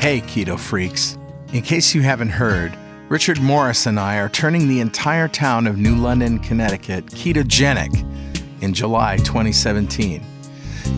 Hey, 0.00 0.20
keto 0.20 0.56
freaks. 0.56 1.18
In 1.52 1.60
case 1.60 1.92
you 1.92 2.02
haven't 2.02 2.28
heard, 2.28 2.72
Richard 3.08 3.40
Morris 3.40 3.84
and 3.84 3.98
I 3.98 4.18
are 4.18 4.28
turning 4.28 4.68
the 4.68 4.78
entire 4.78 5.26
town 5.26 5.66
of 5.66 5.76
New 5.76 5.96
London, 5.96 6.38
Connecticut 6.38 7.06
ketogenic 7.06 8.04
in 8.62 8.72
July 8.72 9.16
2017. 9.16 10.22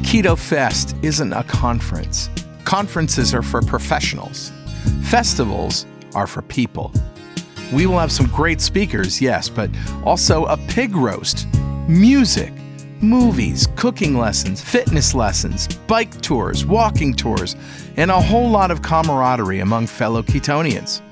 Keto 0.03 0.39
Fest 0.39 0.95
isn't 1.01 1.33
a 1.33 1.43
conference. 1.45 2.29
Conferences 2.65 3.33
are 3.33 3.41
for 3.43 3.63
professionals. 3.63 4.53
Festivals 5.05 5.87
are 6.15 6.27
for 6.27 6.43
people. 6.43 6.93
We 7.73 7.87
will 7.87 7.99
have 7.99 8.13
some 8.13 8.27
great 8.27 8.61
speakers, 8.61 9.23
yes, 9.23 9.49
but 9.49 9.71
also 10.05 10.45
a 10.45 10.59
pig 10.69 10.95
roast, 10.95 11.49
music, 11.89 12.53
movies, 13.03 13.69
cooking 13.77 14.17
lessons, 14.17 14.63
fitness 14.63 15.15
lessons, 15.15 15.69
bike 15.87 16.21
tours, 16.21 16.65
walking 16.67 17.15
tours, 17.15 17.57
and 17.97 18.11
a 18.11 18.21
whole 18.21 18.49
lot 18.49 18.71
of 18.71 18.83
camaraderie 18.83 19.61
among 19.61 19.87
fellow 19.87 20.23
Ketonians. 20.23 21.03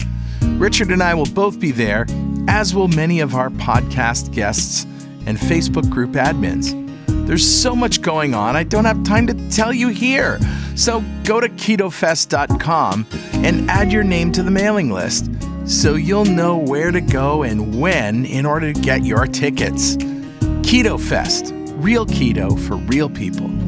Richard 0.58 0.90
and 0.90 1.02
I 1.02 1.14
will 1.14 1.27
both 1.27 1.60
be 1.60 1.70
there, 1.70 2.06
as 2.48 2.74
will 2.74 2.88
many 2.88 3.20
of 3.20 3.34
our 3.34 3.50
podcast 3.50 4.32
guests 4.32 4.84
and 5.27 5.38
Facebook 5.38 5.88
group 5.90 6.12
admins. 6.12 6.74
There's 7.27 7.46
so 7.46 7.77
much 7.77 8.00
going 8.00 8.34
on, 8.34 8.56
I 8.56 8.62
don't 8.62 8.86
have 8.86 9.02
time 9.05 9.27
to 9.27 9.50
tell 9.50 9.72
you 9.72 9.88
here. 9.88 10.38
So 10.74 11.05
go 11.24 11.41
to 11.41 11.48
ketofest.com 11.48 13.06
and 13.34 13.70
add 13.70 13.92
your 13.92 14.05
name 14.05 14.32
to 14.32 14.42
the 14.42 14.50
mailing 14.50 14.91
list 14.91 15.30
so 15.66 15.94
you'll 15.94 16.24
know 16.24 16.56
where 16.56 16.91
to 16.91 17.02
go 17.02 17.42
and 17.42 17.78
when 17.78 18.24
in 18.24 18.46
order 18.46 18.72
to 18.72 18.80
get 18.80 19.05
your 19.05 19.27
tickets. 19.27 19.96
Keto 20.68 20.98
Fest, 20.98 21.52
real 21.78 22.05
keto 22.05 22.59
for 22.66 22.77
real 22.77 23.09
people. 23.09 23.67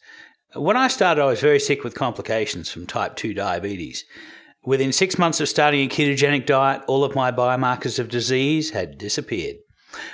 When 0.53 0.75
I 0.75 0.89
started, 0.89 1.21
I 1.21 1.27
was 1.27 1.39
very 1.39 1.59
sick 1.59 1.81
with 1.81 1.95
complications 1.95 2.69
from 2.69 2.85
type 2.85 3.15
2 3.15 3.33
diabetes. 3.33 4.03
Within 4.65 4.91
six 4.91 5.17
months 5.17 5.39
of 5.39 5.47
starting 5.47 5.79
a 5.79 5.87
ketogenic 5.87 6.45
diet, 6.45 6.81
all 6.87 7.05
of 7.05 7.15
my 7.15 7.31
biomarkers 7.31 7.99
of 7.99 8.09
disease 8.09 8.71
had 8.71 8.97
disappeared. 8.97 9.55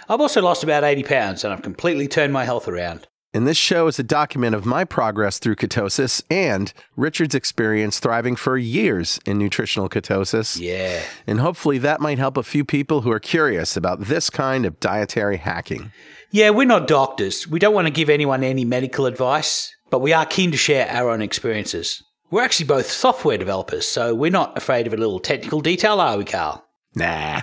I've 0.07 0.21
also 0.21 0.41
lost 0.41 0.63
about 0.63 0.83
80 0.83 1.03
pounds 1.03 1.43
and 1.43 1.51
I've 1.51 1.63
completely 1.63 2.07
turned 2.07 2.33
my 2.33 2.45
health 2.45 2.67
around. 2.67 3.07
And 3.33 3.47
this 3.47 3.57
show 3.57 3.87
is 3.87 3.97
a 3.97 4.03
document 4.03 4.53
of 4.55 4.63
my 4.63 4.85
progress 4.85 5.39
through 5.39 5.55
ketosis 5.55 6.23
and 6.29 6.71
Richard's 6.95 7.35
experience 7.35 7.99
thriving 7.99 8.35
for 8.35 8.57
years 8.57 9.19
in 9.25 9.39
nutritional 9.39 9.89
ketosis. 9.89 10.59
Yeah. 10.59 11.01
And 11.25 11.39
hopefully 11.39 11.79
that 11.79 11.99
might 11.99 12.19
help 12.19 12.37
a 12.37 12.43
few 12.43 12.63
people 12.63 13.01
who 13.01 13.11
are 13.11 13.19
curious 13.19 13.75
about 13.75 14.01
this 14.01 14.29
kind 14.29 14.67
of 14.67 14.79
dietary 14.79 15.37
hacking. 15.37 15.91
Yeah, 16.29 16.51
we're 16.51 16.67
not 16.67 16.87
doctors. 16.87 17.47
We 17.47 17.59
don't 17.59 17.73
want 17.73 17.87
to 17.87 17.93
give 17.93 18.09
anyone 18.09 18.43
any 18.43 18.65
medical 18.65 19.07
advice 19.07 19.75
but 19.89 19.99
we 19.99 20.13
are 20.13 20.25
keen 20.25 20.51
to 20.51 20.57
share 20.57 20.89
our 20.89 21.09
own 21.09 21.21
experiences. 21.21 22.03
We're 22.29 22.43
actually 22.43 22.67
both 22.67 22.91
software 22.91 23.37
developers, 23.37 23.87
so 23.87 24.13
we're 24.13 24.31
not 24.31 24.57
afraid 24.57 24.85
of 24.85 24.93
a 24.93 24.97
little 24.97 25.19
technical 25.19 25.61
detail, 25.61 26.01
are 26.01 26.17
we, 26.17 26.25
Carl? 26.25 26.65
Nah. 26.93 27.41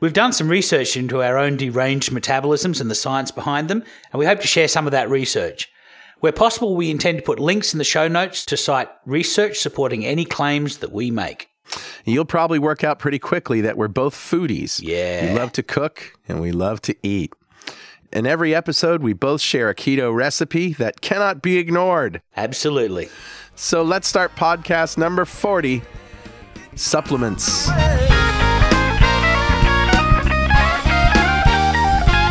We've 0.00 0.12
done 0.12 0.32
some 0.32 0.48
research 0.48 0.96
into 0.96 1.22
our 1.22 1.38
own 1.38 1.56
deranged 1.56 2.12
metabolisms 2.12 2.80
and 2.80 2.90
the 2.90 2.94
science 2.94 3.30
behind 3.30 3.68
them, 3.68 3.82
and 4.12 4.18
we 4.20 4.26
hope 4.26 4.40
to 4.40 4.46
share 4.46 4.68
some 4.68 4.86
of 4.86 4.92
that 4.92 5.10
research. 5.10 5.68
Where 6.20 6.32
possible, 6.32 6.76
we 6.76 6.90
intend 6.90 7.18
to 7.18 7.24
put 7.24 7.40
links 7.40 7.72
in 7.72 7.78
the 7.78 7.84
show 7.84 8.06
notes 8.06 8.44
to 8.46 8.56
cite 8.56 8.88
research 9.06 9.58
supporting 9.58 10.04
any 10.04 10.26
claims 10.26 10.78
that 10.78 10.92
we 10.92 11.10
make. 11.10 11.48
You'll 12.04 12.24
probably 12.24 12.58
work 12.58 12.84
out 12.84 12.98
pretty 12.98 13.18
quickly 13.18 13.62
that 13.62 13.76
we're 13.76 13.88
both 13.88 14.14
foodies. 14.14 14.80
Yeah. 14.82 15.32
We 15.32 15.38
love 15.38 15.52
to 15.52 15.62
cook 15.62 16.12
and 16.28 16.40
we 16.40 16.52
love 16.52 16.82
to 16.82 16.96
eat. 17.02 17.32
In 18.12 18.26
every 18.26 18.52
episode, 18.52 19.02
we 19.02 19.12
both 19.12 19.40
share 19.40 19.68
a 19.68 19.74
keto 19.74 20.12
recipe 20.12 20.72
that 20.74 21.00
cannot 21.00 21.42
be 21.42 21.58
ignored. 21.58 22.20
Absolutely. 22.36 23.08
So 23.54 23.84
let's 23.84 24.08
start 24.08 24.34
podcast 24.34 24.98
number 24.98 25.24
40 25.24 25.82
supplements. 26.74 27.44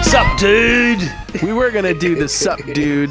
Sup, 0.04 0.38
dude? 0.38 1.00
We 1.42 1.54
were 1.54 1.72
going 1.72 1.86
to 1.86 1.98
do 1.98 2.16
the 2.16 2.28
sup, 2.28 2.60
dude 2.74 3.10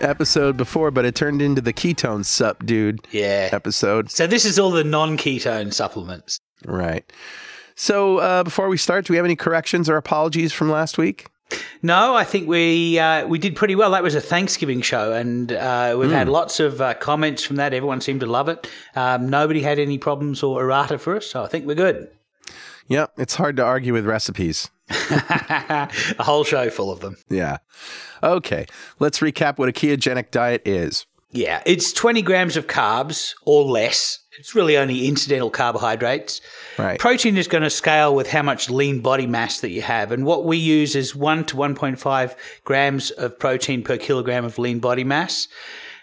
episode 0.00 0.56
before, 0.56 0.92
but 0.92 1.04
it 1.04 1.16
turned 1.16 1.42
into 1.42 1.60
the 1.60 1.72
ketone 1.72 2.24
sup, 2.24 2.64
dude 2.64 3.08
yeah. 3.10 3.48
episode. 3.50 4.12
So 4.12 4.28
this 4.28 4.44
is 4.44 4.56
all 4.56 4.70
the 4.70 4.84
non 4.84 5.16
ketone 5.16 5.74
supplements. 5.74 6.38
Right. 6.64 7.10
So 7.74 8.18
uh, 8.18 8.44
before 8.44 8.68
we 8.68 8.76
start, 8.76 9.06
do 9.06 9.12
we 9.12 9.16
have 9.16 9.24
any 9.24 9.34
corrections 9.34 9.88
or 9.88 9.96
apologies 9.96 10.52
from 10.52 10.70
last 10.70 10.96
week? 10.96 11.26
No, 11.82 12.14
I 12.14 12.24
think 12.24 12.48
we 12.48 12.98
uh, 12.98 13.26
we 13.26 13.38
did 13.38 13.54
pretty 13.56 13.74
well. 13.74 13.92
That 13.92 14.02
was 14.02 14.14
a 14.14 14.20
Thanksgiving 14.20 14.82
show, 14.82 15.12
and 15.12 15.52
uh, 15.52 15.96
we've 15.98 16.10
mm. 16.10 16.12
had 16.12 16.28
lots 16.28 16.60
of 16.60 16.80
uh, 16.80 16.94
comments 16.94 17.44
from 17.44 17.56
that. 17.56 17.72
Everyone 17.72 18.00
seemed 18.00 18.20
to 18.20 18.26
love 18.26 18.48
it. 18.48 18.68
Um, 18.96 19.28
nobody 19.28 19.62
had 19.62 19.78
any 19.78 19.96
problems 19.98 20.42
or 20.42 20.62
errata 20.62 20.98
for 20.98 21.16
us, 21.16 21.26
so 21.26 21.44
I 21.44 21.46
think 21.46 21.66
we're 21.66 21.74
good. 21.74 22.10
Yep, 22.88 23.12
it's 23.18 23.34
hard 23.36 23.56
to 23.56 23.64
argue 23.64 23.92
with 23.92 24.06
recipes. 24.06 24.70
a 24.90 25.88
whole 26.20 26.44
show 26.44 26.70
full 26.70 26.90
of 26.90 27.00
them. 27.00 27.16
Yeah. 27.28 27.58
Okay, 28.22 28.66
let's 28.98 29.20
recap 29.20 29.58
what 29.58 29.68
a 29.68 29.72
ketogenic 29.72 30.30
diet 30.30 30.62
is. 30.66 31.06
Yeah, 31.30 31.62
it's 31.66 31.92
20 31.92 32.22
grams 32.22 32.56
of 32.56 32.66
carbs 32.66 33.34
or 33.44 33.64
less 33.64 34.20
it's 34.38 34.54
really 34.54 34.76
only 34.76 35.06
incidental 35.06 35.50
carbohydrates. 35.50 36.40
Right. 36.78 36.98
Protein 36.98 37.36
is 37.36 37.48
going 37.48 37.64
to 37.64 37.70
scale 37.70 38.14
with 38.14 38.30
how 38.30 38.42
much 38.42 38.70
lean 38.70 39.00
body 39.00 39.26
mass 39.26 39.60
that 39.60 39.70
you 39.70 39.82
have. 39.82 40.12
And 40.12 40.24
what 40.24 40.44
we 40.44 40.56
use 40.56 40.94
is 40.94 41.14
1 41.14 41.44
to 41.46 41.56
1.5 41.56 42.36
grams 42.64 43.10
of 43.10 43.38
protein 43.38 43.82
per 43.82 43.96
kilogram 43.96 44.44
of 44.44 44.58
lean 44.58 44.78
body 44.78 45.04
mass. 45.04 45.48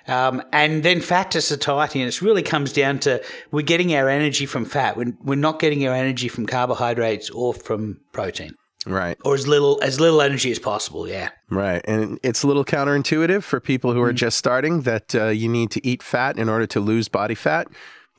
Um, 0.07 0.43
and 0.51 0.83
then 0.83 1.01
fat 1.01 1.31
to 1.31 1.41
satiety. 1.41 2.01
And 2.01 2.09
it 2.09 2.21
really 2.21 2.43
comes 2.43 2.73
down 2.73 2.99
to 2.99 3.23
we're 3.51 3.61
getting 3.61 3.95
our 3.95 4.09
energy 4.09 4.45
from 4.45 4.65
fat. 4.65 4.97
We're, 4.97 5.13
we're 5.23 5.35
not 5.35 5.59
getting 5.59 5.87
our 5.87 5.95
energy 5.95 6.27
from 6.27 6.45
carbohydrates 6.45 7.29
or 7.29 7.53
from 7.53 8.01
protein. 8.11 8.55
Right. 8.85 9.17
Or 9.25 9.33
as 9.33 9.47
little 9.47 9.79
as 9.81 9.99
little 9.99 10.21
energy 10.21 10.51
as 10.51 10.59
possible, 10.59 11.07
yeah. 11.07 11.29
Right. 11.49 11.81
And 11.85 12.19
it's 12.21 12.43
a 12.43 12.47
little 12.47 12.65
counterintuitive 12.65 13.43
for 13.43 13.59
people 13.59 13.93
who 13.93 14.01
are 14.01 14.13
mm. 14.13 14.17
just 14.17 14.37
starting 14.37 14.81
that 14.81 15.15
uh, 15.15 15.27
you 15.27 15.49
need 15.49 15.71
to 15.71 15.85
eat 15.85 16.03
fat 16.03 16.37
in 16.37 16.49
order 16.49 16.67
to 16.67 16.79
lose 16.79 17.07
body 17.07 17.35
fat 17.35 17.67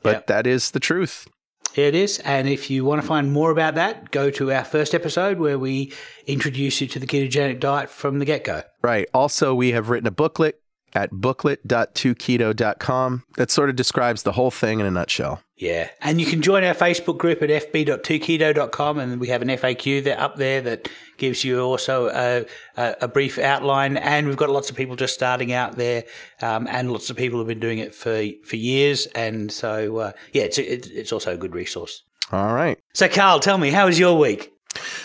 but 0.07 0.13
yep. 0.13 0.27
that 0.27 0.47
is 0.47 0.71
the 0.71 0.79
truth. 0.79 1.27
It 1.75 1.93
is. 1.93 2.19
And 2.19 2.47
if 2.47 2.71
you 2.71 2.85
want 2.85 3.01
to 3.01 3.07
find 3.07 3.29
more 3.31 3.51
about 3.51 3.75
that, 3.75 4.09
go 4.11 4.31
to 4.31 4.53
our 4.53 4.63
first 4.63 4.95
episode 4.95 5.37
where 5.37 5.59
we 5.59 5.91
introduce 6.25 6.79
you 6.81 6.87
to 6.87 6.97
the 6.97 7.05
ketogenic 7.05 7.59
diet 7.59 7.89
from 7.89 8.19
the 8.19 8.25
get 8.25 8.45
go. 8.45 8.63
Right. 8.81 9.09
Also, 9.13 9.53
we 9.53 9.73
have 9.73 9.89
written 9.89 10.07
a 10.07 10.11
booklet 10.11 10.61
at 10.93 11.11
booklet.2keto.com 11.11 13.23
that 13.35 13.51
sort 13.51 13.69
of 13.69 13.75
describes 13.75 14.23
the 14.23 14.31
whole 14.31 14.49
thing 14.49 14.79
in 14.79 14.85
a 14.85 14.91
nutshell. 14.91 15.41
Yeah. 15.57 15.89
And 16.01 16.21
you 16.21 16.27
can 16.27 16.43
join 16.43 16.63
our 16.63 16.75
Facebook 16.75 17.17
group 17.17 17.41
at 17.41 17.49
fb.2keto.com 17.49 18.99
and 18.99 19.19
we 19.19 19.27
have 19.29 19.41
an 19.41 19.47
FAQ 19.47 20.03
there 20.03 20.19
up 20.19 20.35
there 20.35 20.61
that 20.61 20.87
gives 21.17 21.43
you 21.43 21.59
also 21.59 22.09
a, 22.09 22.45
a, 22.79 22.95
a 23.01 23.07
brief 23.07 23.39
outline. 23.39 23.97
And 23.97 24.27
we've 24.27 24.37
got 24.37 24.51
lots 24.51 24.69
of 24.69 24.75
people 24.75 24.95
just 24.95 25.15
starting 25.15 25.51
out 25.51 25.75
there 25.75 26.03
um, 26.43 26.67
and 26.67 26.91
lots 26.91 27.09
of 27.09 27.17
people 27.17 27.39
have 27.39 27.47
been 27.47 27.59
doing 27.59 27.79
it 27.79 27.95
for, 27.95 28.23
for 28.45 28.55
years. 28.55 29.07
And 29.07 29.51
so, 29.51 29.97
uh, 29.97 30.11
yeah, 30.31 30.43
it's, 30.43 30.59
it's 30.59 31.11
also 31.11 31.33
a 31.33 31.37
good 31.37 31.55
resource. 31.55 32.03
All 32.31 32.53
right. 32.53 32.79
So, 32.93 33.07
Carl, 33.07 33.39
tell 33.39 33.57
me, 33.57 33.71
how 33.71 33.87
was 33.87 33.97
your 33.97 34.17
week? 34.19 34.53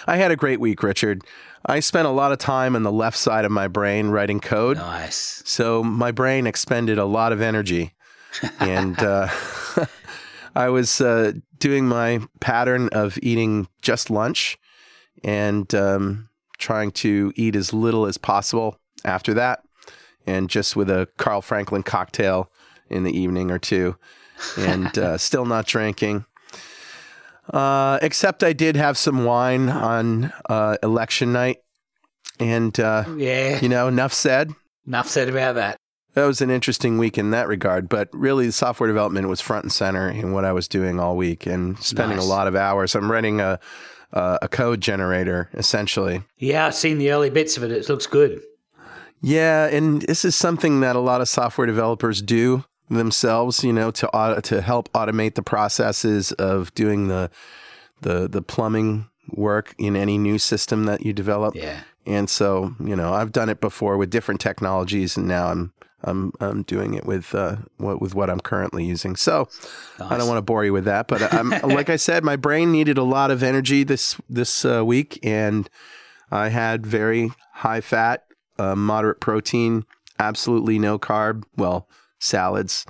I 0.06 0.16
had 0.16 0.30
a 0.30 0.36
great 0.36 0.60
week, 0.60 0.82
Richard. 0.82 1.22
I 1.64 1.80
spent 1.80 2.06
a 2.06 2.10
lot 2.10 2.32
of 2.32 2.38
time 2.38 2.76
on 2.76 2.82
the 2.82 2.92
left 2.92 3.16
side 3.16 3.46
of 3.46 3.52
my 3.52 3.68
brain 3.68 4.08
writing 4.08 4.40
code. 4.40 4.76
Nice. 4.76 5.42
So 5.46 5.82
my 5.82 6.10
brain 6.10 6.46
expended 6.46 6.98
a 6.98 7.04
lot 7.04 7.32
of 7.32 7.40
energy. 7.40 7.94
and 8.60 8.98
uh, 8.98 9.28
I 10.54 10.68
was 10.68 11.00
uh, 11.00 11.32
doing 11.58 11.86
my 11.86 12.20
pattern 12.40 12.88
of 12.92 13.18
eating 13.22 13.68
just 13.80 14.10
lunch 14.10 14.58
and 15.24 15.72
um, 15.74 16.28
trying 16.58 16.90
to 16.92 17.32
eat 17.36 17.56
as 17.56 17.72
little 17.72 18.06
as 18.06 18.18
possible 18.18 18.78
after 19.04 19.34
that. 19.34 19.60
and 20.26 20.48
just 20.48 20.76
with 20.76 20.88
a 20.88 21.08
Carl 21.18 21.42
Franklin 21.42 21.82
cocktail 21.82 22.48
in 22.88 23.02
the 23.02 23.10
evening 23.16 23.50
or 23.50 23.58
two, 23.58 23.96
and 24.56 24.96
uh, 24.98 25.18
still 25.18 25.44
not 25.44 25.66
drinking. 25.66 26.24
Uh, 27.52 27.98
except 28.02 28.44
I 28.44 28.52
did 28.52 28.76
have 28.76 28.96
some 28.96 29.24
wine 29.24 29.68
on 29.68 30.32
uh, 30.48 30.76
election 30.82 31.32
night, 31.32 31.58
and 32.38 32.78
uh, 32.78 33.04
Yeah. 33.16 33.58
you 33.60 33.68
know, 33.68 33.88
enough 33.88 34.12
said. 34.12 34.52
Enough 34.86 35.08
said 35.08 35.28
about 35.28 35.56
that. 35.56 35.76
That 36.14 36.26
was 36.26 36.40
an 36.42 36.50
interesting 36.50 36.98
week 36.98 37.16
in 37.16 37.30
that 37.30 37.48
regard, 37.48 37.88
but 37.88 38.08
really, 38.12 38.46
the 38.46 38.52
software 38.52 38.86
development 38.86 39.28
was 39.28 39.40
front 39.40 39.64
and 39.64 39.72
center 39.72 40.10
in 40.10 40.32
what 40.32 40.44
I 40.44 40.52
was 40.52 40.68
doing 40.68 41.00
all 41.00 41.16
week, 41.16 41.46
and 41.46 41.78
spending 41.78 42.18
Nice. 42.18 42.26
a 42.26 42.28
lot 42.28 42.46
of 42.46 42.54
hours. 42.54 42.94
I'm 42.94 43.10
running 43.10 43.40
a 43.40 43.58
a, 44.12 44.40
a 44.42 44.48
code 44.48 44.80
generator 44.82 45.48
essentially. 45.54 46.22
Yeah, 46.36 46.66
I've 46.66 46.74
seen 46.74 46.98
the 46.98 47.10
early 47.12 47.30
bits 47.30 47.56
of 47.56 47.62
it. 47.62 47.70
It 47.70 47.88
looks 47.88 48.06
good. 48.06 48.42
Yeah, 49.22 49.66
and 49.68 50.02
this 50.02 50.24
is 50.24 50.34
something 50.36 50.80
that 50.80 50.96
a 50.96 51.00
lot 51.00 51.20
of 51.20 51.28
software 51.28 51.66
developers 51.66 52.20
do 52.20 52.64
themselves, 52.90 53.64
you 53.64 53.72
know, 53.72 53.90
to 53.92 54.10
au- 54.14 54.40
to 54.40 54.60
help 54.60 54.92
automate 54.92 55.34
the 55.34 55.42
processes 55.42 56.32
of 56.32 56.74
doing 56.74 57.08
the 57.08 57.30
the 58.02 58.28
the 58.28 58.42
plumbing 58.42 59.08
work 59.30 59.74
in 59.78 59.96
any 59.96 60.18
new 60.18 60.38
system 60.38 60.84
that 60.84 61.06
you 61.06 61.12
develop. 61.12 61.54
Yeah. 61.54 61.80
And 62.04 62.28
so, 62.28 62.74
you 62.84 62.96
know, 62.96 63.14
I've 63.14 63.30
done 63.30 63.48
it 63.48 63.60
before 63.60 63.96
with 63.96 64.10
different 64.10 64.40
technologies, 64.40 65.16
and 65.16 65.26
now 65.28 65.46
I'm 65.46 65.72
I'm 66.04 66.32
I'm 66.40 66.62
doing 66.62 66.94
it 66.94 67.04
with 67.06 67.34
uh 67.34 67.56
what 67.76 68.00
with 68.00 68.14
what 68.14 68.28
I'm 68.30 68.40
currently 68.40 68.84
using. 68.84 69.16
So 69.16 69.48
I 70.00 70.16
don't 70.18 70.26
want 70.28 70.38
to 70.38 70.42
bore 70.42 70.64
you 70.64 70.72
with 70.72 70.84
that, 70.86 71.06
but 71.08 71.32
I'm 71.32 71.50
like 71.62 71.90
I 71.90 71.96
said, 71.96 72.24
my 72.24 72.36
brain 72.36 72.72
needed 72.72 72.98
a 72.98 73.02
lot 73.04 73.30
of 73.30 73.42
energy 73.42 73.84
this 73.84 74.16
this 74.28 74.64
uh, 74.64 74.84
week, 74.84 75.18
and 75.22 75.68
I 76.30 76.48
had 76.48 76.86
very 76.86 77.30
high 77.54 77.80
fat, 77.80 78.24
uh, 78.58 78.74
moderate 78.74 79.20
protein, 79.20 79.84
absolutely 80.18 80.78
no 80.78 80.98
carb, 80.98 81.44
well 81.56 81.88
salads, 82.18 82.86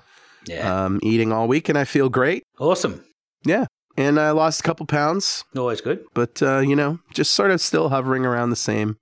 Yeah. 0.47 0.85
um, 0.85 1.01
eating 1.03 1.33
all 1.33 1.49
week, 1.49 1.69
and 1.69 1.77
I 1.79 1.85
feel 1.85 2.09
great. 2.09 2.45
awesome. 2.59 3.05
Yeah, 3.45 3.67
and 3.97 4.21
I 4.21 4.31
lost 4.31 4.61
a 4.61 4.63
couple 4.63 4.87
pounds, 4.87 5.45
Always 5.57 5.81
good. 5.81 6.05
but 6.15 6.41
uh, 6.43 6.59
you 6.61 6.77
know, 6.77 7.01
just 7.13 7.33
sort 7.33 7.51
of 7.51 7.61
still 7.61 7.89
hovering 7.89 8.25
around 8.25 8.51
the 8.51 8.57
same. 8.57 8.97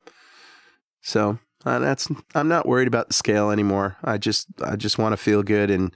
So 1.03 1.39
uh, 1.65 1.79
that's 1.79 2.09
I'm 2.35 2.49
not 2.49 2.67
worried 2.67 2.89
about 2.89 3.09
the 3.09 3.15
scale 3.15 3.51
anymore. 3.51 3.97
I 4.03 4.19
just 4.19 4.49
I 4.62 4.77
just 4.77 4.99
want 4.99 5.12
to 5.12 5.17
feel 5.17 5.43
good 5.43 5.71
and 5.71 5.95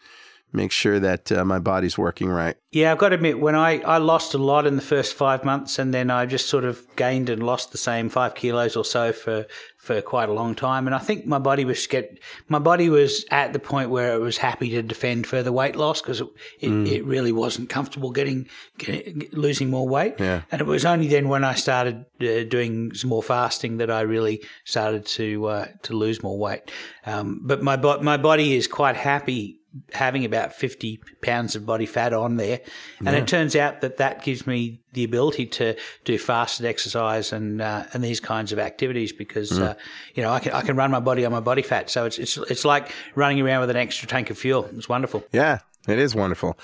make 0.55 0.71
sure 0.71 1.01
that 1.01 1.33
uh, 1.33 1.45
my 1.45 1.59
body's 1.59 1.99
working 1.99 2.29
right. 2.29 2.57
Yeah, 2.71 2.93
I've 2.93 2.99
got 2.99 3.11
to 3.11 3.17
admit, 3.17 3.41
when 3.41 3.55
I, 3.55 3.81
I 3.81 3.99
lost 3.99 4.35
a 4.35 4.39
lot 4.39 4.67
in 4.67 4.77
the 4.77 4.83
first 4.83 5.15
five 5.15 5.45
months, 5.45 5.79
and 5.79 5.93
then 5.93 6.11
I 6.11 6.27
just 6.27 6.49
sort 6.49 6.65
of 6.65 6.85
gained 6.97 7.29
and 7.29 7.43
lost 7.43 7.73
the 7.73 7.79
same 7.79 8.09
five 8.09 8.35
kilos 8.35 8.77
or 8.77 8.85
so 8.85 9.13
for, 9.13 9.47
for 9.77 10.01
quite 10.01 10.29
a 10.29 10.33
long 10.33 10.55
time. 10.55 10.87
And 10.87 10.95
I 10.95 10.99
think 10.99 11.27
my 11.27 11.39
body 11.39 11.65
was 11.65 11.87
get 11.87 12.19
my 12.49 12.59
body 12.59 12.89
was 12.89 13.25
at 13.31 13.53
the 13.53 13.59
point 13.59 13.91
where 13.91 14.15
it 14.15 14.19
was 14.19 14.39
happy 14.39 14.71
to 14.71 14.83
defend 14.83 15.27
further 15.27 15.53
weight 15.53 15.77
loss 15.77 16.01
because 16.01 16.21
it, 16.21 16.29
it, 16.61 16.73
it 16.89 17.05
really 17.05 17.33
wasn't 17.33 17.69
comfortable 17.69 18.11
getting, 18.11 18.49
getting 18.79 19.29
losing 19.33 19.71
more 19.71 19.89
weight. 19.89 20.15
Yeah. 20.19 20.43
And 20.51 20.61
it 20.61 20.67
was 20.67 20.85
only 20.85 21.09
then 21.09 21.29
when 21.29 21.45
I 21.45 21.55
started 21.55 22.07
uh, 22.21 22.45
doing 22.45 22.95
some 22.95 23.11
more 23.11 23.23
fasting 23.23 23.77
that 23.79 23.91
I 23.91 24.03
really 24.03 24.43
started 24.65 25.05
to 25.07 25.47
uh, 25.47 25.67
to 25.83 25.93
lose 25.93 26.23
more 26.23 26.39
weight. 26.39 26.71
Um, 27.07 27.41
but 27.43 27.63
my 27.63 27.77
my 27.77 28.17
body 28.17 28.57
is 28.57 28.67
quite 28.67 28.97
happy 28.97 29.61
having 29.93 30.25
about 30.25 30.53
50 30.53 31.01
pounds 31.23 31.57
of 31.57 31.67
body 31.67 31.87
fat 31.87 32.13
on 32.13 32.37
there. 32.37 32.61
And 33.05 33.17
it 33.17 33.27
turns 33.27 33.57
out 33.57 33.81
that 33.81 33.97
that 33.97 34.23
gives 34.23 34.47
me 34.47 34.81
the 34.93 35.05
ability 35.05 35.47
to 35.47 35.77
do 36.05 36.19
fasted 36.19 36.67
exercise 36.67 37.33
and 37.33 37.61
uh, 37.61 37.85
and 37.93 38.03
these 38.03 38.21
kinds 38.21 38.53
of 38.53 38.59
activities 38.59 39.13
because 39.13 39.59
uh, 39.59 39.75
you 40.15 40.23
know 40.23 40.31
I 40.31 40.41
can 40.41 40.53
I 40.53 40.63
can 40.63 40.77
run 40.77 40.91
my 40.91 41.01
body 41.01 41.25
on 41.25 41.33
my 41.33 41.41
body 41.41 41.63
fat. 41.63 41.91
So 41.91 42.05
it's 42.05 42.19
it's 42.19 42.37
it's 42.37 42.65
like 42.65 42.91
running 43.15 43.41
around 43.41 43.61
with 43.61 43.71
an 43.71 43.77
extra 43.77 44.09
tank 44.09 44.31
of 44.31 44.39
fuel. 44.39 44.69
It's 44.77 44.89
wonderful. 44.89 45.25
Yeah, 45.33 45.59
it 45.89 45.99
is 45.99 46.15
wonderful. 46.15 46.59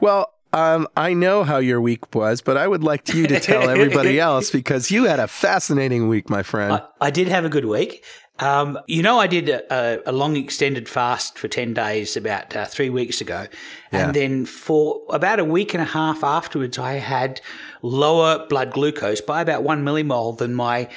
Well, 0.00 0.32
um, 0.52 0.88
I 0.96 1.14
know 1.14 1.44
how 1.44 1.58
your 1.58 1.80
week 1.80 2.14
was, 2.14 2.40
but 2.40 2.56
I 2.56 2.66
would 2.66 2.82
like 2.82 3.14
you 3.14 3.26
to 3.28 3.38
tell 3.40 3.70
everybody 3.70 4.18
else 4.18 4.50
because 4.50 4.90
you 4.90 5.04
had 5.04 5.20
a 5.20 5.28
fascinating 5.28 6.08
week, 6.08 6.28
my 6.28 6.42
friend. 6.42 6.74
I, 6.74 7.06
I 7.06 7.10
did 7.10 7.28
have 7.28 7.44
a 7.44 7.48
good 7.48 7.66
week. 7.66 8.04
Um, 8.40 8.78
you 8.86 9.02
know, 9.02 9.18
I 9.18 9.26
did 9.26 9.48
a, 9.48 10.08
a, 10.08 10.12
long 10.12 10.36
extended 10.36 10.88
fast 10.88 11.38
for 11.38 11.46
10 11.46 11.74
days 11.74 12.16
about 12.16 12.56
uh, 12.56 12.64
three 12.64 12.88
weeks 12.88 13.20
ago. 13.20 13.46
Yeah. 13.92 14.06
And 14.06 14.14
then 14.14 14.46
for 14.46 15.02
about 15.10 15.38
a 15.40 15.44
week 15.44 15.74
and 15.74 15.82
a 15.82 15.86
half 15.86 16.24
afterwards, 16.24 16.78
I 16.78 16.94
had 16.94 17.40
lower 17.82 18.46
blood 18.46 18.72
glucose 18.72 19.20
by 19.20 19.42
about 19.42 19.62
one 19.62 19.84
millimole 19.84 20.38
than 20.38 20.54
my 20.54 20.88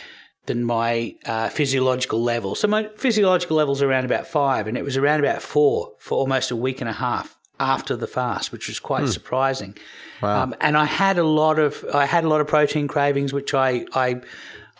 than 0.45 0.63
my 0.63 1.15
uh, 1.25 1.47
physiological 1.47 2.21
level. 2.21 2.53
So 2.53 2.67
my 2.67 2.89
physiological 2.97 3.55
level's 3.55 3.81
around 3.81 4.03
about 4.03 4.27
five, 4.27 4.67
and 4.67 4.77
it 4.77 4.83
was 4.83 4.97
around 4.97 5.21
about 5.21 5.41
four 5.41 5.93
for 5.99 6.17
almost 6.17 6.51
a 6.51 6.55
week 6.55 6.81
and 6.81 6.89
a 6.89 6.93
half 6.93 7.39
after 7.61 7.95
the 7.95 8.07
fast, 8.07 8.51
which 8.51 8.67
was 8.67 8.79
quite 8.79 9.07
surprising. 9.07 9.77
Um, 10.21 10.55
and 10.61 10.77
I 10.77 10.85
had 10.85 11.17
a 11.17 11.23
lot 11.23 11.59
of 11.59 11.85
I 11.93 12.05
had 12.05 12.23
a 12.23 12.29
lot 12.29 12.41
of 12.41 12.47
protein 12.47 12.87
cravings, 12.87 13.33
which 13.33 13.53
I 13.53 13.85
I 13.93 14.21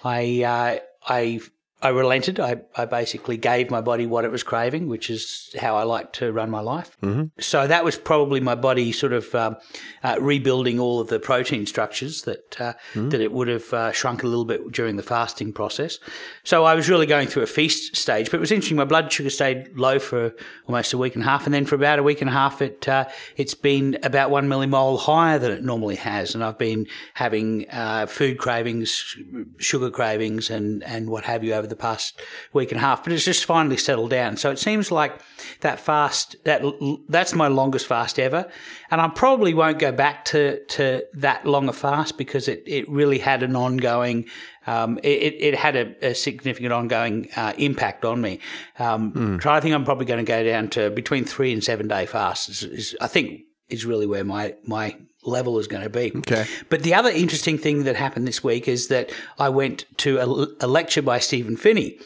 I 0.03 0.43
uh, 0.43 0.79
I 1.07 1.41
I 1.83 1.89
relented. 1.89 2.39
I, 2.39 2.61
I 2.77 2.85
basically 2.85 3.35
gave 3.35 3.69
my 3.69 3.81
body 3.81 4.05
what 4.05 4.23
it 4.23 4.31
was 4.31 4.41
craving, 4.41 4.87
which 4.87 5.09
is 5.09 5.53
how 5.59 5.75
I 5.75 5.83
like 5.83 6.13
to 6.13 6.31
run 6.31 6.49
my 6.49 6.61
life. 6.61 6.97
Mm-hmm. 7.01 7.39
So 7.41 7.67
that 7.67 7.83
was 7.83 7.97
probably 7.97 8.39
my 8.39 8.55
body 8.55 8.93
sort 8.93 9.11
of 9.11 9.35
um, 9.35 9.57
uh, 10.01 10.15
rebuilding 10.21 10.79
all 10.79 11.01
of 11.01 11.09
the 11.09 11.19
protein 11.19 11.65
structures 11.65 12.21
that 12.21 12.61
uh, 12.61 12.73
that 12.95 13.19
it 13.19 13.33
would 13.33 13.49
have 13.49 13.73
uh, 13.73 13.91
shrunk 13.91 14.23
a 14.23 14.27
little 14.27 14.45
bit 14.45 14.71
during 14.71 14.95
the 14.95 15.03
fasting 15.03 15.51
process. 15.51 15.99
So 16.45 16.63
I 16.63 16.73
was 16.73 16.87
really 16.87 17.05
going 17.05 17.27
through 17.27 17.43
a 17.43 17.47
feast 17.47 17.97
stage, 17.97 18.31
but 18.31 18.37
it 18.37 18.39
was 18.39 18.51
interesting. 18.51 18.77
My 18.77 18.85
blood 18.85 19.11
sugar 19.11 19.29
stayed 19.29 19.77
low 19.77 19.99
for 19.99 20.33
almost 20.67 20.93
a 20.93 20.97
week 20.97 21.15
and 21.15 21.23
a 21.23 21.27
half, 21.27 21.45
and 21.45 21.53
then 21.53 21.65
for 21.65 21.75
about 21.75 21.99
a 21.99 22.03
week 22.03 22.21
and 22.21 22.29
a 22.29 22.33
half, 22.33 22.61
it 22.61 22.87
uh, 22.87 23.09
it's 23.35 23.55
been 23.55 23.99
about 24.03 24.29
one 24.29 24.47
millimole 24.47 24.97
higher 24.99 25.37
than 25.37 25.51
it 25.51 25.65
normally 25.65 25.97
has, 25.97 26.33
and 26.33 26.45
I've 26.45 26.57
been 26.57 26.87
having 27.15 27.69
uh, 27.69 28.05
food 28.05 28.37
cravings, 28.37 29.17
sugar 29.57 29.91
cravings, 29.91 30.49
and 30.49 30.81
and 30.85 31.09
what 31.09 31.25
have 31.25 31.43
you 31.43 31.53
over 31.53 31.72
the 31.73 31.81
past 31.81 32.21
week 32.53 32.71
and 32.71 32.79
a 32.79 32.81
half. 32.81 33.03
But 33.03 33.13
it's 33.13 33.25
just 33.25 33.45
finally 33.45 33.77
settled 33.77 34.11
down. 34.11 34.37
So 34.37 34.51
it 34.51 34.59
seems 34.59 34.91
like 34.91 35.13
that 35.61 35.79
fast 35.79 36.35
that 36.43 36.61
that's 37.09 37.33
my 37.33 37.47
longest 37.47 37.87
fast 37.87 38.19
ever, 38.19 38.49
and 38.91 39.01
I 39.01 39.07
probably 39.09 39.53
won't 39.53 39.79
go 39.79 39.91
back 39.91 40.25
to 40.25 40.63
to 40.77 41.03
that 41.13 41.45
long 41.45 41.69
a 41.69 41.73
fast 41.73 42.17
because 42.17 42.47
it 42.47 42.63
it 42.65 42.87
really 42.89 43.19
had 43.19 43.43
an 43.43 43.55
ongoing. 43.55 44.25
Um, 44.65 44.97
it, 45.03 45.35
it 45.39 45.55
had 45.55 45.75
a, 45.75 46.07
a 46.11 46.15
significant 46.15 46.71
ongoing 46.71 47.27
uh, 47.35 47.51
impact 47.57 48.05
on 48.05 48.21
me. 48.21 48.39
Um, 48.79 49.39
So 49.41 49.51
I 49.51 49.59
think 49.59 49.75
I'm 49.75 49.83
probably 49.83 50.05
going 50.05 50.25
to 50.25 50.31
go 50.31 50.41
down 50.41 50.69
to 50.69 50.89
between 50.89 51.25
three 51.25 51.51
and 51.51 51.61
seven 51.61 51.89
day 51.89 52.05
fasts. 52.05 52.47
Is, 52.47 52.63
is, 52.63 52.95
I 53.01 53.07
think 53.07 53.41
is 53.67 53.85
really 53.85 54.07
where 54.07 54.23
my 54.23 54.53
my 54.65 54.95
level 55.23 55.59
is 55.59 55.67
going 55.67 55.83
to 55.83 55.89
be. 55.89 56.11
Okay. 56.17 56.45
But 56.69 56.83
the 56.83 56.93
other 56.93 57.09
interesting 57.09 57.57
thing 57.57 57.83
that 57.83 57.95
happened 57.95 58.27
this 58.27 58.43
week 58.43 58.67
is 58.67 58.87
that 58.87 59.11
I 59.39 59.49
went 59.49 59.85
to 59.97 60.17
a, 60.17 60.65
a 60.65 60.67
lecture 60.67 61.01
by 61.01 61.19
Stephen 61.19 61.57
Phinney 61.57 61.99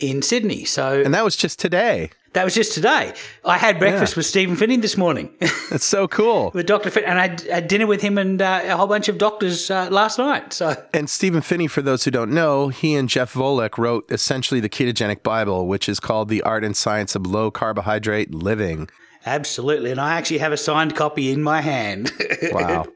in 0.00 0.22
Sydney. 0.22 0.64
So 0.64 1.02
and 1.02 1.12
that 1.14 1.24
was 1.24 1.36
just 1.36 1.58
today. 1.58 2.10
that 2.34 2.44
was 2.44 2.54
just 2.54 2.72
today. 2.74 3.12
I 3.44 3.58
had 3.58 3.78
breakfast 3.78 4.16
with 4.16 4.26
Stephen 4.26 4.54
Phinney 4.56 4.76
this 4.76 4.96
morning 4.96 5.30
That's 5.70 5.84
so 5.84 6.06
cool. 6.08 6.50
with 6.54 6.66
Dr. 6.66 6.90
Phinney, 6.90 7.06
and 7.06 7.18
I 7.18 7.28
had- 7.28 7.40
had 7.42 7.68
dinner 7.68 7.86
with 7.86 8.00
him 8.02 8.18
and 8.18 8.40
uh, 8.40 8.60
a 8.64 8.76
whole 8.76 8.86
bunch 8.86 9.08
of 9.08 9.18
doctors 9.18 9.70
uh, 9.70 9.88
last 9.90 10.18
night. 10.18 10.52
So 10.52 10.74
And 10.94 11.08
Stephen 11.10 11.40
Phinney, 11.40 11.66
for 11.68 11.82
those 11.82 12.04
who 12.04 12.10
don't 12.10 12.32
know, 12.32 12.68
he 12.68 12.94
and 12.94 13.08
Jeff 13.08 13.32
Volek 13.34 13.76
wrote 13.78 14.10
essentially 14.10 14.60
the 14.60 14.68
ketogenic 14.68 15.22
Bible, 15.22 15.66
which 15.66 15.88
is 15.88 16.00
called 16.00 16.28
The 16.28 16.42
Art 16.42 16.64
and 16.64 16.76
Science 16.76 17.14
of 17.14 17.26
Low 17.26 17.50
Carbohydrate 17.50 18.34
Living. 18.34 18.88
absolutely, 19.26 19.90
and 19.90 20.00
I 20.00 20.14
actually 20.16 20.38
have 20.38 20.52
a 20.52 20.56
signed 20.56 20.94
copy 20.96 21.30
in 21.32 21.42
my 21.42 21.60
hand. 21.60 22.12
Wow. 22.52 22.86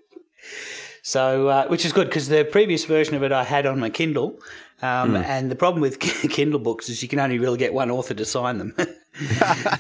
So, 1.03 1.49
uh, 1.49 1.67
which 1.67 1.85
is 1.85 1.93
good 1.93 2.07
because 2.09 2.29
the 2.29 2.45
previous 2.45 2.85
version 2.85 3.15
of 3.17 3.23
it 3.23 3.33
I 3.33 3.43
had 3.45 3.67
on 3.67 3.79
my 3.81 3.91
Kindle. 3.91 4.41
Um, 4.81 5.15
And 5.17 5.51
the 5.51 5.55
problem 5.57 5.81
with 5.81 5.99
Kindle 6.31 6.59
books 6.61 6.89
is 6.89 7.03
you 7.03 7.09
can 7.09 7.21
only 7.21 7.39
really 7.39 7.59
get 7.59 7.73
one 7.75 7.91
author 7.91 8.15
to 8.15 8.25
sign 8.25 8.59
them. 8.59 8.75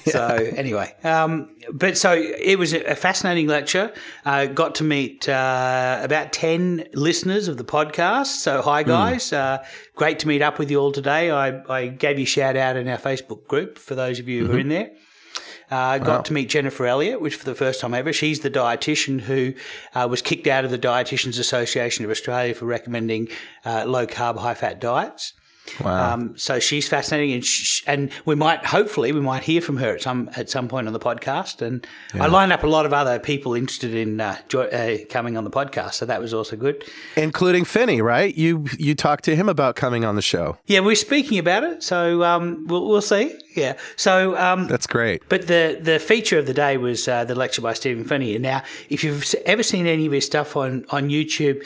So, 0.06 0.26
anyway, 0.56 0.94
um, 1.04 1.48
but 1.72 1.96
so 1.96 2.12
it 2.12 2.58
was 2.58 2.74
a 2.74 2.94
fascinating 2.94 3.46
lecture. 3.48 3.90
Uh, 4.26 4.44
got 4.46 4.74
to 4.76 4.84
meet 4.84 5.26
uh, 5.28 6.00
about 6.02 6.32
10 6.34 6.88
listeners 6.92 7.48
of 7.48 7.56
the 7.56 7.64
podcast. 7.64 8.26
So, 8.42 8.60
hi, 8.60 8.82
guys. 8.82 9.32
Uh, 9.32 9.64
great 9.96 10.18
to 10.20 10.28
meet 10.28 10.42
up 10.42 10.58
with 10.58 10.70
you 10.70 10.78
all 10.78 10.92
today. 10.92 11.30
I, 11.30 11.62
I 11.72 11.86
gave 11.88 12.18
you 12.18 12.24
a 12.24 12.26
shout 12.26 12.56
out 12.56 12.76
in 12.76 12.86
our 12.88 12.98
Facebook 12.98 13.46
group 13.48 13.78
for 13.78 13.94
those 13.94 14.18
of 14.20 14.28
you 14.28 14.46
who 14.46 14.52
are 14.54 14.58
in 14.58 14.68
there. 14.68 14.90
Uh, 15.72 15.96
got 15.96 16.26
to 16.26 16.34
meet 16.34 16.50
Jennifer 16.50 16.84
Elliott, 16.84 17.22
which 17.22 17.34
for 17.34 17.46
the 17.46 17.54
first 17.54 17.80
time 17.80 17.94
ever, 17.94 18.12
she's 18.12 18.40
the 18.40 18.50
dietitian 18.50 19.22
who 19.22 19.54
uh, 19.94 20.06
was 20.06 20.20
kicked 20.20 20.46
out 20.46 20.66
of 20.66 20.70
the 20.70 20.78
Dietitians 20.78 21.40
Association 21.40 22.04
of 22.04 22.10
Australia 22.10 22.52
for 22.52 22.66
recommending 22.66 23.28
uh, 23.64 23.86
low 23.86 24.06
carb, 24.06 24.36
high 24.36 24.52
fat 24.52 24.78
diets. 24.82 25.32
Wow. 25.82 26.14
Um, 26.14 26.36
so 26.36 26.58
she's 26.58 26.88
fascinating, 26.88 27.32
and 27.32 27.44
sh- 27.44 27.82
and 27.86 28.10
we 28.24 28.34
might 28.34 28.66
hopefully 28.66 29.12
we 29.12 29.20
might 29.20 29.44
hear 29.44 29.60
from 29.60 29.76
her 29.78 29.94
at 29.94 30.02
some 30.02 30.28
at 30.36 30.50
some 30.50 30.68
point 30.68 30.86
on 30.86 30.92
the 30.92 31.00
podcast. 31.00 31.62
And 31.62 31.86
I 32.14 32.26
lined 32.26 32.52
up 32.52 32.62
a 32.62 32.66
lot 32.66 32.84
of 32.84 32.92
other 32.92 33.18
people 33.18 33.54
interested 33.54 33.94
in 33.94 34.20
uh, 34.20 34.38
jo- 34.48 34.62
uh, 34.62 34.98
coming 35.08 35.36
on 35.36 35.44
the 35.44 35.50
podcast, 35.50 35.94
so 35.94 36.06
that 36.06 36.20
was 36.20 36.34
also 36.34 36.56
good. 36.56 36.84
Including 37.16 37.64
Phinney, 37.64 38.02
right? 38.02 38.34
You 38.36 38.66
you 38.78 38.94
talked 38.94 39.24
to 39.24 39.36
him 39.36 39.48
about 39.48 39.76
coming 39.76 40.04
on 40.04 40.16
the 40.16 40.22
show. 40.22 40.58
Yeah, 40.66 40.80
we're 40.80 40.96
speaking 40.96 41.38
about 41.38 41.64
it, 41.64 41.82
so 41.82 42.22
um, 42.22 42.66
we'll 42.66 42.88
we'll 42.88 43.00
see. 43.00 43.34
Yeah, 43.56 43.76
so 43.96 44.36
um, 44.36 44.66
That's 44.66 44.86
great. 44.86 45.22
But 45.28 45.46
the 45.46 45.78
the 45.80 45.98
feature 45.98 46.38
of 46.38 46.46
the 46.46 46.54
day 46.54 46.76
was 46.76 47.06
uh, 47.08 47.24
the 47.24 47.34
lecture 47.34 47.62
by 47.62 47.74
Stephen 47.74 48.04
Phinney. 48.04 48.34
And 48.34 48.42
now, 48.42 48.62
if 48.88 49.04
you've 49.04 49.32
ever 49.46 49.62
seen 49.62 49.86
any 49.86 50.06
of 50.06 50.12
his 50.12 50.26
stuff 50.26 50.56
on 50.56 50.84
on 50.90 51.08
YouTube, 51.08 51.64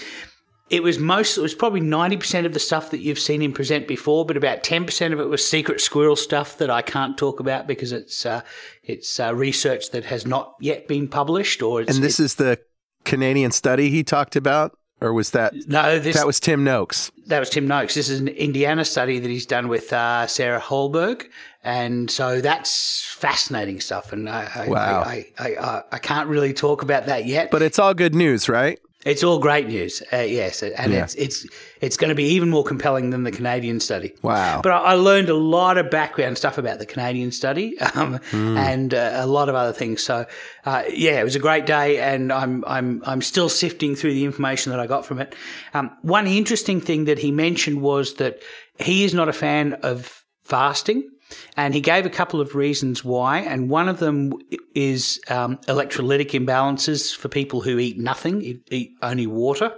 it 0.69 0.83
was 0.83 0.99
most 0.99 1.39
it 1.39 1.43
was 1.43 1.55
probably 1.55 1.81
ninety 1.81 2.17
percent 2.17 2.47
of 2.47 2.53
the 2.53 2.59
stuff 2.59 2.91
that 2.91 3.01
you've 3.01 3.19
seen 3.19 3.41
him 3.41 3.53
present 3.53 3.87
before, 3.87 4.27
but 4.27 4.37
about 4.37 4.65
ten 4.65 4.85
percent 4.85 5.15
of 5.15 5.21
it 5.21 5.27
was 5.27 5.47
secret 5.47 5.81
squirrel 5.81 6.17
stuff 6.17 6.59
that 6.59 6.71
I 6.71 6.83
can't 6.83 7.17
talk 7.17 7.39
about 7.39 7.67
because 7.67 7.93
it's 7.93 8.27
uh, 8.27 8.43
it's 8.83 9.21
uh, 9.21 9.35
research 9.35 9.91
that 9.91 10.07
has 10.07 10.27
not 10.27 10.55
yet 10.61 10.89
been 10.89 11.07
published. 11.09 11.63
Or 11.63 11.81
it's, 11.81 11.95
And 11.95 12.05
this 12.05 12.19
is 12.19 12.35
the 12.35 12.59
Canadian 13.05 13.53
study 13.53 13.91
he 13.91 14.03
talked 14.03 14.35
about, 14.35 14.77
or 15.01 15.13
was 15.13 15.31
that 15.31 15.55
no, 15.69 16.01
this 16.01 16.17
that 16.17 16.27
was 16.27 16.41
Tim 16.41 16.65
Noakes? 16.65 17.13
that 17.27 17.39
was 17.39 17.51
Tim 17.51 17.69
Noakes. 17.69 17.95
This 17.95 18.09
is 18.09 18.19
an 18.19 18.29
Indiana 18.29 18.85
study 18.85 19.21
that 19.21 19.29
he's 19.29 19.47
done 19.47 19.69
with 19.69 19.93
uh, 19.93 20.27
Sarah 20.27 20.61
Hallberg, 20.61 21.27
and 21.63 22.11
so 22.11 22.41
that's 22.41 23.07
fascinating 23.13 23.79
stuff. 23.81 24.13
And 24.13 24.29
I, 24.29 24.51
I, 24.53 24.69
Wow. 24.69 25.03
I, 25.03 25.27
I, 25.39 25.47
I, 25.49 25.83
I 25.93 25.99
can't 25.99 26.29
really 26.29 26.53
talk 26.53 26.83
about 26.83 27.07
that 27.07 27.27
yet. 27.27 27.53
But 27.53 27.63
it's 27.63 27.79
all 27.79 27.95
good 27.95 28.15
news, 28.17 28.49
right? 28.49 28.81
It's 29.07 29.23
all 29.23 29.39
great 29.39 29.69
news, 29.69 30.03
uh, 30.13 30.17
yes, 30.17 30.63
and 30.63 30.93
Yeah. 30.93 31.05
it's 31.05 31.15
it's 31.15 31.47
it's 31.81 31.97
going 31.97 32.09
to 32.09 32.15
be 32.17 32.25
even 32.25 32.51
more 32.51 32.65
compelling 32.65 33.11
than 33.11 33.23
the 33.23 33.31
Canadian 33.31 33.79
study. 33.81 34.13
Wow. 34.21 34.61
But 34.63 34.73
I, 34.73 34.79
I 34.79 34.95
learned 34.95 35.29
a 35.29 35.35
lot 35.37 35.79
of 35.79 35.91
background 35.91 36.37
stuff 36.39 36.59
about 36.59 36.81
the 36.81 36.87
Canadian 36.87 37.31
study 37.31 37.79
um, 37.95 38.19
and 38.33 38.93
uh, 38.93 39.13
a 39.15 39.27
lot 39.27 39.49
of 39.49 39.55
other 39.55 39.73
things. 39.73 40.03
So 40.03 40.27
uh, 40.65 40.83
yeah, 40.91 41.21
it 41.21 41.25
was 41.25 41.37
a 41.37 41.39
great 41.49 41.67
day, 41.67 42.01
and 42.01 42.33
I'm 42.33 42.65
I'm 42.67 43.01
I'm 43.07 43.23
still 43.23 43.49
sifting 43.49 43.95
through 43.95 44.15
the 44.15 44.25
information 44.25 44.71
that 44.73 44.81
I 44.81 44.89
got 44.89 45.07
from 45.07 45.21
it. 45.21 45.35
Um, 45.73 45.91
one 46.03 46.27
interesting 46.27 46.81
thing 46.81 47.05
that 47.05 47.19
he 47.21 47.31
mentioned 47.31 47.81
was 47.81 48.15
that 48.15 48.43
he 48.81 49.05
is 49.05 49.15
not 49.15 49.29
a 49.29 49.33
fan 49.33 49.75
of 49.83 50.25
fasting. 50.43 51.09
And 51.57 51.73
he 51.75 51.81
gave 51.81 52.05
a 52.05 52.11
couple 52.11 52.41
of 52.41 52.55
reasons 52.55 53.03
why, 53.03 53.39
and 53.39 53.71
one 53.71 53.89
of 53.89 53.99
them 53.99 54.35
is 54.75 55.19
um, 55.31 55.57
electrolytic 55.69 56.31
imbalances 56.33 57.17
for 57.17 57.29
people 57.29 57.63
who 57.63 57.79
eat 57.79 57.99
nothing, 57.99 58.61
eat, 58.71 58.93
only 59.01 59.27
water. 59.27 59.73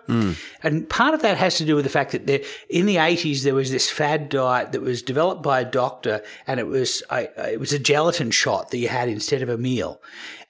And 0.64 0.88
part 0.88 1.14
of 1.14 1.23
that 1.23 1.37
has 1.37 1.56
to 1.58 1.64
do 1.64 1.76
with 1.76 1.85
the 1.85 1.90
fact 1.90 2.11
that 2.12 2.26
there, 2.26 2.40
in 2.68 2.87
the 2.87 2.97
80s 2.97 3.42
there 3.44 3.54
was 3.54 3.70
this 3.70 3.88
fad 3.88 4.28
diet 4.28 4.73
that 4.73 4.80
was 4.80 5.02
developed 5.02 5.42
by 5.42 5.61
a 5.61 5.64
doctor, 5.64 6.23
and 6.49 6.58
it 6.58 6.66
was 6.66 7.02
I, 7.11 7.28
it 7.52 7.61
was 7.61 7.73
a 7.73 7.78
gelatin 7.78 8.30
shot 8.32 8.70
that 8.70 8.78
you 8.78 8.88
had 8.88 9.08
instead 9.08 9.42
of 9.42 9.49
a 9.49 9.56
meal, 9.56 10.00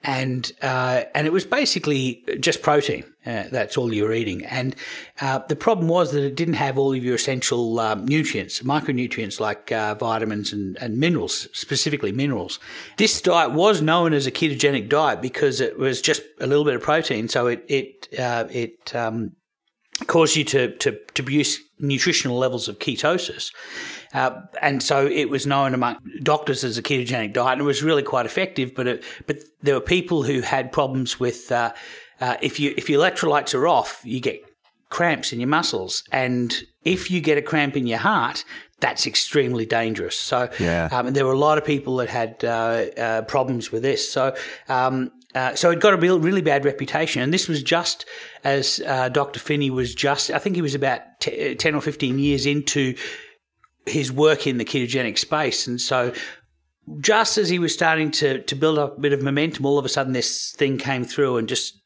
and 0.03 0.51
uh, 0.61 1.03
and 1.13 1.27
it 1.27 1.33
was 1.33 1.45
basically 1.45 2.23
just 2.39 2.61
protein. 2.61 3.03
Uh, 3.25 3.43
that's 3.51 3.77
all 3.77 3.93
you 3.93 4.03
were 4.05 4.13
eating, 4.13 4.45
and 4.45 4.75
uh, 5.21 5.39
the 5.49 5.55
problem 5.55 5.87
was 5.87 6.11
that 6.13 6.23
it 6.23 6.35
didn't 6.35 6.53
have 6.55 6.77
all 6.79 6.93
of 6.93 7.03
your 7.03 7.15
essential 7.15 7.79
um, 7.79 8.05
nutrients, 8.05 8.61
micronutrients 8.61 9.39
like 9.39 9.71
uh, 9.71 9.93
vitamins 9.93 10.53
and, 10.53 10.77
and 10.81 10.97
minerals, 10.97 11.18
specifically 11.27 12.11
minerals. 12.11 12.59
This 12.97 13.21
diet 13.21 13.51
was 13.51 13.81
known 13.81 14.13
as 14.13 14.25
a 14.25 14.31
ketogenic 14.31 14.89
diet 14.89 15.21
because 15.21 15.59
it 15.59 15.77
was 15.77 16.01
just 16.01 16.21
a 16.39 16.47
little 16.47 16.65
bit 16.65 16.75
of 16.75 16.81
protein, 16.81 17.27
so 17.27 17.47
it 17.47 17.65
it 17.67 18.07
uh, 18.17 18.45
it 18.49 18.95
um, 18.95 19.31
cause 20.07 20.35
you 20.35 20.43
to, 20.45 20.75
to, 20.77 20.97
to 21.13 21.23
produce 21.23 21.59
nutritional 21.79 22.37
levels 22.37 22.67
of 22.67 22.79
ketosis. 22.79 23.51
Uh, 24.13 24.41
and 24.61 24.81
so 24.81 25.05
it 25.05 25.29
was 25.29 25.45
known 25.45 25.73
among 25.73 25.97
doctors 26.23 26.63
as 26.63 26.77
a 26.77 26.81
ketogenic 26.81 27.33
diet, 27.33 27.53
and 27.53 27.61
it 27.61 27.65
was 27.65 27.83
really 27.83 28.03
quite 28.03 28.25
effective. 28.25 28.73
But 28.75 28.87
it, 28.87 29.03
but 29.27 29.37
there 29.61 29.75
were 29.75 29.81
people 29.81 30.23
who 30.23 30.41
had 30.41 30.71
problems 30.71 31.19
with 31.19 31.51
uh, 31.51 31.73
uh, 32.19 32.37
if 32.41 32.59
you 32.59 32.73
if 32.75 32.89
your 32.89 33.01
electrolytes 33.01 33.53
are 33.53 33.67
off, 33.67 34.01
you 34.03 34.19
get 34.19 34.41
cramps 34.89 35.31
in 35.31 35.39
your 35.39 35.49
muscles, 35.49 36.03
and 36.11 36.63
if 36.83 37.11
you 37.11 37.21
get 37.21 37.37
a 37.37 37.41
cramp 37.41 37.77
in 37.77 37.85
your 37.85 37.99
heart, 37.99 38.43
that's 38.79 39.05
extremely 39.07 39.65
dangerous. 39.65 40.17
So 40.17 40.49
Yeah. 40.59 40.89
um, 40.91 41.07
and 41.07 41.15
there 41.15 41.25
were 41.25 41.33
a 41.33 41.37
lot 41.37 41.57
of 41.57 41.65
people 41.65 41.97
that 41.97 42.09
had 42.09 42.43
uh, 42.43 42.47
uh, 42.97 43.21
problems 43.23 43.71
with 43.71 43.81
this. 43.81 44.09
So 44.11 44.35
um, 44.67 45.11
uh, 45.35 45.53
so 45.53 45.69
it 45.69 45.79
got 45.79 45.93
a 45.93 45.97
real, 45.97 46.19
really 46.19 46.41
bad 46.41 46.65
reputation, 46.65 47.21
and 47.21 47.31
this 47.31 47.47
was 47.47 47.61
just 47.61 48.05
as 48.43 48.81
uh, 48.87 49.09
Dr. 49.09 49.39
Phinney 49.39 49.69
was 49.69 49.93
just. 49.93 50.31
I 50.31 50.39
think 50.39 50.55
he 50.55 50.61
was 50.63 50.73
about 50.73 51.01
t- 51.19 51.53
ten 51.53 51.75
or 51.75 51.81
fifteen 51.81 52.17
years 52.17 52.47
into 52.47 52.95
his 53.85 54.11
work 54.11 54.47
in 54.47 54.57
the 54.57 54.65
ketogenic 54.65 55.19
space, 55.19 55.67
and 55.67 55.79
so 55.79 56.13
just 56.99 57.37
as 57.37 57.49
he 57.49 57.59
was 57.59 57.73
starting 57.73 58.09
to, 58.11 58.41
to 58.41 58.55
build 58.55 58.77
up 58.79 58.97
a 58.97 59.01
bit 59.01 59.13
of 59.13 59.21
momentum, 59.21 59.65
all 59.65 59.77
of 59.77 59.85
a 59.85 59.89
sudden 59.89 60.13
this 60.13 60.51
thing 60.57 60.77
came 60.77 61.03
through 61.03 61.37
and 61.37 61.47
just, 61.47 61.79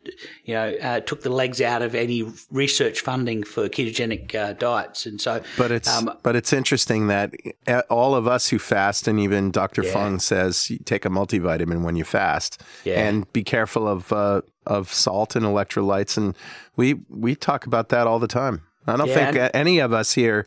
you 0.46 0.54
know, 0.54 0.74
uh, 0.82 1.00
took 1.02 1.22
the 1.24 1.30
legs 1.30 1.60
out 1.62 1.82
of 1.82 1.94
any 1.96 2.24
research 2.52 3.02
funding 3.02 3.44
for 3.44 3.68
ketogenic 3.70 4.34
uh, 4.34 4.54
diets. 4.54 5.06
And 5.06 5.20
so, 5.20 5.42
But 5.58 5.72
it's 5.72 5.90
um, 5.90 6.18
but 6.24 6.36
it's 6.36 6.54
interesting 6.54 7.08
that 7.08 7.34
uh, 7.68 7.82
all 7.90 8.16
of 8.16 8.28
us 8.28 8.50
who 8.50 8.60
fast, 8.60 9.08
and 9.08 9.20
even 9.20 9.52
Dr. 9.52 9.84
Yeah. 9.84 9.92
Fung 9.92 10.20
says 10.20 10.72
take 10.86 11.06
a 11.06 11.10
multivitamin 11.10 11.84
when 11.84 11.96
you 11.96 12.04
fast, 12.04 12.62
Yeah. 12.84 13.00
and 13.06 13.32
be 13.34 13.44
careful 13.44 13.88
of 13.88 14.12
uh, 14.14 14.42
of 14.66 14.94
salt 14.94 15.36
and 15.36 15.46
electrolytes, 15.46 16.18
and 16.18 16.36
we 16.76 16.96
we 17.10 17.36
talk 17.36 17.66
about 17.66 17.90
that 17.90 18.08
all 18.08 18.20
the 18.20 18.28
time. 18.28 18.62
I 18.88 18.98
don't 18.98 19.08
Yeah, 19.08 19.32
think 19.32 19.52
any 19.54 19.80
of 19.80 19.92
us 19.94 20.14
here 20.14 20.46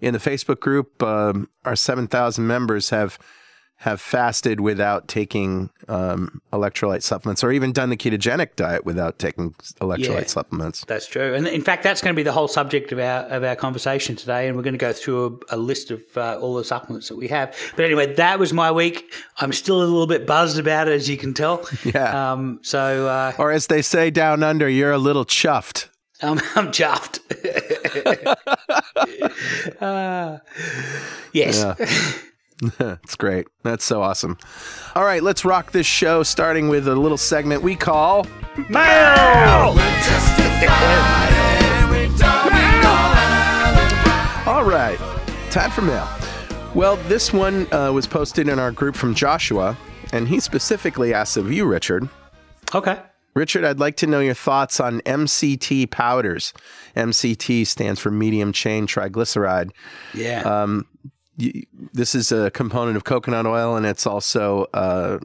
in 0.00 0.12
the 0.12 0.20
Facebook 0.20 0.60
group, 0.60 1.02
um, 1.02 1.48
our 1.64 1.76
seven 1.76 2.06
thousand 2.06 2.46
members 2.46 2.90
have 2.90 3.18
have 3.82 4.00
fasted 4.00 4.58
without 4.60 5.06
taking 5.06 5.70
um, 5.86 6.42
electrolyte 6.52 7.02
supplements, 7.02 7.44
or 7.44 7.52
even 7.52 7.70
done 7.72 7.90
the 7.90 7.96
ketogenic 7.96 8.56
diet 8.56 8.84
without 8.84 9.18
taking 9.20 9.52
electrolyte 9.80 9.98
Yeah. 10.20 10.26
supplements. 10.26 10.84
That's 10.86 11.06
true, 11.06 11.32
and 11.34 11.46
in 11.46 11.62
fact, 11.62 11.82
that's 11.84 12.00
going 12.00 12.14
to 12.14 12.16
be 12.16 12.24
the 12.24 12.32
whole 12.32 12.48
subject 12.48 12.90
of 12.92 12.98
our 12.98 13.20
of 13.30 13.44
our 13.44 13.54
conversation 13.56 14.16
today. 14.16 14.48
And 14.48 14.56
we're 14.56 14.64
going 14.64 14.74
to 14.74 14.78
go 14.78 14.92
through 14.92 15.40
a, 15.50 15.54
a 15.54 15.58
list 15.58 15.90
of 15.92 16.02
uh, 16.16 16.38
all 16.40 16.54
the 16.56 16.64
supplements 16.64 17.08
that 17.08 17.16
we 17.16 17.28
have. 17.28 17.54
But 17.76 17.84
anyway, 17.84 18.14
that 18.14 18.38
was 18.40 18.52
my 18.52 18.72
week. 18.72 19.04
I'm 19.38 19.52
still 19.52 19.78
a 19.80 19.84
little 19.84 20.08
bit 20.08 20.26
buzzed 20.26 20.58
about 20.58 20.88
it, 20.88 20.94
as 20.94 21.08
you 21.08 21.16
can 21.16 21.32
tell. 21.34 21.64
Yeah. 21.84 22.32
Um, 22.32 22.58
so 22.62 23.06
uh, 23.06 23.32
Or 23.38 23.52
as 23.52 23.68
they 23.68 23.82
say 23.82 24.10
down 24.10 24.42
under, 24.42 24.68
you're 24.68 24.90
a 24.92 24.98
little 24.98 25.24
chuffed. 25.24 25.86
I'm, 26.20 26.40
I'm 26.56 26.72
chuffed. 26.72 27.20
Uh, 29.80 30.38
yes. 31.32 31.64
It's 32.80 33.16
great. 33.16 33.46
That's 33.62 33.84
so 33.84 34.02
awesome. 34.02 34.36
All 34.96 35.04
right, 35.04 35.22
let's 35.22 35.44
rock 35.44 35.72
this 35.72 35.86
show, 35.86 36.22
starting 36.22 36.68
with 36.68 36.88
a 36.88 36.94
little 36.96 37.18
segment 37.18 37.62
we 37.62 37.76
call 37.76 38.26
Mail. 38.68 39.74
All 44.46 44.64
right, 44.64 44.98
time 45.50 45.70
for 45.70 45.82
mail. 45.82 46.08
Well, 46.74 46.96
this 47.06 47.32
one 47.32 47.72
uh, 47.72 47.92
was 47.92 48.06
posted 48.06 48.48
in 48.48 48.58
our 48.58 48.72
group 48.72 48.96
from 48.96 49.14
Joshua, 49.14 49.76
and 50.12 50.26
he 50.26 50.40
specifically 50.40 51.12
asks 51.12 51.36
of 51.36 51.52
you, 51.52 51.66
Richard. 51.66 52.08
Okay. 52.74 52.98
Richard, 53.34 53.64
I'd 53.64 53.78
like 53.78 53.96
to 53.98 54.06
know 54.06 54.20
your 54.20 54.34
thoughts 54.34 54.80
on 54.80 55.00
MCT 55.02 55.90
powders. 55.90 56.52
MCT 56.96 57.66
stands 57.66 58.00
for 58.00 58.10
medium 58.10 58.52
chain 58.52 58.86
triglyceride. 58.86 59.70
Yeah. 60.14 60.42
y- 60.44 60.82
this 61.92 62.14
is 62.14 62.32
a 62.32 62.50
component 62.50 62.96
of 62.96 63.04
coconut 63.04 63.46
oil, 63.46 63.76
and 63.76 63.86
it's 63.86 64.06
also 64.06 64.66
uh, 64.74 65.18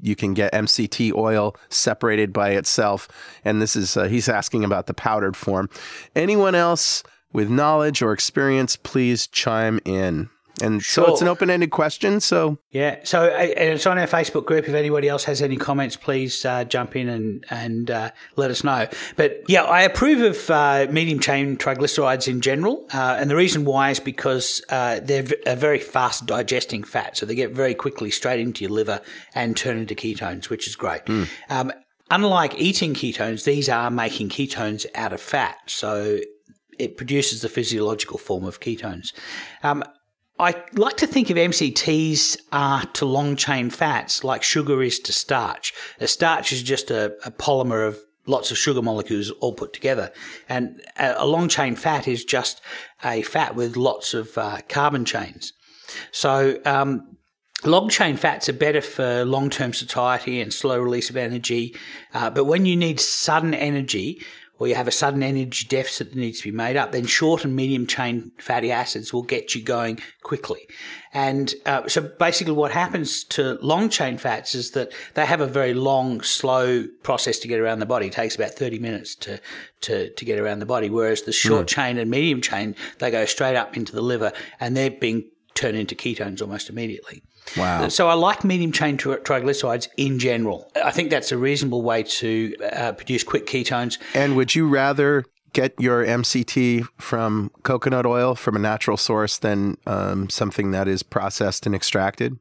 you 0.00 0.14
can 0.14 0.34
get 0.34 0.52
MCT 0.52 1.14
oil 1.14 1.56
separated 1.68 2.32
by 2.32 2.50
itself. 2.50 3.08
And 3.44 3.60
this 3.60 3.74
is 3.74 3.96
uh, 3.96 4.04
he's 4.04 4.28
asking 4.28 4.64
about 4.64 4.86
the 4.86 4.94
powdered 4.94 5.36
form. 5.36 5.68
Anyone 6.14 6.54
else 6.54 7.02
with 7.32 7.50
knowledge 7.50 8.02
or 8.02 8.12
experience, 8.12 8.76
please 8.76 9.26
chime 9.26 9.80
in. 9.84 10.28
And 10.60 10.82
so 10.82 11.06
it's 11.06 11.22
an 11.22 11.28
open-ended 11.28 11.70
question. 11.70 12.20
So 12.20 12.58
Yeah, 12.70 12.98
so 13.04 13.24
uh, 13.24 13.36
it's 13.38 13.86
on 13.86 13.98
our 13.98 14.06
Facebook 14.06 14.44
group. 14.44 14.68
If 14.68 14.74
anybody 14.74 15.08
else 15.08 15.24
has 15.24 15.40
any 15.40 15.56
comments, 15.56 15.96
please 15.96 16.44
uh, 16.44 16.64
jump 16.64 16.94
in 16.94 17.08
and 17.08 17.44
and 17.48 17.90
uh, 17.90 18.10
let 18.36 18.50
us 18.50 18.62
know. 18.62 18.86
But 19.16 19.42
yeah, 19.48 19.62
I 19.62 19.82
approve 19.82 20.20
of 20.20 20.50
uh, 20.50 20.86
medium 20.90 21.20
chain 21.20 21.56
triglycerides 21.56 22.28
in 22.28 22.40
general, 22.40 22.86
uh, 22.92 23.16
and 23.18 23.30
the 23.30 23.36
reason 23.36 23.64
why 23.64 23.90
is 23.90 24.00
because 24.00 24.62
uh, 24.68 25.00
they're 25.02 25.26
a 25.46 25.56
very 25.56 25.78
fast 25.78 26.26
digesting 26.26 26.84
fat, 26.84 27.16
so 27.16 27.24
they 27.24 27.34
get 27.34 27.52
very 27.52 27.74
quickly 27.74 28.10
straight 28.10 28.40
into 28.40 28.62
your 28.62 28.70
liver 28.70 29.00
and 29.34 29.56
turn 29.56 29.78
into 29.78 29.94
ketones, 29.94 30.50
which 30.50 30.66
is 30.66 30.76
great. 30.76 31.02
Um, 31.48 31.72
unlike 32.10 32.58
eating 32.58 32.94
ketones, 32.94 33.44
these 33.44 33.68
are 33.68 33.90
making 33.90 34.28
ketones 34.28 34.84
out 34.94 35.12
of 35.12 35.20
fat, 35.20 35.56
so 35.66 36.18
it 36.78 36.96
produces 36.96 37.42
the 37.42 37.48
physiological 37.48 38.18
form 38.18 38.44
of 38.44 38.60
ketones. 38.60 39.12
Um, 39.62 39.82
I 40.42 40.60
like 40.72 40.96
to 40.96 41.06
think 41.06 41.30
of 41.30 41.36
MCTs 41.36 42.36
are 42.50 42.84
to 42.94 43.06
long 43.06 43.36
chain 43.36 43.70
fats 43.70 44.24
like 44.24 44.42
sugar 44.42 44.82
is 44.82 44.98
to 45.00 45.12
starch. 45.12 45.72
A 46.00 46.08
starch 46.08 46.52
is 46.52 46.64
just 46.64 46.90
a, 46.90 47.14
a 47.24 47.30
polymer 47.30 47.86
of 47.86 48.00
lots 48.26 48.50
of 48.50 48.58
sugar 48.58 48.82
molecules 48.82 49.30
all 49.30 49.52
put 49.52 49.72
together. 49.72 50.10
And 50.48 50.82
a 50.96 51.28
long 51.28 51.48
chain 51.48 51.76
fat 51.76 52.08
is 52.08 52.24
just 52.24 52.60
a 53.04 53.22
fat 53.22 53.54
with 53.54 53.76
lots 53.76 54.14
of 54.14 54.36
uh, 54.36 54.58
carbon 54.68 55.04
chains. 55.04 55.52
So, 56.10 56.60
um, 56.64 57.18
Long 57.64 57.88
chain 57.88 58.16
fats 58.16 58.48
are 58.48 58.54
better 58.54 58.80
for 58.80 59.24
long 59.24 59.48
term 59.48 59.72
satiety 59.72 60.40
and 60.40 60.52
slow 60.52 60.80
release 60.80 61.10
of 61.10 61.16
energy. 61.16 61.76
Uh, 62.12 62.28
but 62.28 62.44
when 62.44 62.66
you 62.66 62.74
need 62.74 62.98
sudden 62.98 63.54
energy, 63.54 64.20
or 64.62 64.68
you 64.68 64.76
have 64.76 64.86
a 64.86 64.92
sudden 64.92 65.24
energy 65.24 65.66
deficit 65.66 66.10
that 66.10 66.16
needs 66.16 66.38
to 66.38 66.44
be 66.44 66.56
made 66.56 66.76
up, 66.76 66.92
then 66.92 67.04
short 67.04 67.44
and 67.44 67.56
medium 67.56 67.84
chain 67.84 68.30
fatty 68.38 68.70
acids 68.70 69.12
will 69.12 69.24
get 69.24 69.56
you 69.56 69.60
going 69.60 69.98
quickly. 70.22 70.68
And 71.12 71.52
uh, 71.66 71.88
so 71.88 72.00
basically 72.00 72.52
what 72.52 72.70
happens 72.70 73.24
to 73.24 73.58
long 73.60 73.88
chain 73.88 74.18
fats 74.18 74.54
is 74.54 74.70
that 74.70 74.92
they 75.14 75.26
have 75.26 75.40
a 75.40 75.48
very 75.48 75.74
long, 75.74 76.20
slow 76.20 76.86
process 77.02 77.40
to 77.40 77.48
get 77.48 77.58
around 77.58 77.80
the 77.80 77.86
body. 77.86 78.06
It 78.06 78.12
takes 78.12 78.36
about 78.36 78.52
30 78.52 78.78
minutes 78.78 79.16
to, 79.16 79.40
to, 79.80 80.10
to 80.10 80.24
get 80.24 80.38
around 80.38 80.60
the 80.60 80.66
body. 80.66 80.88
Whereas 80.88 81.22
the 81.22 81.32
short 81.32 81.66
mm. 81.66 81.70
chain 81.70 81.98
and 81.98 82.08
medium 82.08 82.40
chain, 82.40 82.76
they 83.00 83.10
go 83.10 83.24
straight 83.24 83.56
up 83.56 83.76
into 83.76 83.90
the 83.90 84.00
liver 84.00 84.30
and 84.60 84.76
they're 84.76 84.92
being 84.92 85.28
turned 85.54 85.76
into 85.76 85.96
ketones 85.96 86.40
almost 86.40 86.70
immediately. 86.70 87.24
Wow. 87.56 87.88
So 87.88 88.08
I 88.08 88.14
like 88.14 88.44
medium 88.44 88.72
chain 88.72 88.96
triglycerides 88.96 89.88
in 89.96 90.18
general. 90.18 90.70
I 90.82 90.90
think 90.90 91.10
that's 91.10 91.32
a 91.32 91.36
reasonable 91.36 91.82
way 91.82 92.02
to 92.02 92.54
uh, 92.72 92.92
produce 92.92 93.24
quick 93.24 93.46
ketones. 93.46 93.98
And 94.14 94.36
would 94.36 94.54
you 94.54 94.68
rather 94.68 95.24
get 95.52 95.74
your 95.78 96.04
MCT 96.04 96.86
from 96.98 97.50
coconut 97.62 98.06
oil 98.06 98.34
from 98.34 98.56
a 98.56 98.58
natural 98.58 98.96
source 98.96 99.38
than 99.38 99.76
um, 99.86 100.30
something 100.30 100.70
that 100.70 100.88
is 100.88 101.02
processed 101.02 101.66
and 101.66 101.74
extracted? 101.74 102.38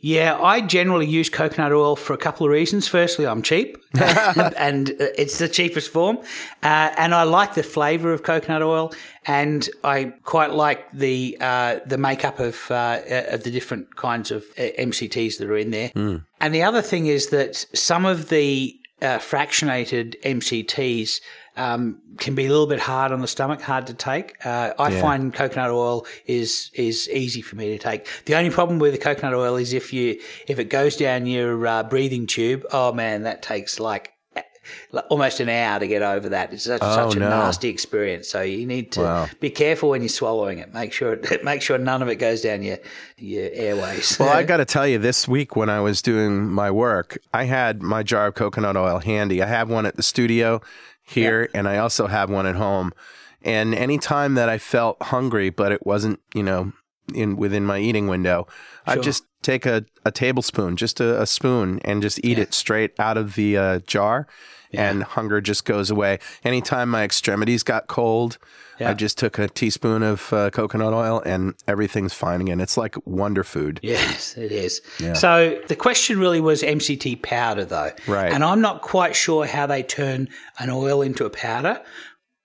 Yeah, 0.00 0.38
I 0.40 0.60
generally 0.60 1.06
use 1.06 1.28
coconut 1.28 1.72
oil 1.72 1.96
for 1.96 2.12
a 2.12 2.18
couple 2.18 2.46
of 2.46 2.52
reasons. 2.52 2.88
Firstly, 2.88 3.26
I'm 3.26 3.42
cheap, 3.42 3.76
and 3.98 4.90
it's 4.98 5.38
the 5.38 5.48
cheapest 5.48 5.90
form, 5.90 6.18
uh, 6.62 6.92
and 6.96 7.14
I 7.14 7.22
like 7.24 7.54
the 7.54 7.62
flavour 7.62 8.12
of 8.12 8.22
coconut 8.22 8.62
oil, 8.62 8.92
and 9.26 9.68
I 9.82 10.14
quite 10.24 10.52
like 10.52 10.90
the 10.92 11.36
uh, 11.40 11.80
the 11.86 11.98
makeup 11.98 12.40
of 12.40 12.70
uh, 12.70 13.00
of 13.28 13.44
the 13.44 13.50
different 13.50 13.96
kinds 13.96 14.30
of 14.30 14.44
uh, 14.58 14.62
MCTs 14.78 15.38
that 15.38 15.48
are 15.48 15.56
in 15.56 15.70
there. 15.70 15.90
Mm. 15.90 16.24
And 16.40 16.54
the 16.54 16.62
other 16.62 16.82
thing 16.82 17.06
is 17.06 17.28
that 17.28 17.66
some 17.74 18.04
of 18.04 18.28
the 18.28 18.78
uh, 19.00 19.18
fractionated 19.18 20.20
MCTs 20.22 21.20
um, 21.56 22.00
can 22.18 22.34
be 22.34 22.46
a 22.46 22.48
little 22.48 22.66
bit 22.66 22.80
hard 22.80 23.12
on 23.12 23.20
the 23.20 23.28
stomach, 23.28 23.60
hard 23.60 23.86
to 23.88 23.94
take. 23.94 24.44
Uh, 24.44 24.72
I 24.78 24.88
yeah. 24.90 25.00
find 25.00 25.32
coconut 25.32 25.70
oil 25.70 26.06
is 26.26 26.70
is 26.74 27.08
easy 27.10 27.42
for 27.42 27.56
me 27.56 27.76
to 27.76 27.78
take. 27.78 28.08
The 28.24 28.34
only 28.34 28.50
problem 28.50 28.78
with 28.78 28.92
the 28.92 28.98
coconut 28.98 29.34
oil 29.34 29.56
is 29.56 29.72
if 29.72 29.92
you 29.92 30.20
if 30.48 30.58
it 30.58 30.64
goes 30.64 30.96
down 30.96 31.26
your 31.26 31.66
uh, 31.66 31.82
breathing 31.84 32.26
tube. 32.26 32.64
Oh 32.72 32.92
man, 32.92 33.22
that 33.22 33.42
takes 33.42 33.78
like 33.78 34.13
almost 35.08 35.40
an 35.40 35.48
hour 35.48 35.80
to 35.80 35.86
get 35.86 36.02
over 36.02 36.28
that. 36.30 36.52
It's 36.52 36.64
such, 36.64 36.80
oh, 36.82 36.94
such 36.94 37.16
a 37.16 37.20
no. 37.20 37.28
nasty 37.28 37.68
experience. 37.68 38.28
So 38.28 38.42
you 38.42 38.66
need 38.66 38.92
to 38.92 39.00
wow. 39.00 39.28
be 39.40 39.50
careful 39.50 39.90
when 39.90 40.02
you're 40.02 40.08
swallowing 40.08 40.58
it. 40.58 40.72
Make 40.72 40.92
sure 40.92 41.18
make 41.42 41.62
sure 41.62 41.78
none 41.78 42.02
of 42.02 42.08
it 42.08 42.16
goes 42.16 42.42
down 42.42 42.62
your 42.62 42.78
your 43.16 43.50
airways. 43.52 44.18
Well, 44.18 44.28
I 44.28 44.42
got 44.44 44.58
to 44.58 44.64
tell 44.64 44.86
you, 44.86 44.98
this 44.98 45.28
week 45.28 45.56
when 45.56 45.68
I 45.68 45.80
was 45.80 46.02
doing 46.02 46.48
my 46.48 46.70
work, 46.70 47.18
I 47.32 47.44
had 47.44 47.82
my 47.82 48.02
jar 48.02 48.28
of 48.28 48.34
coconut 48.34 48.76
oil 48.76 48.98
handy. 48.98 49.42
I 49.42 49.46
have 49.46 49.70
one 49.70 49.86
at 49.86 49.96
the 49.96 50.02
studio 50.02 50.60
here, 51.02 51.48
and 51.54 51.68
I 51.68 51.78
also 51.78 52.06
have 52.06 52.30
one 52.30 52.46
at 52.46 52.56
home. 52.56 52.92
And 53.42 53.74
anytime 53.74 54.34
that 54.34 54.48
I 54.48 54.56
felt 54.56 55.02
hungry, 55.02 55.50
but 55.50 55.70
it 55.70 55.84
wasn't, 55.84 56.20
you 56.34 56.42
know, 56.42 56.72
in 57.14 57.36
within 57.36 57.66
my 57.66 57.78
eating 57.78 58.06
window, 58.08 58.46
sure. 58.48 58.98
I'd 58.98 59.02
just 59.02 59.24
take 59.44 59.66
a, 59.66 59.84
a 60.04 60.10
tablespoon, 60.10 60.76
just 60.76 61.00
a, 61.00 61.20
a 61.22 61.26
spoon, 61.26 61.80
and 61.84 62.02
just 62.02 62.18
eat 62.24 62.38
yeah. 62.38 62.44
it 62.44 62.54
straight 62.54 62.98
out 62.98 63.16
of 63.16 63.34
the 63.34 63.56
uh, 63.56 63.78
jar. 63.80 64.26
Yeah. 64.70 64.90
And 64.90 65.04
hunger 65.04 65.40
just 65.40 65.64
goes 65.64 65.88
away. 65.88 66.18
Anytime 66.42 66.88
my 66.88 67.04
extremities 67.04 67.62
got 67.62 67.86
cold, 67.86 68.38
yeah. 68.78 68.90
I 68.90 68.94
just 68.94 69.18
took 69.18 69.38
a 69.38 69.48
teaspoon 69.48 70.02
of 70.02 70.32
uh, 70.32 70.50
coconut 70.50 70.92
oil 70.92 71.22
and 71.24 71.54
everything's 71.68 72.12
fine 72.12 72.40
again. 72.40 72.60
It's 72.60 72.76
like 72.76 72.96
wonder 73.06 73.44
food. 73.44 73.78
Yes, 73.82 74.36
it 74.36 74.50
is. 74.50 74.80
So 75.14 75.60
the 75.68 75.76
question 75.76 76.18
really 76.18 76.40
was 76.40 76.62
MCT 76.62 77.22
powder, 77.22 77.64
though. 77.64 77.92
Right. 78.08 78.32
And 78.32 78.42
I'm 78.42 78.60
not 78.60 78.82
quite 78.82 79.14
sure 79.14 79.46
how 79.46 79.66
they 79.66 79.82
turn 79.82 80.28
an 80.58 80.70
oil 80.70 81.02
into 81.02 81.24
a 81.24 81.30
powder. 81.30 81.80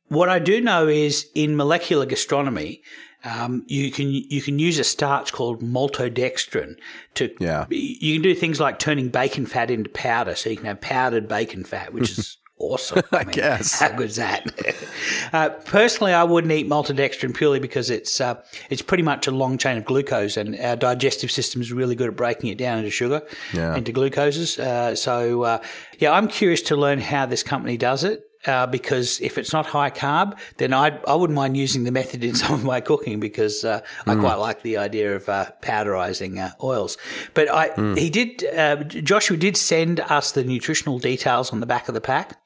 What 0.09 0.29
I 0.29 0.39
do 0.39 0.59
know 0.61 0.87
is 0.87 1.27
in 1.35 1.55
molecular 1.55 2.05
gastronomy, 2.05 2.81
um, 3.23 3.65
you 3.67 3.91
can 3.91 4.11
you 4.11 4.41
can 4.41 4.59
use 4.59 4.79
a 4.79 4.83
starch 4.83 5.33
called 5.33 5.61
maltodextrin 5.61 6.77
to 7.15 7.35
yeah. 7.39 7.65
You 7.69 8.13
can 8.13 8.21
do 8.21 8.33
things 8.33 8.59
like 8.59 8.79
turning 8.79 9.09
bacon 9.09 9.45
fat 9.45 9.69
into 9.69 9.89
powder, 9.89 10.35
so 10.35 10.49
you 10.49 10.55
can 10.55 10.65
have 10.65 10.79
powdered 10.79 11.27
bacon 11.27 11.65
fat, 11.65 11.91
which 11.91 12.11
is 12.11 12.37
awesome. 12.59 13.01
I, 13.11 13.17
I 13.17 13.23
mean, 13.25 13.33
guess. 13.33 13.79
How 13.79 13.89
good's 13.91 14.15
that? 14.15 14.45
uh, 15.33 15.49
personally, 15.65 16.13
I 16.13 16.23
wouldn't 16.23 16.53
eat 16.53 16.69
maltodextrin 16.69 17.35
purely 17.35 17.59
because 17.59 17.89
it's 17.89 18.21
uh, 18.21 18.41
it's 18.69 18.81
pretty 18.81 19.03
much 19.03 19.27
a 19.27 19.31
long 19.31 19.57
chain 19.57 19.77
of 19.77 19.83
glucose, 19.83 20.37
and 20.37 20.57
our 20.57 20.77
digestive 20.77 21.29
system 21.29 21.61
is 21.61 21.73
really 21.73 21.95
good 21.95 22.07
at 22.07 22.15
breaking 22.15 22.51
it 22.51 22.57
down 22.57 22.77
into 22.77 22.89
sugar, 22.89 23.21
yeah. 23.53 23.75
into 23.75 23.91
glucoses. 23.91 24.57
Uh, 24.57 24.95
so, 24.95 25.43
uh, 25.43 25.61
yeah, 25.97 26.13
I'm 26.13 26.29
curious 26.29 26.61
to 26.63 26.77
learn 26.77 26.99
how 26.99 27.25
this 27.25 27.43
company 27.43 27.75
does 27.75 28.05
it. 28.05 28.28
Uh, 28.45 28.65
because 28.65 29.19
if 29.19 29.37
it's 29.37 29.51
not 29.51 29.65
high 29.65 29.91
carb, 29.91 30.37
then 30.57 30.73
I 30.73 30.97
I 31.05 31.15
wouldn't 31.15 31.35
mind 31.35 31.57
using 31.57 31.83
the 31.83 31.91
method 31.91 32.23
in 32.23 32.35
some 32.41 32.53
of 32.53 32.63
my 32.63 32.79
cooking 32.79 33.19
because 33.19 33.65
uh, 33.65 33.81
mm. 34.05 34.11
I 34.11 34.15
quite 34.15 34.35
like 34.35 34.61
the 34.61 34.77
idea 34.77 35.13
of 35.15 35.27
uh, 35.27 35.51
powderizing 35.61 36.39
uh, 36.39 36.51
oils. 36.63 36.97
But 37.33 37.51
I 37.53 37.69
mm. 37.69 37.97
he 37.97 38.09
did 38.09 39.05
Joshua 39.05 39.35
did 39.35 39.57
send 39.57 39.99
us 39.99 40.31
the 40.31 40.43
nutritional 40.43 40.99
details 40.99 41.51
on 41.51 41.59
the 41.59 41.65
back 41.65 41.89
of 41.89 41.93
the 41.93 42.01
pack 42.01 42.39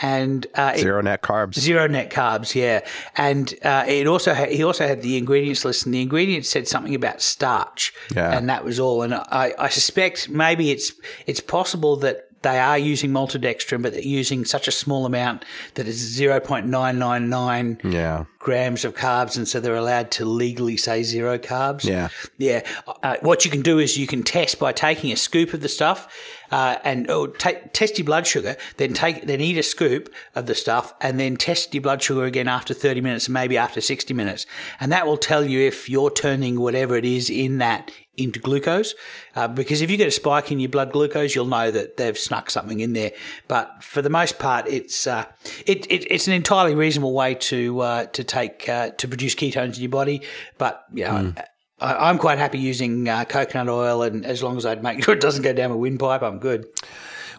and 0.00 0.46
uh, 0.54 0.76
zero 0.76 1.00
net 1.00 1.22
carbs. 1.22 1.54
Zero 1.54 1.86
net 1.86 2.10
carbs, 2.10 2.54
yeah. 2.54 2.86
And 3.16 3.54
uh, 3.62 3.84
it 3.88 4.06
also 4.06 4.34
had, 4.34 4.50
he 4.50 4.62
also 4.62 4.86
had 4.86 5.02
the 5.02 5.16
ingredients 5.16 5.64
list, 5.64 5.86
and 5.86 5.94
the 5.94 6.02
ingredients 6.02 6.48
said 6.48 6.68
something 6.68 6.94
about 6.94 7.22
starch, 7.22 7.94
yeah. 8.14 8.36
and 8.36 8.48
that 8.48 8.64
was 8.64 8.78
all. 8.78 9.02
And 9.02 9.14
I, 9.14 9.54
I 9.58 9.68
suspect 9.68 10.28
maybe 10.28 10.70
it's 10.70 10.92
it's 11.26 11.40
possible 11.40 11.96
that 11.96 12.25
they 12.42 12.58
are 12.58 12.78
using 12.78 13.10
maltodextrin, 13.10 13.82
but 13.82 13.92
they're 13.92 14.02
using 14.02 14.44
such 14.44 14.68
a 14.68 14.72
small 14.72 15.06
amount 15.06 15.44
that 15.74 15.88
it's 15.88 16.18
0.999 16.18 17.92
yeah. 17.92 18.24
grams 18.38 18.84
of 18.84 18.94
carbs. 18.94 19.36
And 19.36 19.48
so 19.48 19.58
they're 19.58 19.74
allowed 19.74 20.10
to 20.12 20.24
legally 20.24 20.76
say 20.76 21.02
zero 21.02 21.38
carbs. 21.38 21.84
Yeah. 21.84 22.08
Yeah. 22.38 22.66
Uh, 23.02 23.16
what 23.22 23.44
you 23.44 23.50
can 23.50 23.62
do 23.62 23.78
is 23.78 23.98
you 23.98 24.06
can 24.06 24.22
test 24.22 24.58
by 24.58 24.72
taking 24.72 25.10
a 25.12 25.16
scoop 25.16 25.54
of 25.54 25.60
the 25.60 25.68
stuff 25.68 26.08
uh, 26.50 26.76
and 26.84 27.10
oh, 27.10 27.26
test 27.26 27.98
your 27.98 28.04
blood 28.04 28.26
sugar, 28.26 28.56
then 28.76 28.92
take, 28.92 29.26
then 29.26 29.40
eat 29.40 29.58
a 29.58 29.62
scoop 29.62 30.12
of 30.34 30.46
the 30.46 30.54
stuff 30.54 30.94
and 31.00 31.18
then 31.18 31.36
test 31.36 31.74
your 31.74 31.82
blood 31.82 32.02
sugar 32.02 32.24
again 32.24 32.48
after 32.48 32.74
30 32.74 33.00
minutes 33.00 33.28
maybe 33.28 33.56
after 33.56 33.80
60 33.80 34.14
minutes. 34.14 34.46
And 34.80 34.92
that 34.92 35.06
will 35.06 35.16
tell 35.16 35.44
you 35.44 35.60
if 35.60 35.88
you're 35.88 36.10
turning 36.10 36.60
whatever 36.60 36.96
it 36.96 37.04
is 37.04 37.30
in 37.30 37.58
that 37.58 37.90
into 38.16 38.38
glucose. 38.38 38.94
Uh, 39.34 39.48
because 39.48 39.82
if 39.82 39.90
you 39.90 39.96
get 39.96 40.08
a 40.08 40.12
spike 40.12 40.50
in 40.50 40.60
your 40.60 40.68
blood 40.68 40.92
glucose, 40.92 41.34
you'll 41.34 41.46
know 41.46 41.70
that 41.70 41.96
they've 41.96 42.18
snuck 42.18 42.50
something 42.50 42.80
in 42.80 42.92
there. 42.92 43.12
But 43.48 43.82
for 43.82 44.02
the 44.02 44.10
most 44.10 44.38
part, 44.38 44.66
it's 44.66 45.06
uh, 45.06 45.26
it, 45.66 45.90
it, 45.90 46.10
it's 46.10 46.26
an 46.26 46.32
entirely 46.32 46.74
reasonable 46.74 47.12
way 47.12 47.34
to 47.34 47.80
uh, 47.80 48.06
to 48.06 48.24
take 48.24 48.68
uh, 48.68 48.90
to 48.90 49.08
produce 49.08 49.34
ketones 49.34 49.76
in 49.76 49.82
your 49.82 49.90
body. 49.90 50.22
But 50.58 50.84
you 50.92 51.04
know. 51.04 51.10
Mm. 51.10 51.44
I, 51.78 52.10
am 52.10 52.18
quite 52.18 52.38
happy 52.38 52.58
using 52.58 53.08
uh, 53.08 53.24
coconut 53.24 53.68
oil, 53.68 54.02
and 54.02 54.24
as 54.24 54.42
long 54.42 54.56
as 54.56 54.66
I 54.66 54.74
make 54.76 55.04
sure 55.04 55.14
it 55.14 55.20
doesn't 55.20 55.42
go 55.42 55.52
down 55.52 55.70
my 55.70 55.76
windpipe, 55.76 56.22
I'm 56.22 56.38
good 56.38 56.66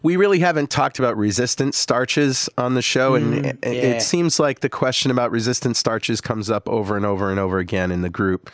we 0.04 0.16
really 0.16 0.40
haven't 0.40 0.70
talked 0.70 1.00
about 1.00 1.18
resistant 1.18 1.76
starches 1.76 2.50
on 2.58 2.76
the 2.76 2.82
show, 2.82 3.16
and 3.16 3.34
mm, 3.34 3.46
it, 3.46 3.60
yeah. 3.64 3.72
it, 3.72 4.02
seems 4.02 4.40
like 4.40 4.60
the 4.60 4.70
question 4.70 5.12
about 5.12 5.32
resistant 5.32 5.78
starches 5.78 6.22
comes 6.22 6.50
up 6.50 6.68
over 6.70 6.96
and 6.96 7.06
over 7.06 7.32
and 7.32 7.40
over 7.40 7.60
again 7.60 7.92
in 7.92 8.02
the 8.02 8.10
group. 8.10 8.50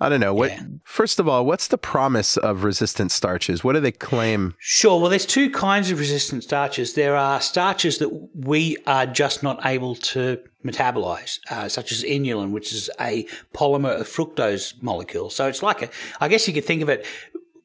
I 0.00 0.08
don't 0.08 0.20
know. 0.20 0.32
What 0.32 0.52
yeah. 0.52 0.62
first 0.84 1.18
of 1.18 1.28
all, 1.28 1.44
what's 1.44 1.68
the 1.68 1.78
promise 1.78 2.36
of 2.36 2.62
resistant 2.62 3.10
starches? 3.10 3.64
What 3.64 3.72
do 3.72 3.80
they 3.80 3.90
claim? 3.90 4.54
Sure. 4.58 5.00
Well, 5.00 5.10
there's 5.10 5.26
two 5.26 5.50
kinds 5.50 5.90
of 5.90 5.98
resistant 5.98 6.44
starches. 6.44 6.94
There 6.94 7.16
are 7.16 7.40
starches 7.40 7.98
that 7.98 8.28
we 8.32 8.76
are 8.86 9.06
just 9.06 9.42
not 9.42 9.64
able 9.66 9.96
to 9.96 10.38
metabolize, 10.70 11.40
uh, 11.50 11.68
such 11.68 11.92
as 11.92 12.02
inulin, 12.02 12.50
which 12.50 12.72
is 12.72 12.90
a 13.00 13.26
polymer 13.54 14.00
of 14.00 14.08
fructose 14.08 14.80
molecule. 14.82 15.30
So 15.30 15.46
it's 15.46 15.62
like 15.62 15.82
a, 15.82 15.90
I 16.20 16.28
guess 16.28 16.46
you 16.46 16.54
could 16.54 16.64
think 16.64 16.82
of 16.82 16.88
it 16.88 17.06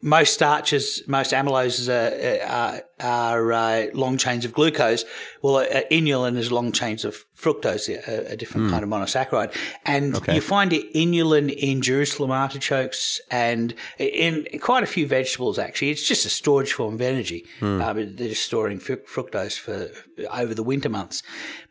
most 0.04 0.34
starches, 0.34 1.02
most 1.08 1.32
amyloses 1.32 1.88
are, 1.88 2.46
are, 2.46 2.82
are 3.00 3.54
uh, 3.54 3.86
long 3.94 4.18
chains 4.18 4.44
of 4.44 4.52
glucose. 4.52 5.06
Well, 5.42 5.56
uh, 5.56 5.84
inulin 5.90 6.38
is 6.38 6.52
long 6.52 6.74
chains 6.74 7.06
of 7.06 7.24
fructose, 7.38 7.88
a, 7.88 8.34
a 8.34 8.36
different 8.36 8.68
mm. 8.68 8.72
kind 8.72 8.84
of 8.84 8.90
monosaccharide. 8.90 9.56
And 9.86 10.18
okay. 10.18 10.36
you 10.36 10.42
find 10.42 10.74
it 10.74 10.94
inulin 10.94 11.50
in 11.50 11.82
Jerusalem 11.82 12.32
artichokes 12.32 13.22
and 13.32 13.74
in 13.98 14.46
quite 14.60 14.84
a 14.84 14.88
few 14.88 15.08
vegetables, 15.08 15.58
actually. 15.58 15.92
It's 15.92 16.06
just 16.06 16.26
a 16.26 16.30
storage 16.30 16.74
form 16.74 16.96
of 16.96 17.02
energy. 17.02 17.46
Mm. 17.62 17.82
Uh, 17.82 17.94
they're 17.94 18.28
just 18.28 18.44
storing 18.44 18.80
fructose 18.80 19.58
for 19.58 19.90
over 20.32 20.54
the 20.54 20.64
winter 20.64 20.90
months. 20.90 21.24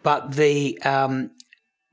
But 0.02 0.36
the, 0.36 0.80
um, 0.84 1.32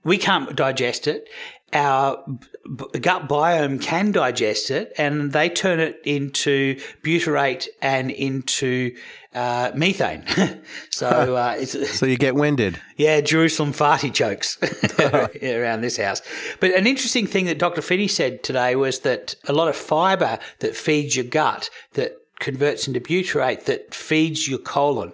we 0.05 0.17
can't 0.17 0.55
digest 0.55 1.05
it. 1.05 1.27
Our 1.73 2.23
b- 2.27 2.99
gut 2.99 3.27
biome 3.27 3.81
can 3.81 4.11
digest 4.11 4.71
it, 4.71 4.93
and 4.97 5.31
they 5.31 5.49
turn 5.49 5.79
it 5.79 5.99
into 6.03 6.79
butyrate 7.03 7.67
and 7.81 8.11
into 8.11 8.95
uh, 9.33 9.71
methane. 9.75 10.23
so 10.89 11.07
uh, 11.35 11.55
it's 11.57 11.97
so 11.97 12.05
you 12.05 12.17
get 12.17 12.35
winded. 12.35 12.79
Yeah, 12.97 13.21
Jerusalem 13.21 13.73
farty 13.73 14.11
jokes 14.11 14.57
around 15.43 15.81
this 15.81 15.97
house. 15.97 16.21
But 16.59 16.71
an 16.71 16.87
interesting 16.87 17.27
thing 17.27 17.45
that 17.45 17.59
Dr. 17.59 17.81
Phinney 17.81 18.07
said 18.07 18.43
today 18.43 18.75
was 18.75 18.99
that 18.99 19.35
a 19.47 19.53
lot 19.53 19.67
of 19.67 19.75
fibre 19.75 20.39
that 20.59 20.75
feeds 20.75 21.15
your 21.15 21.25
gut 21.25 21.69
that 21.93 22.13
converts 22.39 22.87
into 22.87 23.01
butyrate 23.01 23.65
that 23.65 23.93
feeds 23.93 24.47
your 24.47 24.59
colon. 24.59 25.11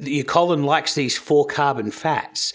Your 0.00 0.24
colon 0.24 0.62
likes 0.62 0.94
these 0.94 1.18
four 1.18 1.44
carbon 1.46 1.90
fats. 1.90 2.52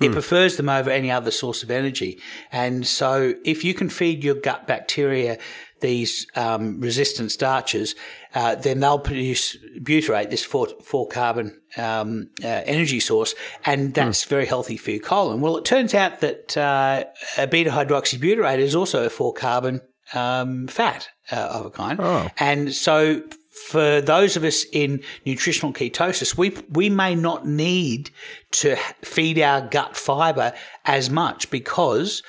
It 0.00 0.08
hmm. 0.08 0.12
prefers 0.12 0.56
them 0.56 0.68
over 0.68 0.90
any 0.90 1.10
other 1.10 1.30
source 1.30 1.62
of 1.62 1.70
energy. 1.70 2.20
And 2.52 2.86
so 2.86 3.34
if 3.44 3.64
you 3.64 3.74
can 3.74 3.88
feed 3.88 4.22
your 4.22 4.34
gut 4.34 4.66
bacteria 4.66 5.38
these 5.80 6.26
um, 6.34 6.80
resistant 6.80 7.30
starches, 7.30 7.94
uh, 8.34 8.54
then 8.54 8.80
they'll 8.80 8.98
produce 8.98 9.56
butyrate, 9.80 10.30
this 10.30 10.44
four, 10.44 10.68
four 10.82 11.06
carbon 11.06 11.60
um, 11.76 12.30
uh, 12.42 12.62
energy 12.64 13.00
source, 13.00 13.34
and 13.64 13.94
that's 13.94 14.24
mm. 14.24 14.28
very 14.28 14.46
healthy 14.46 14.76
for 14.76 14.90
your 14.90 15.00
colon. 15.00 15.40
Well, 15.40 15.56
it 15.58 15.64
turns 15.64 15.94
out 15.94 16.20
that 16.20 16.56
uh, 16.56 17.04
beta 17.46 17.70
hydroxybutyrate 17.70 18.58
is 18.58 18.74
also 18.74 19.04
a 19.04 19.10
four 19.10 19.32
carbon 19.34 19.80
um, 20.14 20.66
fat 20.66 21.08
uh, 21.30 21.36
of 21.36 21.66
a 21.66 21.70
kind. 21.70 22.00
Oh. 22.00 22.28
And 22.38 22.72
so 22.74 23.22
for 23.56 24.02
those 24.02 24.36
of 24.36 24.44
us 24.44 24.64
in 24.72 25.02
nutritional 25.24 25.72
ketosis, 25.72 26.36
we 26.36 26.50
we 26.70 26.90
may 26.90 27.14
not 27.14 27.46
need 27.46 28.10
to 28.52 28.76
feed 29.02 29.38
our 29.38 29.62
gut 29.62 29.96
fiber 29.96 30.52
as 30.84 31.08
much 31.08 31.50
because 31.50 32.22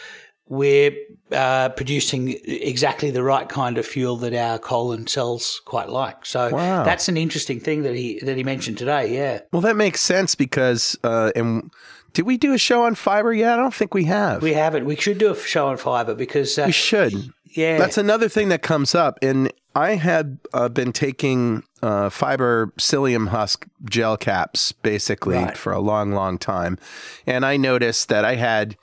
we're 0.50 0.96
uh, 1.32 1.70
producing 1.70 2.40
exactly 2.46 3.12
the 3.12 3.22
right 3.22 3.50
kind 3.50 3.78
of 3.78 3.86
fuel 3.86 4.16
that 4.16 4.34
our 4.34 4.58
colon 4.58 5.06
cells 5.06 5.62
quite 5.66 5.90
like. 5.90 6.26
So 6.26 6.50
wow. 6.50 6.84
that's 6.84 7.10
an 7.10 7.18
interesting 7.18 7.60
thing 7.60 7.84
that 7.84 7.94
he 7.96 8.20
that 8.20 8.38
he 8.38 8.44
mentioned 8.44 8.78
today. 8.78 9.13
Yeah. 9.13 9.42
Well, 9.52 9.62
that 9.63 9.76
makes 9.76 10.02
sense 10.02 10.36
because 10.36 10.98
uh, 11.04 11.32
and. 11.36 11.72
Did 12.13 12.26
we 12.26 12.38
do 12.38 12.52
a 12.54 12.58
show 12.58 12.86
on 12.86 12.96
fiber 12.96 13.32
yet? 13.32 13.54
I 13.54 13.62
don't 13.62 13.74
think 13.74 13.94
we 13.94 14.06
have. 14.06 14.42
We 14.42 14.54
haven't. 14.54 14.86
We 14.86 14.96
should 14.96 15.20
do 15.20 15.30
a 15.30 15.36
show 15.36 15.68
on 15.68 15.78
fiber 15.78 16.16
because 16.16 16.58
uh, 16.58 16.63
we 16.66 16.72
should. 16.72 17.13
Yeah, 17.44 17.78
that's 17.78 17.98
another 17.98 18.28
thing 18.28 18.50
that 18.50 18.63
comes 18.63 18.96
up, 18.96 19.20
and 19.22 19.54
I 19.78 19.94
had 19.94 20.40
uh, 20.54 20.70
been 20.70 20.92
taking 20.92 21.62
uh, 21.84 22.10
fiber 22.10 22.74
psyllium 22.80 23.28
husk 23.28 23.68
gel 23.88 24.18
caps 24.18 24.72
basically 24.72 25.36
right. 25.36 25.56
for 25.56 25.72
a 25.72 25.80
long, 25.80 26.13
long 26.13 26.40
time. 26.40 26.80
And 27.28 27.46
I 27.46 27.58
noticed 27.58 28.10
that 28.10 28.26
I 28.26 28.36
had, 28.36 28.76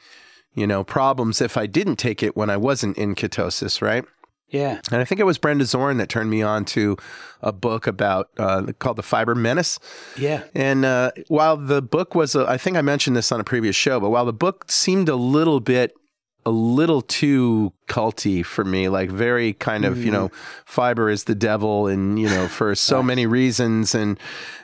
you 0.55 0.69
know, 0.69 0.85
problems 0.85 1.41
if 1.41 1.57
I 1.57 1.67
didn't 1.67 1.97
take 1.97 2.23
it 2.23 2.37
when 2.37 2.49
I 2.49 2.57
wasn't 2.57 2.97
in 2.97 3.17
ketosis, 3.17 3.83
right? 3.83 4.05
Yeah. 4.51 4.81
And 4.93 5.01
I 5.01 5.05
think 5.05 5.21
it 5.21 5.25
was 5.25 5.37
Brenda 5.37 5.65
Zorn 5.65 5.97
that 5.97 6.09
turned 6.09 6.31
me 6.31 6.43
on 6.43 6.65
to 6.67 6.97
a 7.43 7.51
book 7.51 7.89
about 7.89 8.31
uh, 8.39 8.63
called 8.79 8.97
The 8.97 9.03
Fiber 9.03 9.35
Menace. 9.35 9.81
Yeah. 10.17 10.45
And 10.55 10.85
uh, 10.85 11.11
while 11.27 11.57
the 11.57 11.83
book 11.83 12.15
was, 12.15 12.37
a, 12.37 12.49
I 12.49 12.57
think 12.57 12.77
I 12.77 12.83
mentioned 12.83 13.17
this 13.17 13.33
on 13.33 13.41
a 13.41 13.45
previous 13.45 13.75
show, 13.75 13.99
but 13.99 14.11
while 14.11 14.25
the 14.25 14.33
book 14.33 14.71
seemed 14.71 15.09
a 15.09 15.17
little 15.17 15.59
bit 15.59 15.97
a 16.47 16.51
little 16.51 17.01
too 17.03 17.73
culty 17.89 18.45
for 18.45 18.65
me 18.65 18.89
like 18.89 19.11
very 19.11 19.53
kind 19.55 19.85
of 19.85 19.99
mm. 19.99 20.05
you 20.05 20.11
know 20.11 20.31
fiber 20.65 21.09
is 21.09 21.25
the 21.25 21.35
devil 21.35 21.87
and 21.87 22.19
you 22.19 22.29
know 22.29 22.49
for 22.49 22.75
so 22.75 23.03
many 23.03 23.27
reasons. 23.27 23.95
And 23.95 24.19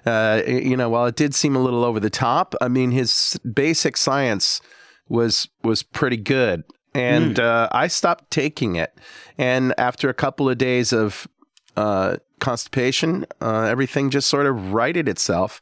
uh, 0.04 0.42
you 0.46 0.76
know 0.76 0.88
while 0.88 1.06
it 1.06 1.16
did 1.16 1.34
seem 1.34 1.56
a 1.56 1.60
little 1.60 1.84
over 1.84 2.00
the 2.00 2.10
top 2.10 2.54
i 2.60 2.68
mean 2.68 2.90
his 2.90 3.38
basic 3.52 3.96
science 3.96 4.60
was 5.08 5.48
was 5.62 5.82
pretty 5.82 6.16
good. 6.16 6.64
And 6.94 7.36
mm. 7.36 7.44
uh, 7.44 7.68
i 7.72 7.86
stopped 7.86 8.30
taking 8.30 8.76
it. 8.76 8.96
And 9.38 9.74
after 9.78 10.08
a 10.08 10.14
couple 10.14 10.48
of 10.48 10.58
days 10.58 10.92
of 10.92 11.26
uh, 11.76 12.16
constipation 12.40 13.24
uh, 13.40 13.62
everything 13.62 14.10
just 14.10 14.28
sort 14.28 14.46
of 14.46 14.72
righted 14.72 15.08
itself 15.08 15.60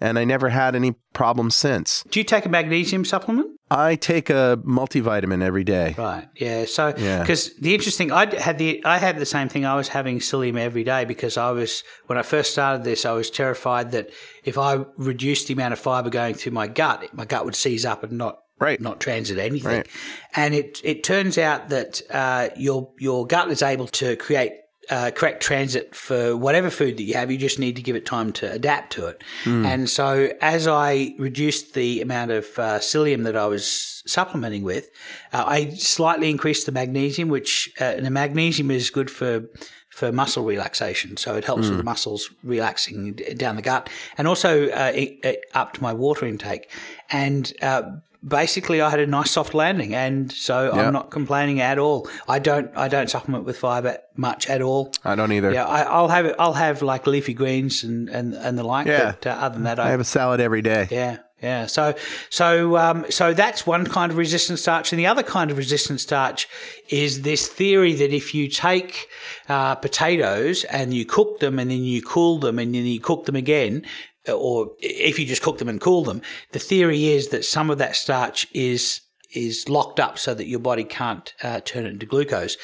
and 0.00 0.18
I 0.18 0.24
never 0.24 0.48
had 0.48 0.74
any 0.74 0.92
problems 1.12 1.56
since. 1.56 2.04
Do 2.10 2.20
you 2.20 2.24
take 2.24 2.46
a 2.46 2.48
magnesium 2.48 3.04
supplement? 3.04 3.60
I 3.70 3.94
take 3.94 4.30
a 4.30 4.58
multivitamin 4.64 5.42
every 5.42 5.62
day. 5.62 5.94
Right. 5.96 6.28
Yeah. 6.34 6.64
So, 6.64 6.92
because 6.92 7.48
yeah. 7.48 7.54
the 7.60 7.74
interesting, 7.74 8.10
I 8.10 8.34
had 8.34 8.58
the 8.58 8.84
I 8.84 8.98
had 8.98 9.18
the 9.18 9.26
same 9.26 9.48
thing. 9.48 9.64
I 9.64 9.76
was 9.76 9.88
having 9.88 10.18
psyllium 10.18 10.58
every 10.58 10.82
day 10.82 11.04
because 11.04 11.36
I 11.36 11.52
was 11.52 11.84
when 12.06 12.18
I 12.18 12.22
first 12.22 12.52
started 12.52 12.82
this, 12.82 13.04
I 13.04 13.12
was 13.12 13.30
terrified 13.30 13.92
that 13.92 14.10
if 14.44 14.58
I 14.58 14.84
reduced 14.96 15.46
the 15.46 15.54
amount 15.54 15.72
of 15.72 15.78
fiber 15.78 16.10
going 16.10 16.34
through 16.34 16.52
my 16.52 16.66
gut, 16.66 17.14
my 17.14 17.24
gut 17.24 17.44
would 17.44 17.54
seize 17.54 17.84
up 17.84 18.02
and 18.02 18.12
not 18.12 18.40
right. 18.58 18.80
not 18.80 18.98
transit 18.98 19.38
anything. 19.38 19.78
Right. 19.78 19.88
And 20.34 20.54
it 20.54 20.80
it 20.82 21.04
turns 21.04 21.38
out 21.38 21.68
that 21.68 22.02
uh, 22.10 22.48
your 22.56 22.90
your 22.98 23.26
gut 23.26 23.50
is 23.50 23.62
able 23.62 23.86
to 23.88 24.16
create 24.16 24.52
uh, 24.90 25.10
correct 25.12 25.42
transit 25.42 25.94
for 25.94 26.36
whatever 26.36 26.68
food 26.68 26.96
that 26.96 27.04
you 27.04 27.14
have. 27.14 27.30
You 27.30 27.38
just 27.38 27.58
need 27.58 27.76
to 27.76 27.82
give 27.82 27.96
it 27.96 28.04
time 28.04 28.32
to 28.34 28.50
adapt 28.50 28.92
to 28.94 29.06
it. 29.06 29.22
Mm. 29.44 29.64
And 29.64 29.90
so, 29.90 30.32
as 30.40 30.66
I 30.66 31.14
reduced 31.18 31.74
the 31.74 32.00
amount 32.00 32.32
of 32.32 32.46
uh, 32.58 32.78
psyllium 32.80 33.24
that 33.24 33.36
I 33.36 33.46
was 33.46 34.02
supplementing 34.06 34.64
with, 34.64 34.90
uh, 35.32 35.44
I 35.46 35.70
slightly 35.70 36.28
increased 36.28 36.66
the 36.66 36.72
magnesium, 36.72 37.28
which 37.28 37.72
uh, 37.80 37.96
the 37.96 38.10
magnesium 38.10 38.70
is 38.70 38.90
good 38.90 39.10
for 39.10 39.44
for 39.90 40.12
muscle 40.12 40.44
relaxation. 40.44 41.16
So 41.16 41.36
it 41.36 41.44
helps 41.44 41.66
mm. 41.66 41.70
with 41.70 41.78
the 41.78 41.84
muscles 41.84 42.30
relaxing 42.42 43.14
down 43.36 43.56
the 43.56 43.62
gut, 43.62 43.88
and 44.18 44.26
also 44.26 44.68
uh, 44.70 44.92
it, 44.94 45.18
it 45.22 45.44
upped 45.54 45.80
my 45.80 45.92
water 45.92 46.26
intake. 46.26 46.70
And 47.10 47.52
uh, 47.62 47.82
basically 48.26 48.80
I 48.80 48.90
had 48.90 49.00
a 49.00 49.06
nice 49.06 49.30
soft 49.30 49.54
landing, 49.54 49.94
and 49.94 50.30
so 50.32 50.64
yep. 50.64 50.74
I'm 50.74 50.92
not 50.92 51.10
complaining 51.10 51.60
at 51.60 51.78
all. 51.78 52.08
I 52.28 52.38
don't 52.38 52.70
I 52.76 52.88
don't 52.88 53.10
supplement 53.10 53.44
with 53.44 53.58
fiber 53.58 53.98
much 54.16 54.48
at 54.48 54.62
all. 54.62 54.92
I 55.04 55.14
don't 55.14 55.32
either. 55.32 55.52
Yeah, 55.52 55.66
I, 55.66 56.00
will 56.00 56.08
have 56.08 56.34
I'll 56.38 56.54
have 56.54 56.82
like 56.82 57.06
leafy 57.06 57.34
greens 57.34 57.84
and 57.84 58.08
and, 58.08 58.34
and 58.34 58.58
the 58.58 58.64
like. 58.64 58.86
Yeah. 58.86 59.12
But 59.12 59.26
uh, 59.26 59.30
other 59.30 59.54
than 59.54 59.64
that, 59.64 59.78
I, 59.78 59.88
I, 59.88 59.90
have 59.90 60.00
a 60.00 60.04
salad 60.04 60.40
every 60.40 60.62
day. 60.62 60.88
Yeah. 60.90 61.18
Yeah, 61.42 61.66
so 61.66 61.94
so 62.28 62.76
um, 62.76 63.06
so 63.08 63.32
that's 63.32 63.66
one 63.66 63.86
kind 63.86 64.12
of 64.12 64.18
resistant 64.18 64.58
starch, 64.58 64.92
and 64.92 64.98
the 64.98 65.06
other 65.06 65.22
kind 65.22 65.50
of 65.50 65.56
resistant 65.56 65.98
starch 66.00 66.46
is 66.90 67.22
this 67.22 67.48
theory 67.48 67.94
that 67.94 68.12
if 68.12 68.34
you 68.34 68.46
take 68.46 69.08
uh, 69.48 69.74
potatoes 69.76 70.64
and 70.64 70.92
you 70.92 71.06
cook 71.06 71.40
them, 71.40 71.58
and 71.58 71.70
then 71.70 71.82
you 71.82 72.02
cool 72.02 72.38
them, 72.38 72.58
and 72.58 72.74
then 72.74 72.84
you 72.84 73.00
cook 73.00 73.24
them 73.24 73.36
again, 73.36 73.86
or 74.28 74.72
if 74.80 75.18
you 75.18 75.26
just 75.26 75.42
cook 75.42 75.58
them 75.58 75.68
and 75.68 75.80
cool 75.80 76.04
them, 76.04 76.22
the 76.52 76.58
theory 76.58 77.08
is 77.08 77.28
that 77.28 77.44
some 77.44 77.70
of 77.70 77.78
that 77.78 77.96
starch 77.96 78.46
is 78.52 79.02
is 79.32 79.68
locked 79.68 80.00
up 80.00 80.18
so 80.18 80.34
that 80.34 80.48
your 80.48 80.58
body 80.58 80.84
can't 80.84 81.34
uh, 81.42 81.60
turn 81.60 81.86
it 81.86 81.90
into 81.90 82.06
glucose. 82.06 82.56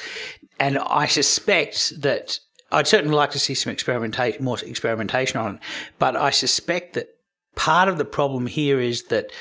And 0.59 0.77
I 0.77 1.05
suspect 1.05 2.01
that 2.01 2.39
I'd 2.71 2.87
certainly 2.87 3.15
like 3.15 3.31
to 3.31 3.39
see 3.39 3.53
some 3.53 3.71
experimentation, 3.71 4.43
more 4.43 4.59
experimentation 4.59 5.39
on 5.39 5.55
it. 5.55 5.61
But 5.99 6.15
I 6.15 6.31
suspect 6.31 6.93
that 6.95 7.07
part 7.55 7.87
of 7.87 7.97
the 7.97 8.05
problem 8.05 8.47
here 8.47 8.79
is 8.79 9.03
that 9.03 9.31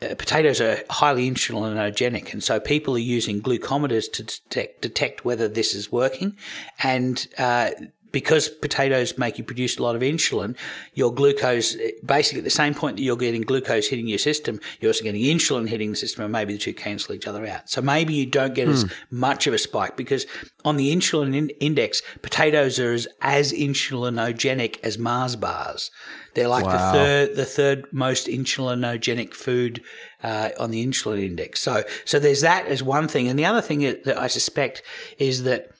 uh, 0.00 0.14
potatoes 0.14 0.60
are 0.60 0.78
highly 0.88 1.30
insulinogenic, 1.30 2.32
and 2.32 2.42
so 2.42 2.60
people 2.60 2.94
are 2.94 2.98
using 2.98 3.42
glucometers 3.42 4.10
to 4.12 4.22
detect, 4.22 4.80
detect 4.80 5.24
whether 5.24 5.48
this 5.48 5.74
is 5.74 5.92
working. 5.92 6.36
And 6.82 7.26
uh, 7.36 7.70
because 8.12 8.48
potatoes 8.48 9.16
make 9.18 9.38
you 9.38 9.44
produce 9.44 9.78
a 9.78 9.82
lot 9.82 9.96
of 9.96 10.02
insulin, 10.02 10.56
your 10.94 11.12
glucose, 11.12 11.76
basically 12.04 12.40
at 12.40 12.44
the 12.44 12.50
same 12.50 12.74
point 12.74 12.96
that 12.96 13.02
you're 13.02 13.16
getting 13.16 13.42
glucose 13.42 13.88
hitting 13.88 14.08
your 14.08 14.18
system, 14.18 14.60
you're 14.80 14.90
also 14.90 15.04
getting 15.04 15.22
insulin 15.22 15.68
hitting 15.68 15.90
the 15.90 15.96
system, 15.96 16.24
and 16.24 16.32
maybe 16.32 16.52
the 16.52 16.58
two 16.58 16.74
cancel 16.74 17.14
each 17.14 17.26
other 17.26 17.46
out. 17.46 17.70
So 17.70 17.80
maybe 17.80 18.14
you 18.14 18.26
don't 18.26 18.54
get 18.54 18.68
as 18.68 18.82
hmm. 18.82 18.88
much 19.10 19.46
of 19.46 19.54
a 19.54 19.58
spike 19.58 19.96
because 19.96 20.26
on 20.64 20.76
the 20.76 20.94
insulin 20.94 21.36
in- 21.36 21.50
index, 21.60 22.02
potatoes 22.22 22.78
are 22.78 22.92
as, 22.92 23.08
as 23.20 23.52
insulinogenic 23.52 24.80
as 24.82 24.98
Mars 24.98 25.36
bars. 25.36 25.90
They're 26.34 26.48
like 26.48 26.64
wow. 26.64 26.72
the 26.72 26.98
third, 26.98 27.36
the 27.36 27.44
third 27.44 27.86
most 27.92 28.26
insulinogenic 28.26 29.34
food 29.34 29.82
uh, 30.22 30.50
on 30.58 30.70
the 30.70 30.86
insulin 30.86 31.24
index. 31.24 31.60
So, 31.60 31.82
so 32.04 32.18
there's 32.18 32.42
that 32.42 32.66
as 32.66 32.82
one 32.82 33.08
thing, 33.08 33.28
and 33.28 33.38
the 33.38 33.44
other 33.44 33.60
thing 33.60 33.80
that 33.80 34.16
I 34.16 34.28
suspect 34.28 34.82
is 35.18 35.42
that 35.42 35.70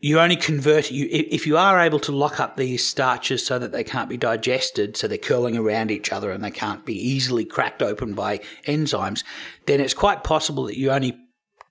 you 0.00 0.18
only 0.18 0.36
convert 0.36 0.90
you 0.90 1.06
if 1.10 1.46
you 1.46 1.56
are 1.56 1.78
able 1.78 2.00
to 2.00 2.12
lock 2.12 2.40
up 2.40 2.56
these 2.56 2.86
starches 2.86 3.44
so 3.44 3.58
that 3.58 3.72
they 3.72 3.84
can't 3.84 4.08
be 4.08 4.16
digested 4.16 4.96
so 4.96 5.06
they're 5.06 5.18
curling 5.18 5.56
around 5.56 5.90
each 5.90 6.12
other 6.12 6.30
and 6.30 6.42
they 6.42 6.50
can't 6.50 6.84
be 6.84 6.94
easily 6.94 7.44
cracked 7.44 7.82
open 7.82 8.14
by 8.14 8.38
enzymes 8.66 9.22
then 9.66 9.80
it's 9.80 9.94
quite 9.94 10.24
possible 10.24 10.64
that 10.64 10.78
you're 10.78 10.94
only 10.94 11.18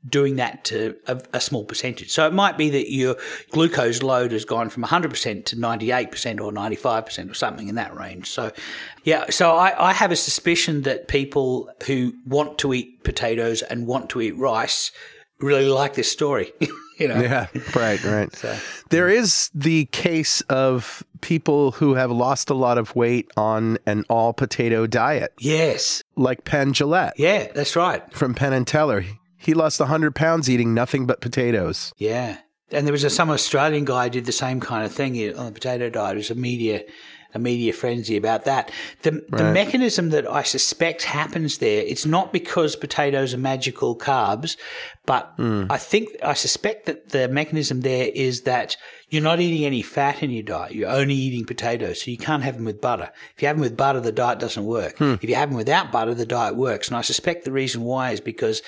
doing 0.08 0.38
that 0.38 0.64
to 0.64 0.96
a, 1.08 1.22
a, 1.34 1.42
small 1.42 1.66
percentage. 1.66 2.10
So 2.10 2.26
it 2.26 2.32
might 2.32 2.58
be 2.58 2.70
that 2.70 2.90
your 2.90 3.18
glucose 3.52 4.02
load 4.02 4.32
has 4.32 4.46
gone 4.46 4.70
from 4.70 4.84
100% 4.84 5.46
to 5.46 5.56
98% 5.58 6.40
or 6.40 6.54
95% 6.54 7.30
or 7.30 7.34
something 7.34 7.68
in 7.68 7.76
that 7.76 7.94
range. 7.94 8.30
So, 8.30 8.52
yeah, 9.04 9.30
so 9.30 9.58
I, 9.58 9.90
I 9.90 9.94
have 9.94 10.12
a 10.12 10.16
suspicion 10.16 10.84
that 10.84 11.10
people 11.10 11.70
who 11.86 12.14
want 12.26 12.58
to 12.60 12.74
eat 12.74 13.04
potatoes 13.04 13.62
and 13.62 13.88
want 13.88 14.10
to 14.12 14.22
eat 14.22 14.38
rice 14.38 14.92
really 15.42 15.68
like 15.68 15.96
this 15.96 16.12
story. 16.12 16.54
you 17.00 17.08
know. 17.08 17.20
Yeah, 17.20 17.48
right, 17.76 18.04
right. 18.04 18.36
so. 18.36 18.58
There 18.90 19.10
is 19.10 19.50
the 19.54 19.86
case 19.86 20.42
of 20.42 21.04
people 21.22 21.72
who 21.72 21.96
have 21.96 22.12
lost 22.12 22.50
a 22.50 22.54
lot 22.54 22.78
of 22.78 22.96
weight 22.96 23.30
on 23.38 23.78
an 23.86 24.06
all 24.10 24.34
potato 24.34 24.88
diet. 24.88 25.34
Yes. 25.40 26.04
Like 26.16 26.44
Penn 26.44 26.74
Jillette. 26.74 27.14
Yeah, 27.18 27.52
that's 27.54 27.76
right. 27.76 28.02
From 28.14 28.34
Penn 28.34 28.54
and 28.54 28.68
Teller. 28.68 29.04
He 29.38 29.54
lost 29.54 29.80
100 29.80 30.16
pounds 30.16 30.50
eating 30.50 30.74
nothing 30.74 31.06
but 31.06 31.22
potatoes. 31.22 31.94
Yeah. 31.98 32.38
And 32.72 32.86
there 32.86 32.92
was 32.92 33.04
a, 33.04 33.10
some 33.10 33.30
Australian 33.30 33.86
guy 33.86 34.06
who 34.06 34.10
did 34.12 34.26
the 34.26 34.32
same 34.32 34.60
kind 34.60 34.86
of 34.86 34.92
thing 34.92 35.14
on 35.36 35.46
the 35.48 35.52
potato 35.52 35.90
diet. 35.90 36.16
It 36.16 36.18
was 36.18 36.32
a 36.32 36.36
media 36.36 36.84
a 37.34 37.40
media 37.40 37.74
frenzy 37.74 38.18
about 38.18 38.46
that. 38.46 38.72
The, 39.04 39.12
right. 39.12 39.32
the 39.32 39.52
mechanism 39.52 40.10
that 40.10 40.30
I 40.30 40.44
suspect 40.44 41.04
happens 41.04 41.60
there, 41.60 41.82
it's 41.82 42.06
not 42.06 42.34
because 42.34 42.76
potatoes 42.76 43.34
are 43.34 43.38
magical 43.38 43.96
carbs, 43.96 44.58
but 45.06 45.38
mm. 45.38 45.68
I 45.70 45.78
think, 45.78 46.10
I 46.24 46.34
suspect 46.34 46.86
that 46.86 47.10
the 47.10 47.28
mechanism 47.28 47.82
there 47.82 48.10
is 48.14 48.42
that 48.42 48.78
you're 49.10 49.24
not 49.24 49.40
eating 49.40 49.66
any 49.66 49.82
fat 49.82 50.22
in 50.22 50.30
your 50.30 50.44
diet. 50.44 50.74
You're 50.74 50.90
only 50.90 51.16
eating 51.16 51.46
potatoes. 51.46 52.04
So 52.04 52.12
you 52.12 52.18
can't 52.18 52.44
have 52.44 52.56
them 52.56 52.66
with 52.66 52.80
butter. 52.80 53.12
If 53.36 53.42
you 53.42 53.48
have 53.48 53.58
them 53.58 53.62
with 53.62 53.76
butter, 53.76 54.00
the 54.00 54.12
diet 54.12 54.40
doesn't 54.40 54.66
work. 54.66 54.98
Hmm. 54.98 55.16
If 55.22 55.30
you 55.30 55.36
have 55.36 55.50
them 55.50 55.58
without 55.58 55.92
butter, 55.92 56.14
the 56.14 56.26
diet 56.28 56.56
works. 56.56 56.88
And 56.88 56.98
I 56.98 57.02
suspect 57.02 57.44
the 57.44 57.52
reason 57.52 57.82
why 57.82 58.12
is 58.12 58.22
because 58.22 58.62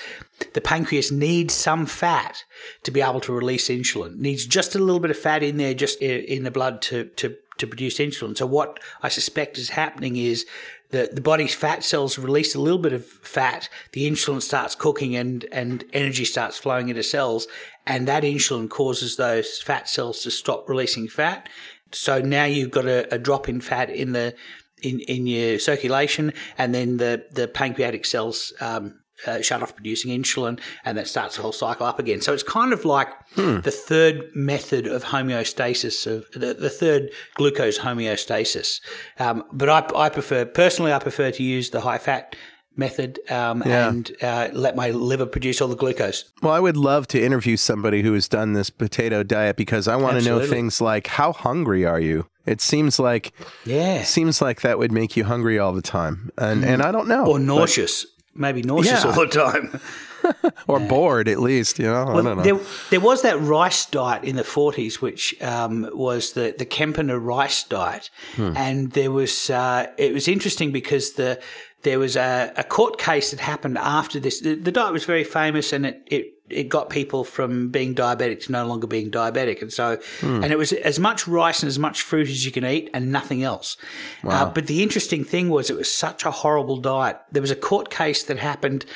the 0.54 0.60
pancreas 0.60 1.12
needs 1.12 1.54
some 1.54 1.86
fat 1.86 2.44
to 2.82 2.90
be 2.90 3.00
able 3.00 3.20
to 3.20 3.32
release 3.32 3.68
insulin. 3.68 4.14
It 4.14 4.20
needs 4.20 4.44
just 4.44 4.74
a 4.74 4.80
little 4.80 5.00
bit 5.00 5.12
of 5.12 5.18
fat 5.18 5.44
in 5.44 5.58
there, 5.58 5.74
just 5.74 6.00
in 6.00 6.42
the 6.42 6.50
blood 6.50 6.82
to, 6.82 7.04
to 7.04 7.36
to 7.58 7.66
produce 7.66 7.98
insulin. 7.98 8.36
So 8.36 8.46
what 8.46 8.80
I 9.02 9.08
suspect 9.08 9.58
is 9.58 9.70
happening 9.70 10.16
is 10.16 10.46
that 10.90 11.14
the 11.14 11.20
body's 11.20 11.54
fat 11.54 11.82
cells 11.82 12.18
release 12.18 12.54
a 12.54 12.60
little 12.60 12.78
bit 12.78 12.92
of 12.92 13.04
fat, 13.04 13.68
the 13.92 14.08
insulin 14.08 14.42
starts 14.42 14.74
cooking 14.74 15.16
and, 15.16 15.46
and 15.50 15.84
energy 15.92 16.24
starts 16.24 16.58
flowing 16.58 16.88
into 16.88 17.02
cells, 17.02 17.46
and 17.86 18.06
that 18.06 18.22
insulin 18.22 18.68
causes 18.68 19.16
those 19.16 19.60
fat 19.60 19.88
cells 19.88 20.22
to 20.22 20.30
stop 20.30 20.68
releasing 20.68 21.08
fat. 21.08 21.48
So 21.92 22.20
now 22.20 22.44
you've 22.44 22.70
got 22.70 22.86
a, 22.86 23.12
a 23.14 23.18
drop 23.18 23.48
in 23.48 23.60
fat 23.60 23.90
in 23.90 24.12
the 24.12 24.34
in, 24.82 25.00
in 25.00 25.26
your 25.28 25.58
circulation, 25.60 26.32
and 26.58 26.74
then 26.74 26.96
the, 26.96 27.24
the 27.30 27.46
pancreatic 27.46 28.04
cells 28.04 28.52
um, 28.60 28.98
uh, 29.26 29.40
shut 29.40 29.62
off 29.62 29.74
producing 29.74 30.10
insulin, 30.10 30.58
and 30.84 30.98
that 30.98 31.08
starts 31.08 31.36
the 31.36 31.42
whole 31.42 31.52
cycle 31.52 31.86
up 31.86 31.98
again. 31.98 32.20
So 32.20 32.32
it's 32.32 32.42
kind 32.42 32.72
of 32.72 32.84
like 32.84 33.08
hmm. 33.34 33.60
the 33.60 33.70
third 33.70 34.30
method 34.34 34.86
of 34.86 35.04
homeostasis, 35.04 36.06
of 36.06 36.30
the, 36.32 36.54
the 36.54 36.70
third 36.70 37.10
glucose 37.34 37.78
homeostasis. 37.78 38.80
Um, 39.18 39.44
but 39.52 39.68
I, 39.68 39.88
I 39.96 40.08
prefer, 40.08 40.44
personally, 40.44 40.92
I 40.92 40.98
prefer 40.98 41.30
to 41.30 41.42
use 41.42 41.70
the 41.70 41.80
high 41.80 41.98
fat 41.98 42.36
method 42.76 43.18
um, 43.30 43.62
yeah. 43.66 43.88
and 43.88 44.10
uh, 44.22 44.48
let 44.52 44.76
my 44.76 44.90
liver 44.90 45.26
produce 45.26 45.60
all 45.60 45.68
the 45.68 45.76
glucose. 45.76 46.30
Well, 46.42 46.52
I 46.52 46.60
would 46.60 46.76
love 46.76 47.06
to 47.08 47.22
interview 47.22 47.56
somebody 47.56 48.02
who 48.02 48.14
has 48.14 48.28
done 48.28 48.54
this 48.54 48.70
potato 48.70 49.22
diet 49.22 49.56
because 49.56 49.88
I 49.88 49.96
want 49.96 50.18
to 50.18 50.24
know 50.24 50.44
things 50.46 50.80
like 50.80 51.06
how 51.06 51.32
hungry 51.32 51.84
are 51.84 52.00
you? 52.00 52.26
It 52.44 52.60
seems 52.60 52.98
like 52.98 53.32
yeah, 53.64 54.02
seems 54.02 54.42
like 54.42 54.62
that 54.62 54.78
would 54.78 54.90
make 54.90 55.16
you 55.16 55.24
hungry 55.24 55.60
all 55.60 55.72
the 55.72 55.82
time, 55.82 56.32
and 56.36 56.64
mm. 56.64 56.66
and 56.66 56.82
I 56.82 56.90
don't 56.90 57.06
know, 57.06 57.26
or 57.26 57.38
nauseous 57.38 58.04
maybe 58.34 58.62
nauseous 58.62 59.04
yeah. 59.04 59.10
all 59.10 59.16
the 59.16 59.26
time. 59.26 59.80
or 60.68 60.80
yeah. 60.80 60.88
bored 60.88 61.28
at 61.28 61.40
least, 61.40 61.78
you 61.78 61.86
know. 61.86 62.06
Well, 62.06 62.22
know. 62.22 62.42
There, 62.42 62.58
there 62.90 63.00
was 63.00 63.22
that 63.22 63.40
rice 63.40 63.86
diet 63.86 64.24
in 64.24 64.36
the 64.36 64.42
40s, 64.42 65.00
which 65.00 65.40
um, 65.42 65.88
was 65.92 66.32
the, 66.32 66.54
the 66.56 66.66
Kempner 66.66 67.22
rice 67.22 67.64
diet. 67.64 68.10
Hmm. 68.36 68.56
And 68.56 68.92
there 68.92 69.10
was, 69.10 69.50
uh, 69.50 69.88
it 69.98 70.12
was 70.12 70.28
interesting 70.28 70.72
because 70.72 71.14
the, 71.14 71.40
there 71.82 71.98
was 71.98 72.16
a, 72.16 72.52
a 72.56 72.64
court 72.64 72.98
case 72.98 73.30
that 73.32 73.40
happened 73.40 73.78
after 73.78 74.20
this. 74.20 74.40
The, 74.40 74.54
the 74.54 74.72
diet 74.72 74.92
was 74.92 75.04
very 75.04 75.24
famous 75.24 75.72
and 75.72 75.86
it, 75.86 76.02
it 76.06 76.34
it 76.52 76.68
got 76.68 76.90
people 76.90 77.24
from 77.24 77.70
being 77.70 77.94
diabetic 77.94 78.44
to 78.44 78.52
no 78.52 78.66
longer 78.66 78.86
being 78.86 79.10
diabetic. 79.10 79.62
And 79.62 79.72
so, 79.72 79.96
mm. 80.20 80.42
and 80.42 80.52
it 80.52 80.58
was 80.58 80.72
as 80.72 80.98
much 80.98 81.26
rice 81.26 81.62
and 81.62 81.68
as 81.68 81.78
much 81.78 82.02
fruit 82.02 82.28
as 82.28 82.44
you 82.44 82.52
can 82.52 82.64
eat 82.64 82.90
and 82.92 83.10
nothing 83.10 83.42
else. 83.42 83.76
Uh, 84.24 84.28
wow. 84.28 84.46
Uh, 84.46 84.50
but 84.50 84.66
the 84.66 84.82
interesting 84.82 85.24
thing 85.24 85.48
was 85.48 85.70
it 85.70 85.76
was 85.76 85.92
such 85.92 86.24
a 86.24 86.30
horrible 86.30 86.78
diet. 86.78 87.18
There 87.30 87.42
was 87.42 87.50
a 87.50 87.56
court 87.56 87.90
case 87.90 88.22
that 88.24 88.38
happened 88.38 88.86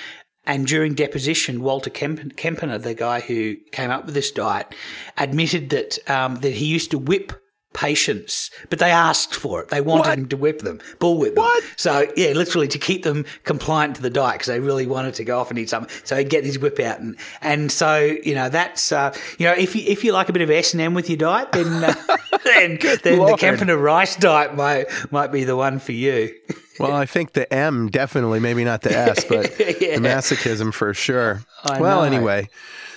and 0.46 0.64
during 0.64 0.94
deposition, 0.94 1.60
Walter 1.60 1.90
Kempner, 1.90 2.80
the 2.80 2.94
guy 2.94 3.20
who 3.20 3.56
came 3.72 3.90
up 3.90 4.06
with 4.06 4.14
this 4.14 4.30
diet, 4.30 4.72
admitted 5.16 5.70
that 5.70 5.98
um, 6.08 6.36
that 6.36 6.52
he 6.54 6.66
used 6.66 6.92
to 6.92 6.98
whip 6.98 7.32
patients, 7.76 8.50
but 8.70 8.78
they 8.78 8.90
asked 8.90 9.34
for 9.34 9.60
it. 9.60 9.68
They 9.68 9.82
wanted 9.82 10.08
what? 10.08 10.18
him 10.18 10.28
to 10.28 10.36
whip 10.36 10.60
them, 10.60 10.80
bull 10.98 11.18
whip 11.18 11.34
them. 11.34 11.44
What? 11.44 11.62
So 11.76 12.10
yeah, 12.16 12.32
literally 12.32 12.68
to 12.68 12.78
keep 12.78 13.04
them 13.04 13.26
compliant 13.44 13.96
to 13.96 14.02
the 14.02 14.10
diet 14.10 14.36
because 14.36 14.46
they 14.46 14.60
really 14.60 14.86
wanted 14.86 15.14
to 15.14 15.24
go 15.24 15.38
off 15.38 15.50
and 15.50 15.58
eat 15.58 15.68
something. 15.68 15.94
So 16.02 16.16
he'd 16.16 16.30
get 16.30 16.44
his 16.44 16.58
whip 16.58 16.80
out, 16.80 16.98
and 17.00 17.16
and 17.42 17.70
so 17.70 17.98
you 17.98 18.34
know 18.34 18.48
that's 18.48 18.90
uh, 18.90 19.14
you 19.38 19.46
know 19.46 19.52
if 19.52 19.76
you 19.76 19.82
if 19.86 20.02
you 20.02 20.12
like 20.12 20.28
a 20.28 20.32
bit 20.32 20.42
of 20.42 20.50
S 20.50 20.72
and 20.72 20.80
M 20.80 20.94
with 20.94 21.10
your 21.10 21.18
diet, 21.18 21.52
then 21.52 21.84
uh, 21.84 21.94
then, 22.44 22.78
then 22.80 23.18
the 23.18 23.36
Kempner 23.38 23.80
rice 23.80 24.16
diet 24.16 24.56
might 24.56 24.86
might 25.12 25.30
be 25.30 25.44
the 25.44 25.54
one 25.54 25.78
for 25.78 25.92
you. 25.92 26.34
well, 26.80 26.94
I 26.94 27.04
think 27.04 27.34
the 27.34 27.52
M 27.52 27.90
definitely, 27.90 28.40
maybe 28.40 28.64
not 28.64 28.80
the 28.80 28.96
S, 28.96 29.24
but 29.24 29.50
yeah. 29.60 29.98
the 29.98 30.08
masochism 30.08 30.72
for 30.72 30.94
sure. 30.94 31.42
I 31.62 31.80
well, 31.80 32.00
know. 32.00 32.06
anyway. 32.06 32.48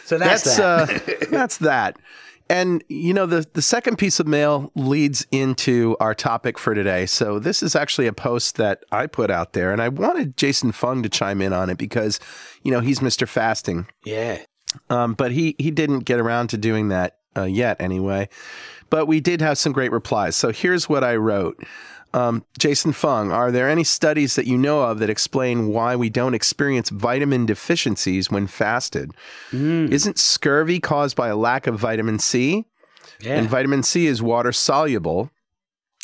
So 0.06 0.18
that's, 0.18 0.44
that's 0.44 0.58
that. 0.58 1.22
uh, 1.22 1.26
that's 1.32 1.58
that. 1.58 1.98
And 2.50 2.84
you 2.90 3.14
know, 3.14 3.28
the 3.28 3.46
the 3.54 3.62
second 3.62 3.98
piece 3.98 4.20
of 4.20 4.28
mail 4.28 4.72
leads 4.76 5.28
into 5.32 5.96
our 6.00 6.16
topic 6.16 6.58
for 6.58 6.74
today. 6.74 7.06
So 7.06 7.38
this 7.38 7.62
is 7.62 7.76
actually 7.76 8.08
a 8.08 8.14
post 8.14 8.56
that 8.56 8.84
I 8.92 9.06
put 9.06 9.30
out 9.30 9.54
there, 9.54 9.72
and 9.72 9.82
I 9.82 9.90
wanted 9.90 10.36
Jason 10.36 10.72
Fung 10.72 11.04
to 11.04 11.10
chime 11.10 11.42
in 11.42 11.54
on 11.54 11.70
it 11.70 11.78
because, 11.78 12.20
you 12.64 12.72
know, 12.72 12.80
he's 12.80 13.00
Mr. 13.00 13.28
Fasting. 13.28 13.88
Yeah. 14.04 14.40
Um, 14.90 15.14
but 15.14 15.32
he 15.32 15.56
he 15.60 15.70
didn't 15.70 16.00
get 16.00 16.20
around 16.20 16.48
to 16.50 16.58
doing 16.58 16.88
that 16.90 17.18
uh, 17.38 17.44
yet, 17.44 17.80
anyway. 17.80 18.30
But 18.90 19.06
we 19.06 19.20
did 19.20 19.42
have 19.42 19.60
some 19.60 19.72
great 19.72 19.92
replies. 19.92 20.36
So 20.36 20.52
here's 20.52 20.90
what 20.90 21.04
I 21.04 21.16
wrote. 21.16 21.64
Um, 22.14 22.44
Jason 22.58 22.92
Fung, 22.92 23.32
are 23.32 23.52
there 23.52 23.70
any 23.70 23.84
studies 23.84 24.36
that 24.36 24.48
you 24.48 24.58
know 24.58 24.82
of 24.82 25.00
that 25.00 25.10
explain 25.10 25.68
why 25.68 25.96
we 25.96 26.10
don't 26.10 26.34
experience 26.34 26.90
vitamin 26.90 27.46
deficiencies 27.46 28.32
when 28.32 28.48
fasted? 28.48 29.12
Mm. 29.52 29.92
Isn't 29.92 30.18
scurvy 30.18 30.80
caused 30.80 31.16
by 31.16 31.28
a 31.28 31.36
lack 31.36 31.68
of 31.68 31.80
vitamin 31.80 32.18
C? 32.18 32.66
Yeah. 33.22 33.36
And 33.36 33.50
vitamin 33.50 33.84
C 33.84 34.08
is 34.08 34.22
water 34.22 34.52
soluble. 34.52 35.30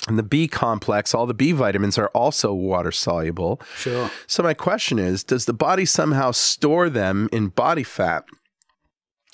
And 0.08 0.20
the 0.20 0.24
B 0.24 0.48
complex, 0.48 1.15
all 1.15 1.26
the 1.26 1.34
B 1.34 1.52
vitamins 1.52 1.98
are 1.98 2.10
also 2.10 2.54
water 2.54 2.91
soluble. 2.91 3.60
Sure. 3.76 4.12
So, 4.28 4.44
my 4.44 4.54
question 4.54 5.00
is 5.00 5.24
Does 5.24 5.46
the 5.46 5.54
body 5.54 5.86
somehow 5.86 6.32
store 6.32 6.89
them 6.89 7.28
in 7.32 7.48
body 7.48 7.84
fat? 7.84 8.26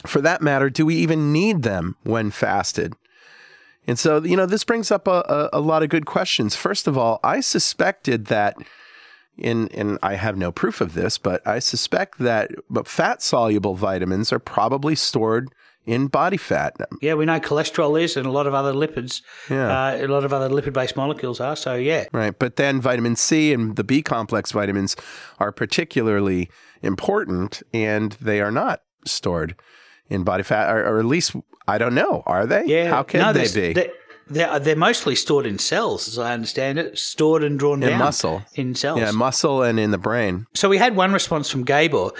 For 0.06 0.22
that 0.22 0.42
matter, 0.42 0.70
do 0.70 0.86
we 0.86 0.96
even 0.96 1.34
need 1.34 1.64
them 1.64 1.98
when 2.04 2.32
fasted? 2.32 2.94
And 3.88 3.98
so, 3.98 4.24
you 4.24 4.38
know, 4.38 4.46
this 4.46 4.64
brings 4.64 4.92
up 4.92 5.08
a, 5.08 5.24
a, 5.28 5.50
a 5.54 5.60
lot 5.60 5.84
of 5.84 5.90
good 5.90 6.06
questions. 6.06 6.56
First 6.56 6.88
of 6.88 6.98
all, 6.98 7.20
I 7.24 7.40
suspected 7.40 8.26
that 8.26 8.56
in 9.38 9.70
and 9.70 9.98
I 10.04 10.16
have 10.16 10.38
no 10.38 10.52
proof 10.52 10.82
of 10.82 10.94
this, 10.94 11.18
but 11.18 11.46
I 11.48 11.60
suspect 11.60 12.20
that 12.20 12.52
fat 12.86 13.22
soluble 13.22 13.76
vitamins 13.76 14.32
are 14.32 14.40
probably 14.40 14.96
stored 14.96 15.52
in 15.86 16.08
body 16.08 16.38
fat. 16.38 16.76
Yeah, 17.02 17.16
we 17.16 17.26
know 17.26 17.40
cholesterol 17.40 18.00
is, 18.00 18.16
and 18.16 18.28
a 18.28 18.32
lot 18.32 18.46
of 18.46 18.54
other 18.54 18.74
lipids. 18.74 19.22
Yeah, 19.50 19.86
uh, 19.86 20.06
a 20.06 20.08
lot 20.08 20.24
of 20.26 20.34
other 20.34 20.50
lipid-based 20.50 20.96
molecules 20.96 21.40
are. 21.40 21.56
So 21.56 21.76
yeah, 21.76 22.06
right. 22.12 22.38
But 22.38 22.58
then 22.58 22.82
vitamin 22.82 23.16
C 23.16 23.52
and 23.52 23.76
the 23.76 23.84
B 23.84 24.04
complex 24.04 24.52
vitamins 24.52 24.96
are 25.40 25.52
particularly 25.52 26.50
important, 26.84 27.64
and 27.74 28.12
they 28.14 28.42
are 28.42 28.52
not 28.52 28.84
stored 29.06 29.56
in 30.12 30.24
body 30.24 30.44
fat, 30.44 30.70
or, 30.70 30.86
or 30.86 31.00
at 31.00 31.06
least 31.06 31.36
I 31.68 31.78
don't 31.78 31.96
know. 31.96 32.22
Are 32.26 32.46
they? 32.46 32.66
Yeah. 32.66 32.90
How 32.90 33.04
can 33.04 33.22
no, 33.22 33.34
they 33.34 33.74
be? 33.74 33.90
They're, 34.32 34.60
they're 34.60 34.76
mostly 34.76 35.16
stored 35.16 35.46
in 35.46 35.60
cells, 35.60 36.08
as 36.08 36.18
I 36.18 36.34
understand 36.34 36.80
it, 36.80 36.98
stored 36.98 37.44
and 37.44 37.60
drawn 37.60 37.84
in 37.84 37.90
down. 37.90 38.00
muscle. 38.00 38.44
In 38.56 38.76
cells. 38.76 39.00
Yeah, 39.00 39.12
muscle 39.12 39.62
and 39.62 39.80
in 39.80 39.92
the 39.92 39.98
brain. 39.98 40.48
So 40.54 40.70
we 40.70 40.78
had 40.78 40.96
one 40.96 41.14
response 41.14 41.50
from 41.50 41.64
Gabor 41.64 42.12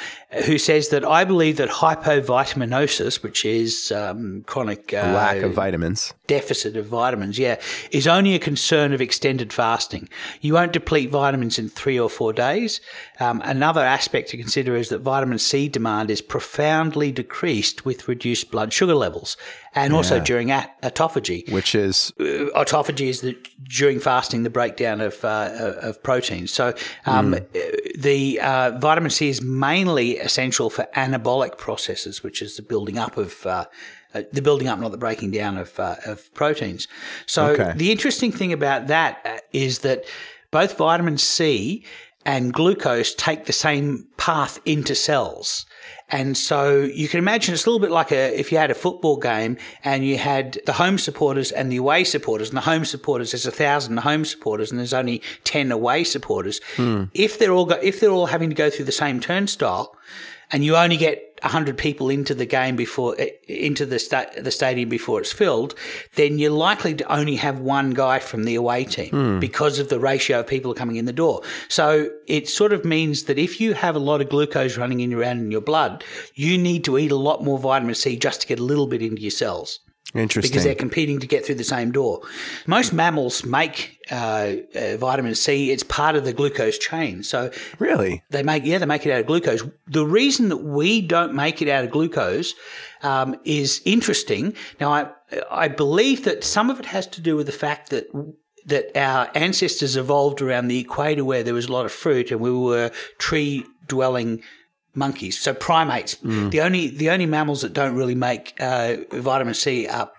who 0.46 0.58
says 0.58 0.90
that 0.90 1.04
I 1.04 1.26
believe 1.26 1.58
that 1.58 1.70
hypovitaminosis, 1.70 3.22
which 3.22 3.44
is 3.46 3.92
um, 3.92 4.44
chronic 4.48 4.94
uh, 4.94 5.12
lack 5.14 5.38
of 5.38 5.54
vitamins, 5.54 6.14
deficit 6.28 6.78
of 6.78 6.86
vitamins, 6.86 7.38
yeah, 7.38 7.60
is 7.92 8.08
only 8.08 8.34
a 8.34 8.40
concern 8.40 8.94
of 8.94 9.02
extended 9.02 9.52
fasting. 9.52 10.08
You 10.40 10.54
won't 10.54 10.72
deplete 10.74 11.10
vitamins 11.10 11.60
in 11.60 11.68
three 11.70 12.00
or 12.00 12.10
four 12.10 12.32
days. 12.32 12.80
Um, 13.20 13.42
another 13.44 13.82
aspect 13.82 14.30
to 14.30 14.38
consider 14.38 14.76
is 14.76 14.90
that 14.90 15.00
vitamin 15.00 15.40
C 15.40 15.68
demand 15.68 16.10
is 16.10 16.22
profoundly 16.22 17.12
decreased 17.12 17.84
with 17.86 18.08
reduced 18.08 18.52
blood 18.52 18.72
sugar 18.72 18.96
levels 18.96 19.36
and 19.76 19.94
also 19.94 20.20
during 20.20 20.52
at- 20.52 20.82
autophagy. 20.82 21.52
Which 21.52 21.76
is? 21.76 22.01
Uh, 22.20 22.50
autophagy 22.62 23.08
is 23.08 23.22
the, 23.22 23.38
during 23.80 24.00
fasting 24.00 24.44
the 24.44 24.50
breakdown 24.50 25.02
of, 25.02 25.24
uh, 25.24 25.76
of 25.82 26.02
proteins. 26.04 26.52
So 26.52 26.74
um, 27.06 27.34
mm. 27.34 28.02
the 28.02 28.40
uh, 28.40 28.80
vitamin 28.80 29.12
C 29.12 29.30
is 29.30 29.42
mainly 29.42 30.18
essential 30.18 30.70
for 30.70 30.88
anabolic 30.96 31.58
processes, 31.58 32.24
which 32.24 32.42
is 32.42 32.56
the 32.56 32.64
building 32.64 32.98
up 32.98 33.18
of 33.18 33.46
uh, 33.46 33.66
uh, 34.14 34.24
the 34.34 34.42
building 34.42 34.68
up, 34.68 34.80
not 34.80 34.92
the 34.92 34.98
breaking 34.98 35.32
down 35.32 35.58
of 35.58 35.80
uh, 35.80 35.96
of 36.06 36.34
proteins. 36.34 36.88
So 37.26 37.48
okay. 37.48 37.74
the 37.76 37.92
interesting 37.92 38.32
thing 38.32 38.52
about 38.52 38.88
that 38.88 39.22
uh, 39.26 39.38
that 39.80 40.04
both 40.52 40.78
vitamin 40.78 41.18
C 41.18 41.86
and 42.26 42.54
glucose 42.54 43.14
take 43.16 43.46
the 43.46 43.54
same 43.54 44.08
path 44.18 44.60
into 44.66 44.96
cells. 44.96 45.66
And 46.10 46.36
so 46.38 46.82
you 46.82 47.08
can 47.08 47.20
imagine 47.20 47.54
it's 47.54 47.66
a 47.66 47.70
little 47.70 47.80
bit 47.80 47.92
like 47.92 48.12
a, 48.12 48.38
if 48.38 48.52
you 48.52 48.58
had 48.58 48.70
a 48.70 48.76
football 48.76 49.18
game 49.18 49.58
and 49.84 50.06
you 50.06 50.18
had 50.18 50.60
the 50.66 50.74
home 50.74 50.98
supporters 50.98 51.52
and 51.52 51.72
the 51.72 51.78
away 51.78 52.04
supporters 52.04 52.50
and 52.50 52.58
the 52.58 52.62
home 52.62 52.84
supporters, 52.84 53.32
there's 53.32 53.46
a 53.46 53.52
thousand 53.52 53.96
home 53.98 54.26
supporters 54.26 54.72
and 54.72 54.80
there's 54.80 54.94
only 54.94 55.22
10 55.46 55.72
away 55.72 56.04
supporters. 56.04 56.60
Hmm. 56.76 57.06
If 57.14 57.40
they're 57.40 57.54
all, 57.54 57.66
go, 57.66 57.80
if 57.82 58.00
they're 58.00 58.12
all 58.12 58.28
having 58.28 58.50
to 58.50 58.56
go 58.56 58.70
through 58.70 58.86
the 58.86 58.92
same 58.92 59.20
turnstile 59.22 59.96
and 60.52 60.64
you 60.64 60.76
only 60.76 60.98
get 60.98 61.32
100 61.42 61.78
people 61.78 62.10
into 62.10 62.36
the 62.36 62.46
game 62.46 62.76
before 62.76 63.16
eh, 63.18 63.30
into 63.48 63.86
the 63.86 63.98
sta- 63.98 64.30
the 64.40 64.52
stadium 64.52 64.90
before 64.90 65.20
it's 65.20 65.32
filled, 65.32 65.74
then 66.16 66.38
you're 66.38 66.52
likely 66.52 66.94
to 66.96 67.14
only 67.14 67.38
have 67.38 67.60
one 67.60 67.92
guy 67.92 68.20
from 68.20 68.44
the 68.44 68.56
away 68.56 68.84
team 68.86 69.40
because 69.40 69.80
of 69.80 69.90
the 69.90 70.00
ratio 70.00 70.42
of 70.42 70.48
people 70.48 70.74
coming 70.74 70.98
in 70.98 71.06
the 71.06 71.14
door. 71.14 71.42
So 71.68 72.10
it 72.28 72.48
sort 72.48 72.74
of 72.74 72.86
means 72.86 73.24
that 73.24 73.40
if 73.40 73.60
you 73.60 73.74
have 73.74 73.96
a 73.96 74.00
lot 74.00 74.22
of 74.22 74.30
glucose 74.30 74.78
running 74.78 75.00
in 75.00 75.14
around 75.14 75.40
in 75.40 75.52
your 75.52 75.62
blood, 75.62 76.04
you 76.36 76.58
need 76.58 76.84
to 76.86 76.98
eat 76.98 77.12
a 77.12 77.16
lot 77.16 77.44
more 77.44 77.58
vitamin 77.58 77.96
C 77.96 78.16
just 78.16 78.42
to 78.42 78.48
get 78.48 78.60
a 78.60 78.64
little 78.64 78.88
bit 78.88 79.02
into 79.02 79.22
your 79.22 79.32
cells 79.32 79.80
Interesting. 80.14 80.52
because 80.52 80.66
they're 80.66 80.76
competing 80.76 81.20
to 81.22 81.28
get 81.28 81.46
through 81.46 81.56
the 81.56 81.64
same 81.64 81.92
door. 81.92 82.22
Most 82.68 82.92
mammals 82.92 83.46
make 83.46 84.00
uh, 84.12 84.56
uh, 84.76 84.98
vitamin 84.98 85.36
C; 85.36 85.72
it's 85.72 85.84
part 85.84 86.18
of 86.18 86.26
the 86.26 86.34
glucose 86.34 86.78
chain. 86.78 87.24
So 87.24 87.50
really? 87.80 88.24
they 88.30 88.44
make 88.44 88.66
yeah, 88.66 88.78
they 88.78 88.86
make 88.86 89.06
it 89.06 89.12
out 89.12 89.22
of 89.22 89.28
glucose. 89.28 89.64
The 89.88 90.06
reason 90.06 90.50
that 90.50 90.58
we 90.58 91.02
don't 91.02 91.34
make 91.34 91.62
it 91.62 91.70
out 91.70 91.86
of 91.86 91.92
glucose 91.92 92.56
um, 93.04 93.40
is 93.46 93.82
interesting. 93.86 94.54
Now, 94.82 94.92
I 94.92 95.08
I 95.50 95.68
believe 95.70 96.26
that 96.26 96.44
some 96.44 96.70
of 96.70 96.80
it 96.80 96.88
has 96.88 97.08
to 97.08 97.22
do 97.22 97.38
with 97.38 97.46
the 97.46 97.54
fact 97.54 97.90
that 97.92 98.08
that 98.66 98.96
our 98.98 99.30
ancestors 99.34 99.96
evolved 99.96 100.42
around 100.42 100.68
the 100.68 100.80
equator 100.80 101.24
where 101.24 101.44
there 101.44 101.54
was 101.54 101.66
a 101.66 101.72
lot 101.72 101.86
of 101.86 101.92
fruit 101.92 102.32
and 102.32 102.42
we 102.42 102.52
were 102.52 102.92
tree 103.18 103.66
dwelling 103.88 104.44
monkeys. 104.96 105.40
So 105.40 105.54
primates. 105.54 106.16
The 106.16 106.62
only 106.62 106.88
the 106.90 107.10
only 107.10 107.26
mammals 107.26 107.62
that 107.62 107.74
don't 107.74 107.96
really 107.96 108.16
make 108.16 108.54
uh, 108.60 108.98
vitamin 109.12 109.54
C 109.54 109.88
are 109.88 110.12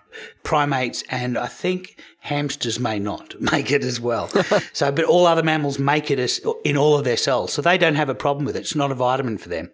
primates, 0.43 1.03
and 1.09 1.37
I 1.37 1.47
think 1.47 1.99
hamsters 2.19 2.79
may 2.79 2.99
not 2.99 3.39
make 3.51 3.71
it 3.71 3.83
as 3.83 3.99
well. 3.99 4.27
so, 4.73 4.91
but 4.91 5.05
all 5.05 5.25
other 5.25 5.43
mammals 5.43 5.79
make 5.79 6.11
it 6.11 6.19
as, 6.19 6.39
in 6.63 6.77
all 6.77 6.97
of 6.97 7.03
their 7.03 7.17
cells, 7.17 7.51
so 7.53 7.61
they 7.61 7.77
don't 7.77 7.95
have 7.95 8.09
a 8.09 8.15
problem 8.15 8.45
with 8.45 8.55
it. 8.55 8.59
It's 8.59 8.75
not 8.75 8.91
a 8.91 8.95
vitamin 8.95 9.37
for 9.37 9.49
them. 9.49 9.71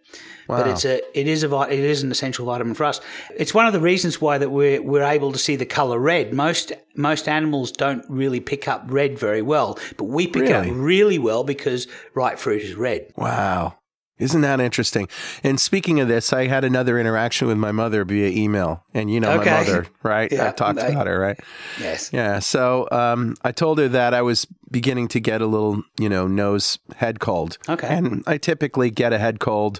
But 0.47 0.65
it's 0.65 0.83
a, 0.83 0.99
it 1.13 1.27
is 1.27 1.43
a, 1.43 1.61
it 1.71 1.79
is 1.79 2.01
an 2.01 2.09
essential 2.11 2.47
vitamin 2.47 2.73
for 2.73 2.83
us. 2.85 2.99
It's 3.37 3.53
one 3.53 3.67
of 3.67 3.73
the 3.73 3.79
reasons 3.79 4.19
why 4.19 4.39
that 4.39 4.49
we're 4.49 4.81
we're 4.81 5.03
able 5.03 5.31
to 5.31 5.37
see 5.37 5.55
the 5.55 5.65
color 5.67 5.99
red. 5.99 6.33
Most 6.33 6.71
most 6.95 7.27
animals 7.27 7.71
don't 7.71 8.03
really 8.09 8.39
pick 8.39 8.67
up 8.67 8.83
red 8.87 9.19
very 9.19 9.43
well, 9.43 9.77
but 9.97 10.05
we 10.05 10.25
pick 10.25 10.43
Really? 10.43 10.71
up 10.71 10.75
really 10.75 11.19
well 11.19 11.43
because 11.43 11.87
ripe 12.15 12.39
fruit 12.39 12.63
is 12.63 12.73
red. 12.73 13.13
Wow. 13.15 13.75
Isn't 14.19 14.41
that 14.41 14.59
interesting? 14.59 15.07
And 15.43 15.59
speaking 15.59 15.99
of 15.99 16.07
this, 16.07 16.31
I 16.33 16.47
had 16.47 16.63
another 16.63 16.99
interaction 16.99 17.47
with 17.47 17.57
my 17.57 17.71
mother 17.71 18.03
via 18.05 18.27
email. 18.29 18.83
And 18.93 19.09
you 19.11 19.19
know 19.19 19.31
Okay. 19.39 19.49
my 19.49 19.57
mother, 19.59 19.87
right? 20.03 20.31
Yeah, 20.31 20.47
I've 20.49 20.55
talked 20.55 20.79
I- 20.79 20.87
about 20.87 21.07
her, 21.07 21.19
right? 21.19 21.39
Yes. 21.79 22.11
Yeah. 22.13 22.39
So 22.39 22.87
um, 22.91 23.35
I 23.43 23.51
told 23.51 23.79
her 23.79 23.87
that 23.87 24.13
I 24.13 24.21
was 24.21 24.45
beginning 24.69 25.07
to 25.09 25.19
get 25.19 25.41
a 25.41 25.45
little, 25.47 25.83
you 25.99 26.09
know, 26.09 26.27
nose 26.27 26.79
head 26.97 27.19
cold. 27.19 27.57
Okay. 27.67 27.87
And 27.87 28.23
I 28.27 28.37
typically 28.37 28.91
get 28.91 29.13
a 29.13 29.17
head 29.17 29.39
cold 29.39 29.79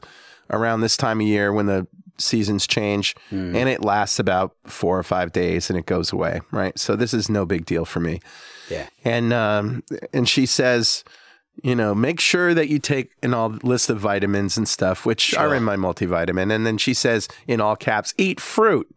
around 0.50 0.82
this 0.82 0.98
time 0.98 1.20
of 1.22 1.28
year 1.28 1.54
when 1.54 1.66
the 1.68 1.86
seasons 2.18 2.68
change 2.68 3.16
Hmm. 3.30 3.56
and 3.56 3.70
it 3.70 3.82
lasts 3.84 4.20
about 4.20 4.54
four 4.66 4.98
or 5.00 5.04
five 5.04 5.32
days 5.32 5.70
and 5.70 5.78
it 5.80 5.86
goes 5.86 6.12
away. 6.12 6.42
Right. 6.52 6.78
So 6.78 6.96
this 6.96 7.14
is 7.14 7.30
no 7.30 7.46
big 7.46 7.66
deal 7.66 7.86
for 7.86 8.00
me. 8.00 8.20
Yeah. 8.70 8.88
And 9.06 9.32
um, 9.32 9.84
and 10.14 10.28
she 10.28 10.46
says, 10.46 11.04
you 11.64 11.76
know, 11.76 11.94
make 11.96 12.20
sure 12.20 12.54
that 12.54 12.70
you 12.70 12.80
take 12.80 13.12
an 13.24 13.34
all 13.34 13.50
list 13.64 13.90
of 13.90 14.00
vitamins 14.00 14.58
and 14.58 14.68
stuff, 14.68 15.06
which 15.06 15.34
are 15.36 15.54
in 15.56 15.64
my 15.64 15.76
multivitamin. 15.76 16.54
And 16.54 16.66
then 16.66 16.78
she 16.78 16.94
says 16.94 17.28
in 17.48 17.62
all 17.62 17.76
caps, 17.76 18.14
eat 18.18 18.40
fruit. 18.40 18.88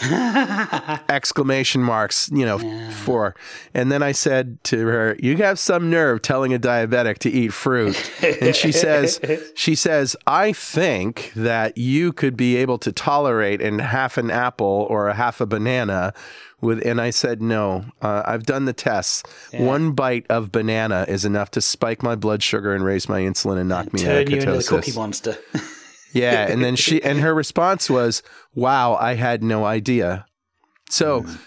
Exclamation 1.08 1.82
marks, 1.82 2.30
you 2.32 2.44
know, 2.44 2.58
four. 2.90 3.34
And 3.74 3.90
then 3.90 4.02
I 4.02 4.12
said 4.12 4.62
to 4.64 4.86
her, 4.86 5.16
You 5.18 5.36
have 5.38 5.58
some 5.58 5.90
nerve 5.90 6.22
telling 6.22 6.54
a 6.54 6.58
diabetic 6.58 7.18
to 7.18 7.30
eat 7.30 7.52
fruit. 7.52 7.96
And 8.22 8.54
she 8.54 8.72
says, 8.72 9.20
She 9.54 9.74
says, 9.74 10.16
I 10.26 10.52
think 10.52 11.32
that 11.34 11.78
you 11.78 12.12
could 12.12 12.36
be 12.36 12.56
able 12.56 12.78
to 12.78 12.92
tolerate 12.92 13.60
in 13.60 13.78
half 13.80 14.18
an 14.18 14.30
apple 14.30 14.86
or 14.88 15.08
a 15.08 15.14
half 15.14 15.40
a 15.40 15.46
banana 15.46 16.12
with 16.60 16.84
and 16.84 17.00
I 17.00 17.10
said 17.10 17.40
no. 17.40 17.84
Uh, 18.02 18.22
I've 18.26 18.44
done 18.44 18.64
the 18.64 18.72
tests. 18.72 19.22
One 19.52 19.92
bite 19.92 20.26
of 20.28 20.50
banana 20.50 21.04
is 21.08 21.24
enough 21.24 21.52
to 21.52 21.60
spike 21.60 22.02
my 22.02 22.16
blood 22.16 22.42
sugar 22.42 22.74
and 22.74 22.84
raise 22.84 23.08
my 23.08 23.20
insulin 23.20 23.58
and 23.58 23.68
knock 23.68 23.92
me 23.92 24.04
out 24.04 24.22
of 24.22 24.24
Turn 24.26 24.30
you 24.32 24.36
into 24.38 24.52
the 24.52 24.58
ketosis. 24.58 24.68
cookie 24.68 24.92
monster. 24.92 25.38
Yeah, 26.12 26.46
and 26.48 26.62
then 26.64 26.76
she 26.76 27.02
and 27.02 27.20
her 27.20 27.34
response 27.34 27.90
was, 27.90 28.22
"Wow, 28.54 28.94
I 28.96 29.14
had 29.14 29.42
no 29.42 29.64
idea." 29.64 30.24
So 30.90 31.22
Mm. 31.22 31.38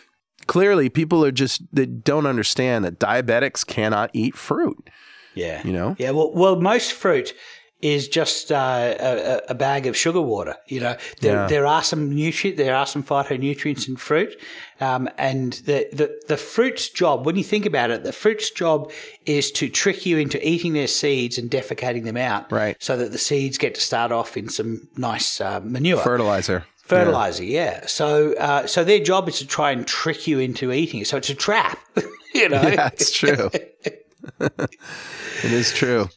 clearly, 0.48 0.90
people 0.90 1.26
are 1.26 1.32
just 1.32 1.62
they 1.74 1.86
don't 1.86 2.26
understand 2.28 2.86
that 2.86 3.00
diabetics 3.00 3.66
cannot 3.66 4.10
eat 4.14 4.36
fruit. 4.36 4.90
Yeah. 5.34 5.62
You 5.66 5.72
know? 5.74 5.96
Yeah. 5.98 6.12
Well, 6.12 6.32
well, 6.34 6.60
most 6.60 6.92
fruit 6.94 7.34
is 7.82 8.08
just 8.08 8.52
uh, 8.52 8.96
a, 9.00 9.42
a 9.50 9.54
bag 9.56 9.88
of 9.88 9.98
sugar 9.98 10.22
water. 10.22 10.56
You 10.68 10.80
know, 10.82 10.98
there 11.22 11.36
Yeah. 11.36 11.48
there 11.48 11.66
are 11.66 11.84
some 11.84 12.14
nutrient, 12.14 12.58
there 12.58 12.76
are 12.76 12.86
some 12.86 13.04
phytonutrients 13.04 13.88
in 13.88 13.96
fruit, 13.96 14.40
um, 14.80 15.10
and 15.18 15.54
the, 15.66 15.88
the 15.92 16.22
the 16.28 16.38
fruit's 16.38 16.90
job. 16.90 17.26
When 17.26 17.36
you 17.36 17.44
think 17.44 17.66
about 17.66 17.90
it, 17.92 18.04
the 18.04 18.14
fruit's 18.14 18.52
job 18.52 18.92
is 19.26 19.52
to 19.54 19.68
trick 19.70 20.06
you 20.06 20.18
into 20.18 20.38
eating 20.48 20.74
their 20.74 20.88
seeds 20.88 21.38
and 21.38 21.50
defecating 21.50 22.04
them 22.04 22.18
out, 22.18 22.52
Right. 22.52 22.76
So 22.80 22.96
that 22.98 23.12
the 23.12 23.18
seeds 23.18 23.58
get 23.58 23.76
to 23.76 23.82
start 23.82 24.12
off 24.12 24.38
in 24.38 24.50
some 24.50 24.88
nice 24.98 25.42
uh, 25.42 25.60
manure. 25.64 25.98
Fertilizer. 26.00 26.66
Fertilizer, 26.84 27.44
yeah. 27.46 27.86
So, 27.86 28.34
uh, 28.34 28.68
so 28.68 28.84
their 28.84 29.00
job 29.00 29.30
is 29.30 29.38
to 29.40 29.48
try 29.48 29.72
and 29.72 29.88
trick 29.88 30.28
you 30.28 30.40
into 30.40 30.74
eating 30.74 31.00
it. 31.00 31.08
So 31.08 31.16
it's 31.18 31.30
a 31.30 31.36
trap, 31.36 31.80
you 32.34 32.50
know. 32.50 32.62
Yeah, 32.62 32.88
it's 32.92 33.12
true. 33.12 33.50
it 34.40 35.52
is 35.52 35.72
true. 35.74 36.10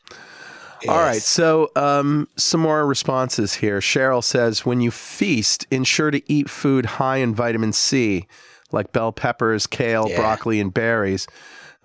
All 0.89 0.99
right, 0.99 1.23
so 1.23 1.71
um, 1.77 2.29
some 2.37 2.61
more 2.61 2.87
responses 2.87 3.55
here. 3.55 3.79
Cheryl 3.81 4.23
says, 4.23 4.65
when 4.67 4.81
you 4.81 4.91
feast, 4.91 5.67
ensure 5.71 6.11
to 6.11 6.23
eat 6.31 6.51
food 6.51 6.87
high 6.87 7.19
in 7.19 7.35
vitamin 7.35 7.73
C, 7.73 8.27
like 8.73 8.93
bell 8.93 9.13
peppers, 9.13 9.67
kale, 9.67 10.09
Yeah. 10.09 10.17
broccoli, 10.17 10.61
and 10.61 10.73
berries. 10.75 11.27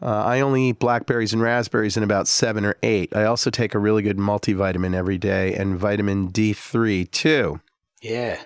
Uh, 0.01 0.23
I 0.23 0.39
only 0.39 0.69
eat 0.69 0.79
blackberries 0.79 1.33
and 1.33 1.41
raspberries 1.41 1.97
in 1.97 2.03
about 2.03 2.27
seven 2.27 2.65
or 2.65 2.75
eight. 2.83 3.13
I 3.15 3.25
also 3.25 3.49
take 3.49 3.75
a 3.75 3.79
really 3.79 4.01
good 4.01 4.17
multivitamin 4.17 4.95
every 4.95 5.17
day 5.17 5.53
and 5.55 5.77
vitamin 5.77 6.29
D3 6.29 7.09
too. 7.11 7.59
Yeah. 8.01 8.39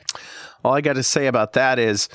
All 0.66 0.74
I 0.74 0.82
got 0.82 0.94
to 0.94 1.04
say 1.04 1.28
about 1.28 1.54
that 1.54 1.78
is, 1.78 2.10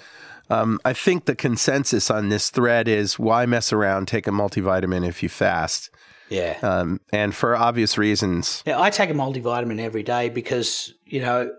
um, 0.51 0.81
I 0.85 0.93
think 0.93 1.27
the 1.27 1.37
consensus 1.37 2.11
on 2.11 2.31
this 2.31 2.51
thread 2.51 2.89
is 2.89 3.19
why 3.19 3.47
mess 3.47 3.73
around? 3.73 4.09
Take 4.09 4.27
a 4.27 4.31
multivitamin 4.31 5.07
if 5.07 5.23
you 5.23 5.29
fast, 5.29 5.91
Yeah. 6.31 6.59
um, 6.63 7.01
and 7.13 7.35
for 7.35 7.57
obvious 7.57 7.97
reasons. 7.99 8.63
Yeah, 8.67 8.81
I 8.81 8.91
take 8.91 9.11
a 9.11 9.15
multivitamin 9.15 9.81
every 9.81 10.03
day 10.03 10.29
because 10.29 10.93
you 11.05 11.21
know, 11.23 11.51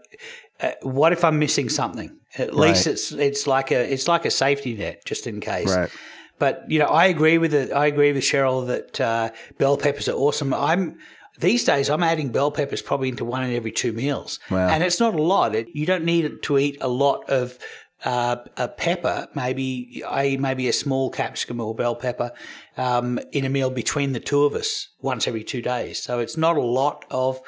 uh, 0.62 0.72
what 0.82 1.12
if 1.14 1.24
I'm 1.24 1.40
missing 1.40 1.70
something? 1.70 2.16
At 2.38 2.56
least 2.56 2.86
Right. 2.86 2.94
it's 2.94 3.12
it's 3.12 3.48
like 3.48 3.72
a 3.72 3.92
it's 3.94 4.08
like 4.08 4.26
a 4.26 4.32
safety 4.32 4.76
net 4.76 5.04
just 5.06 5.26
in 5.28 5.40
case. 5.40 5.76
Right. 5.76 5.90
But 6.38 6.64
you 6.70 6.80
know, 6.80 6.86
I 6.88 7.06
agree 7.08 7.38
with 7.38 7.54
it. 7.54 7.72
I 7.74 7.88
agree 7.88 8.14
with 8.14 8.24
Cheryl 8.24 8.66
that 8.68 9.02
uh, 9.02 9.30
bell 9.58 9.78
peppers 9.78 10.08
are 10.08 10.14
awesome. 10.16 10.54
I'm 10.54 10.98
these 11.40 11.64
days 11.64 11.90
I'm 11.90 12.04
adding 12.04 12.30
bell 12.32 12.52
peppers 12.52 12.82
probably 12.82 13.10
into 13.10 13.26
one 13.26 13.44
in 13.44 13.56
every 13.56 13.72
two 13.72 13.94
meals, 13.94 14.40
Wow. 14.52 14.68
and 14.70 14.84
it's 14.84 15.00
not 15.00 15.16
a 15.16 15.22
lot. 15.22 15.56
It, 15.56 15.68
you 15.74 15.86
don't 15.86 16.04
need 16.06 16.26
it 16.26 16.42
to 16.44 16.58
eat 16.60 16.78
a 16.82 16.88
lot 16.88 17.30
of. 17.30 17.58
Uh, 18.06 18.38
a 18.56 18.70
pepper, 18.70 19.28
maybe 19.36 20.02
I 20.08 20.38
maybe 20.40 20.70
a 20.70 20.74
small 20.74 21.10
capsicum 21.10 21.60
or 21.60 21.76
bell 21.76 21.96
pepper, 21.96 22.32
um, 22.78 23.20
in 23.34 23.44
a 23.44 23.50
meal 23.50 23.70
between 23.70 24.14
the 24.14 24.22
two 24.22 24.46
of 24.46 24.54
us 24.56 24.88
once 25.02 25.28
every 25.28 25.44
two 25.44 25.62
days. 25.62 26.02
So 26.02 26.20
it's 26.20 26.38
not 26.38 26.56
a 26.56 26.62
lot 26.62 27.04
of 27.12 27.42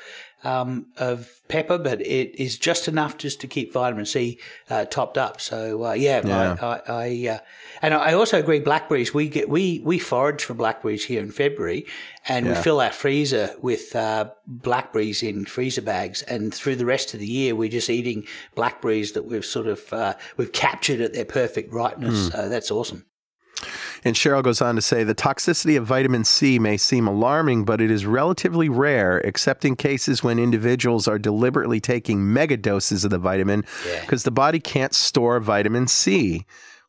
um, 0.43 0.87
of 0.97 1.29
pepper, 1.47 1.77
but 1.77 2.01
it 2.01 2.35
is 2.41 2.57
just 2.57 2.87
enough 2.87 3.17
just 3.17 3.41
to 3.41 3.47
keep 3.47 3.73
vitamin 3.73 4.05
C 4.05 4.39
uh, 4.69 4.85
topped 4.85 5.17
up. 5.17 5.41
So 5.41 5.85
uh, 5.85 5.93
yeah, 5.93 6.21
Yeah. 6.25 6.57
I, 6.61 6.65
I, 6.65 6.81
I 6.87 7.29
uh, 7.35 7.39
and 7.81 7.93
I 7.93 8.13
also 8.13 8.39
agree. 8.39 8.59
Blackberries, 8.59 9.13
we 9.13 9.27
get 9.27 9.49
we 9.49 9.81
we 9.83 9.99
forage 9.99 10.43
for 10.43 10.53
blackberries 10.53 11.05
here 11.05 11.21
in 11.21 11.31
February, 11.31 11.85
and 12.27 12.47
we 12.47 12.55
fill 12.55 12.79
our 12.81 12.91
freezer 12.91 13.55
with 13.61 13.95
uh, 13.95 14.29
blackberries 14.47 15.23
in 15.23 15.45
freezer 15.45 15.81
bags. 15.81 16.21
And 16.23 16.53
through 16.53 16.75
the 16.75 16.85
rest 16.85 17.13
of 17.13 17.19
the 17.19 17.27
year, 17.27 17.55
we're 17.55 17.69
just 17.69 17.89
eating 17.89 18.25
blackberries 18.55 19.13
that 19.13 19.25
we've 19.25 19.45
sort 19.45 19.67
of 19.67 19.91
uh, 19.93 20.13
we've 20.37 20.51
captured 20.51 21.01
at 21.01 21.13
their 21.13 21.25
perfect 21.25 21.73
ripeness. 21.73 22.29
Hmm. 22.29 22.39
Uh, 22.39 22.47
that's 22.47 22.71
awesome. 22.71 23.05
And 24.03 24.15
Cheryl 24.15 24.41
goes 24.43 24.61
on 24.61 24.75
to 24.75 24.81
say 24.81 25.03
the 25.03 25.13
toxicity 25.15 25.77
of 25.77 25.85
vitamin 25.85 26.23
C 26.23 26.57
may 26.59 26.77
seem 26.77 27.07
alarming, 27.07 27.65
but 27.65 27.79
it 27.81 27.91
is 27.91 28.05
relatively 28.05 28.67
rare, 28.69 29.19
except 29.19 29.63
in 29.65 29.75
cases 29.75 30.23
when 30.23 30.39
individuals 30.39 31.07
are 31.07 31.19
deliberately 31.19 31.79
taking 31.79 32.33
mega 32.33 32.57
doses 32.57 33.03
of 33.05 33.11
the 33.11 33.19
vitamin 33.19 33.63
Yeah. 33.87 34.01
because 34.01 34.23
the 34.23 34.31
body 34.31 34.59
can't 34.59 34.93
store 34.95 35.39
vitamin 35.39 35.87
C. 35.87 36.45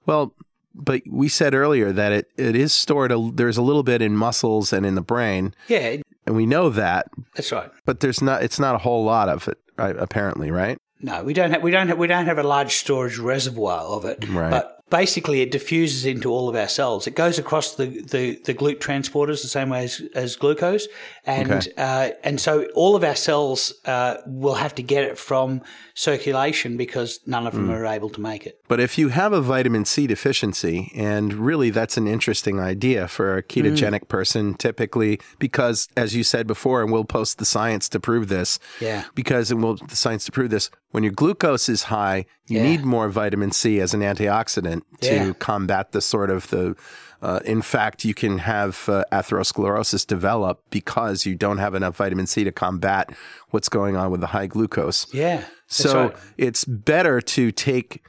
Well, 0.07 0.35
but 0.75 1.03
we 1.07 1.29
said 1.29 1.55
earlier 1.55 1.93
that 1.93 2.13
it, 2.13 2.31
it 2.39 2.57
is 2.57 2.73
stored, 2.73 3.13
a, 3.13 3.31
there's 3.35 3.59
a 3.59 3.63
little 3.63 3.83
bit 3.83 4.01
in 4.01 4.17
muscles 4.17 4.73
and 4.73 4.87
in 4.87 4.95
the 4.95 5.03
brain, 5.03 5.55
Yeah, 5.69 5.97
and 6.27 6.35
we 6.35 6.47
know 6.47 6.71
that, 6.71 7.09
that's 7.37 7.53
right. 7.53 7.71
but 7.85 8.01
there's 8.01 8.23
not, 8.23 8.43
it's 8.43 8.59
not 8.59 8.75
a 8.75 8.79
whole 8.79 9.05
lot 9.05 9.29
of 9.29 9.49
it 9.49 9.59
apparently, 9.79 10.51
right? 10.51 10.79
No, 11.05 11.25
we 11.25 11.35
don't 11.35 11.51
have 11.51 11.63
we 11.63 11.73
don't 11.73 11.89
have, 11.89 11.99
we 11.99 12.07
don't 12.07 12.27
have 12.27 12.39
a 12.39 12.43
large 12.45 12.77
storage 12.77 13.19
reservoir 13.19 13.81
of 13.81 14.05
it. 14.05 14.25
Right. 14.29 14.51
But 14.51 14.82
basically, 14.93 15.41
it 15.41 15.51
diffuses 15.51 16.05
into 16.05 16.31
all 16.31 16.49
of 16.49 16.55
our 16.55 16.69
cells. 16.69 17.07
It 17.07 17.17
goes 17.17 17.39
across 17.39 17.75
the 17.75 17.87
the, 17.87 18.37
the 18.45 18.55
GLUT 18.55 18.79
transporters 18.79 19.43
the 19.43 19.49
same 19.49 19.71
way 19.71 19.85
as, 19.85 20.01
as 20.15 20.37
glucose, 20.37 20.87
and 21.27 21.51
Okay. 21.51 21.73
uh, 21.77 22.11
and 22.23 22.41
so 22.41 22.53
all 22.77 22.95
of 22.95 23.03
our 23.03 23.17
cells 23.17 23.75
uh, 23.87 24.19
will 24.27 24.55
have 24.65 24.75
to 24.77 24.83
get 24.83 25.03
it 25.05 25.19
from 25.19 25.63
circulation 25.95 26.77
because 26.77 27.21
none 27.27 27.47
of 27.47 27.55
them 27.55 27.67
Hmm. 27.67 27.73
are 27.73 27.87
able 27.87 28.11
to 28.11 28.21
make 28.21 28.47
it. 28.47 28.59
But 28.69 28.81
if 28.81 28.97
you 28.99 29.09
have 29.09 29.33
a 29.33 29.41
vitamin 29.41 29.85
C 29.85 30.07
deficiency, 30.07 30.91
and 30.95 31.35
really 31.35 31.71
that's 31.71 31.97
an 31.97 32.07
interesting 32.07 32.59
idea 32.61 33.09
for 33.09 33.37
a 33.37 33.43
ketogenic 33.43 34.09
person, 34.09 34.55
typically, 34.55 35.21
because 35.39 35.89
as 35.97 36.15
you 36.17 36.25
said 36.25 36.47
before, 36.47 36.83
and 36.83 36.91
we'll 36.91 37.05
post 37.05 37.39
the 37.39 37.45
science 37.45 37.89
to 37.91 38.01
prove 38.01 38.29
this. 38.29 38.59
Yeah. 38.81 39.05
Because, 39.15 39.51
and 39.51 39.63
we'll 39.63 39.77
the 39.77 39.97
science 39.97 40.25
to 40.27 40.33
prove 40.33 40.51
this, 40.51 40.71
when 40.91 41.03
your 41.05 41.13
glucose 41.13 41.69
is 41.69 41.85
high, 41.85 42.27
you 42.49 42.59
Yeah. 42.59 42.65
need 42.65 42.85
more 42.85 43.09
vitamin 43.09 43.51
C 43.53 43.81
as 43.81 43.95
an 43.95 44.01
antioxidant 44.01 44.83
to 45.03 45.15
Yeah. 45.15 45.33
combat 45.39 45.93
the 45.93 46.01
sort 46.01 46.31
of 46.31 46.49
the. 46.51 46.75
Uh, 47.23 47.39
in 47.45 47.63
fact, 47.63 48.05
you 48.05 48.13
can 48.15 48.39
have 48.39 48.89
uh, 48.89 49.05
atherosclerosis 49.13 50.05
develop 50.07 50.63
because 50.71 51.25
you 51.25 51.37
don't 51.37 51.59
have 51.59 51.75
enough 51.75 51.97
vitamin 51.97 52.27
C 52.27 52.43
to 52.43 52.51
combat 52.53 53.15
what's 53.51 53.69
going 53.69 53.97
on 53.97 54.11
with 54.11 54.21
the 54.21 54.29
high 54.29 54.49
glucose. 54.49 55.07
Yeah. 55.15 55.45
So 55.69 56.07
right. 56.09 56.17
it's 56.37 56.65
better 56.65 57.21
to 57.21 57.53
take 57.53 58.03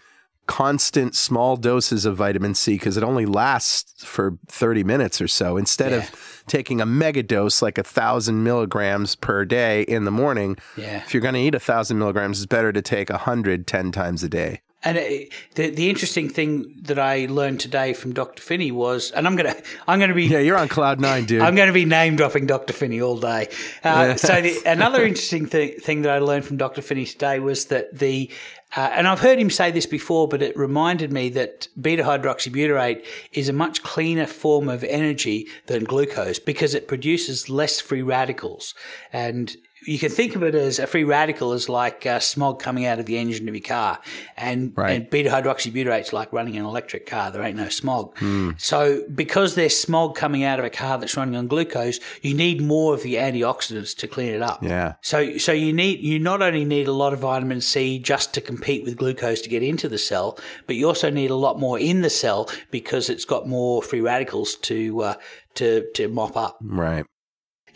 constant 0.45 1.15
small 1.15 1.55
doses 1.55 2.03
of 2.05 2.17
vitamin 2.17 2.53
C 2.53 2.73
because 2.73 2.97
it 2.97 3.03
only 3.03 3.25
lasts 3.25 4.03
for 4.03 4.37
30 4.47 4.83
minutes 4.83 5.21
or 5.21 5.27
so 5.27 5.55
instead 5.57 5.91
Yeah. 5.91 5.99
of 5.99 6.43
taking 6.47 6.81
a 6.81 6.85
mega 6.85 7.23
dose 7.23 7.61
like 7.61 7.77
a 7.77 7.83
thousand 7.83 8.43
milligrams 8.43 9.15
per 9.15 9.45
day 9.45 9.83
in 9.83 10.03
the 10.03 10.11
morning. 10.11 10.57
Yeah. 10.75 10.97
If 10.97 11.13
you're 11.13 11.21
going 11.21 11.35
to 11.35 11.39
eat 11.39 11.55
a 11.55 11.59
thousand 11.61 11.97
milligrams, 11.97 12.39
it's 12.39 12.45
better 12.47 12.73
to 12.73 12.81
take 12.81 13.09
a 13.09 13.19
hundred 13.19 13.67
10 13.67 13.91
times 13.93 14.21
a 14.23 14.27
day. 14.29 14.61
And 14.83 14.97
it, 14.97 15.31
the 15.55 15.69
the 15.69 15.89
interesting 15.89 16.29
thing 16.29 16.75
that 16.83 16.99
I 16.99 17.27
learned 17.27 17.59
today 17.59 17.93
from 17.93 18.13
Dr. 18.13 18.41
Phinney 18.41 18.71
was, 18.71 19.11
and 19.11 19.25
I'm 19.25 19.35
gonna 19.35 19.55
I'm 19.87 19.99
gonna 19.99 20.13
be 20.13 20.25
Yeah, 20.25 20.39
you're 20.39 20.57
on 20.57 20.67
cloud 20.67 20.99
nine, 20.99 21.25
dude. 21.25 21.41
I'm 21.41 21.55
going 21.55 21.67
to 21.67 21.73
be 21.73 21.85
name 21.85 22.15
dropping 22.15 22.47
Dr. 22.47 22.73
Phinney 22.73 23.01
all 23.01 23.17
day. 23.19 23.49
Uh, 23.83 24.15
so 24.15 24.41
the, 24.41 24.61
another 24.65 25.03
interesting 25.05 25.47
th- 25.47 25.81
thing 25.81 26.01
that 26.03 26.11
I 26.11 26.19
learned 26.19 26.45
from 26.45 26.57
Dr. 26.57 26.81
Phinney 26.81 27.05
today 27.05 27.39
was 27.39 27.65
that 27.65 27.97
the, 27.99 28.31
uh, 28.75 28.89
and 28.93 29.07
I've 29.07 29.19
heard 29.19 29.39
him 29.39 29.49
say 29.49 29.71
this 29.71 29.85
before, 29.85 30.27
but 30.27 30.41
it 30.41 30.57
reminded 30.57 31.11
me 31.11 31.29
that 31.29 31.67
beta 31.79 32.03
hydroxybutyrate 32.03 33.05
is 33.31 33.49
a 33.49 33.53
much 33.53 33.83
cleaner 33.83 34.25
form 34.25 34.69
of 34.69 34.83
energy 34.83 35.47
than 35.67 35.83
glucose 35.83 36.39
because 36.39 36.73
it 36.73 36.87
produces 36.87 37.49
less 37.49 37.79
free 37.79 38.01
radicals. 38.01 38.73
And 39.11 39.55
you 39.85 39.99
can 39.99 40.09
think 40.09 40.35
of 40.35 40.43
it 40.43 40.55
as 40.55 40.79
a 40.79 40.87
free 40.87 41.03
radical 41.03 41.53
is 41.53 41.69
like 41.69 42.05
uh, 42.05 42.19
smog 42.19 42.59
coming 42.61 42.85
out 42.85 42.99
of 42.99 43.05
the 43.05 43.17
engine 43.17 43.47
of 43.49 43.55
your 43.55 43.63
car, 43.63 43.99
and, 44.37 44.73
Right. 44.75 44.91
and 44.91 45.09
beta 45.09 45.29
hydroxybutyrate 45.29 46.01
is 46.01 46.13
like 46.13 46.31
running 46.33 46.57
an 46.57 46.65
electric 46.65 47.05
car. 47.05 47.31
There 47.31 47.43
ain't 47.43 47.57
no 47.57 47.69
smog. 47.69 48.17
So 48.57 49.03
because 49.13 49.55
there's 49.55 49.77
smog 49.79 50.15
coming 50.15 50.43
out 50.43 50.59
of 50.59 50.65
a 50.65 50.69
car 50.69 50.97
that's 50.97 51.15
running 51.17 51.35
on 51.35 51.47
glucose, 51.47 51.99
you 52.21 52.33
need 52.33 52.61
more 52.61 52.93
of 52.93 53.03
the 53.03 53.15
antioxidants 53.15 53.95
to 53.97 54.07
clean 54.07 54.33
it 54.33 54.41
up. 54.41 54.63
Yeah. 54.63 54.93
So 55.01 55.37
so 55.37 55.51
you 55.51 55.73
need 55.73 55.99
you 56.01 56.19
not 56.19 56.41
only 56.41 56.65
need 56.65 56.87
a 56.87 56.93
lot 56.93 57.13
of 57.13 57.19
vitamin 57.19 57.61
C 57.61 57.99
just 57.99 58.33
to 58.35 58.41
compete 58.41 58.83
with 58.83 58.97
glucose 58.97 59.41
to 59.41 59.49
get 59.49 59.63
into 59.63 59.87
the 59.89 59.97
cell, 59.97 60.37
but 60.67 60.75
you 60.75 60.87
also 60.87 61.09
need 61.09 61.31
a 61.31 61.35
lot 61.35 61.59
more 61.59 61.79
in 61.79 62.01
the 62.01 62.09
cell 62.09 62.49
because 62.71 63.09
it's 63.09 63.25
got 63.25 63.47
more 63.47 63.81
free 63.81 64.01
radicals 64.01 64.55
to 64.55 65.01
uh, 65.01 65.13
to 65.55 65.85
to 65.95 66.07
mop 66.07 66.35
up. 66.37 66.57
right. 66.61 67.05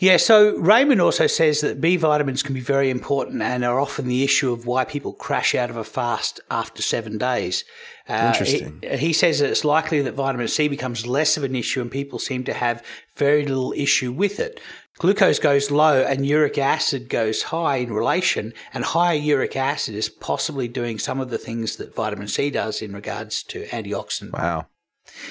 Yeah, 0.00 0.16
so 0.16 0.56
Raymond 0.58 1.00
also 1.00 1.26
says 1.26 1.60
that 1.62 1.80
B 1.80 1.96
vitamins 1.96 2.44
can 2.44 2.54
be 2.54 2.60
very 2.60 2.88
important 2.88 3.42
and 3.42 3.64
are 3.64 3.80
often 3.80 4.06
the 4.06 4.22
issue 4.22 4.52
of 4.52 4.64
why 4.64 4.84
people 4.84 5.12
crash 5.12 5.56
out 5.56 5.70
of 5.70 5.76
a 5.76 5.82
fast 5.82 6.38
after 6.50 6.82
seven 6.82 7.18
days. 7.18 7.64
Uh, 8.08 8.32
Interesting. 8.32 8.78
He, 8.82 8.96
he 8.96 9.12
says 9.12 9.40
that 9.40 9.50
it's 9.50 9.64
likely 9.64 10.00
that 10.02 10.14
vitamin 10.14 10.46
C 10.46 10.68
becomes 10.68 11.06
less 11.06 11.36
of 11.36 11.42
an 11.42 11.56
issue 11.56 11.80
and 11.80 11.90
people 11.90 12.20
seem 12.20 12.44
to 12.44 12.52
have 12.52 12.84
very 13.16 13.44
little 13.44 13.72
issue 13.76 14.12
with 14.12 14.38
it. 14.38 14.60
Glucose 14.98 15.38
goes 15.38 15.70
low 15.70 16.02
and 16.02 16.26
uric 16.26 16.58
acid 16.58 17.08
goes 17.08 17.44
high 17.44 17.76
in 17.76 17.92
relation, 17.92 18.52
and 18.74 18.84
higher 18.84 19.16
uric 19.16 19.56
acid 19.56 19.94
is 19.94 20.08
possibly 20.08 20.66
doing 20.66 20.98
some 20.98 21.20
of 21.20 21.30
the 21.30 21.38
things 21.38 21.76
that 21.76 21.94
vitamin 21.94 22.26
C 22.26 22.50
does 22.50 22.82
in 22.82 22.92
regards 22.92 23.44
to 23.44 23.64
antioxidant 23.66 24.32
Wow. 24.32 24.66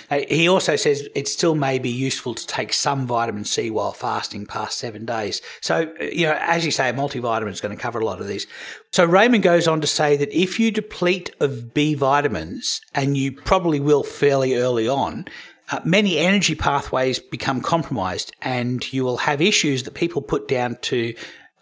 He 0.09 0.47
also 0.47 0.75
says 0.75 1.07
it 1.15 1.27
still 1.27 1.55
may 1.55 1.79
be 1.79 1.89
useful 1.89 2.33
to 2.33 2.47
take 2.47 2.73
some 2.73 3.05
vitamin 3.05 3.45
C 3.45 3.69
while 3.69 3.91
fasting 3.91 4.45
past 4.45 4.77
seven 4.77 5.05
days. 5.05 5.41
So, 5.61 5.93
you 5.99 6.27
know, 6.27 6.37
as 6.39 6.65
you 6.65 6.71
say, 6.71 6.89
a 6.89 6.93
multivitamin 6.93 7.51
is 7.51 7.61
going 7.61 7.75
to 7.75 7.81
cover 7.81 7.99
a 7.99 8.05
lot 8.05 8.21
of 8.21 8.27
these. 8.27 8.47
So 8.91 9.05
Raymond 9.05 9.43
goes 9.43 9.67
on 9.67 9.81
to 9.81 9.87
say 9.87 10.15
that 10.17 10.31
if 10.31 10.59
you 10.59 10.71
deplete 10.71 11.35
of 11.39 11.73
B 11.73 11.93
vitamins, 11.93 12.81
and 12.93 13.17
you 13.17 13.31
probably 13.31 13.79
will 13.79 14.03
fairly 14.03 14.55
early 14.55 14.87
on, 14.87 15.25
uh, 15.71 15.81
many 15.83 16.17
energy 16.17 16.55
pathways 16.55 17.19
become 17.19 17.61
compromised, 17.61 18.33
and 18.41 18.91
you 18.93 19.03
will 19.03 19.17
have 19.17 19.41
issues 19.41 19.83
that 19.83 19.93
people 19.93 20.21
put 20.21 20.47
down 20.47 20.77
to 20.81 21.13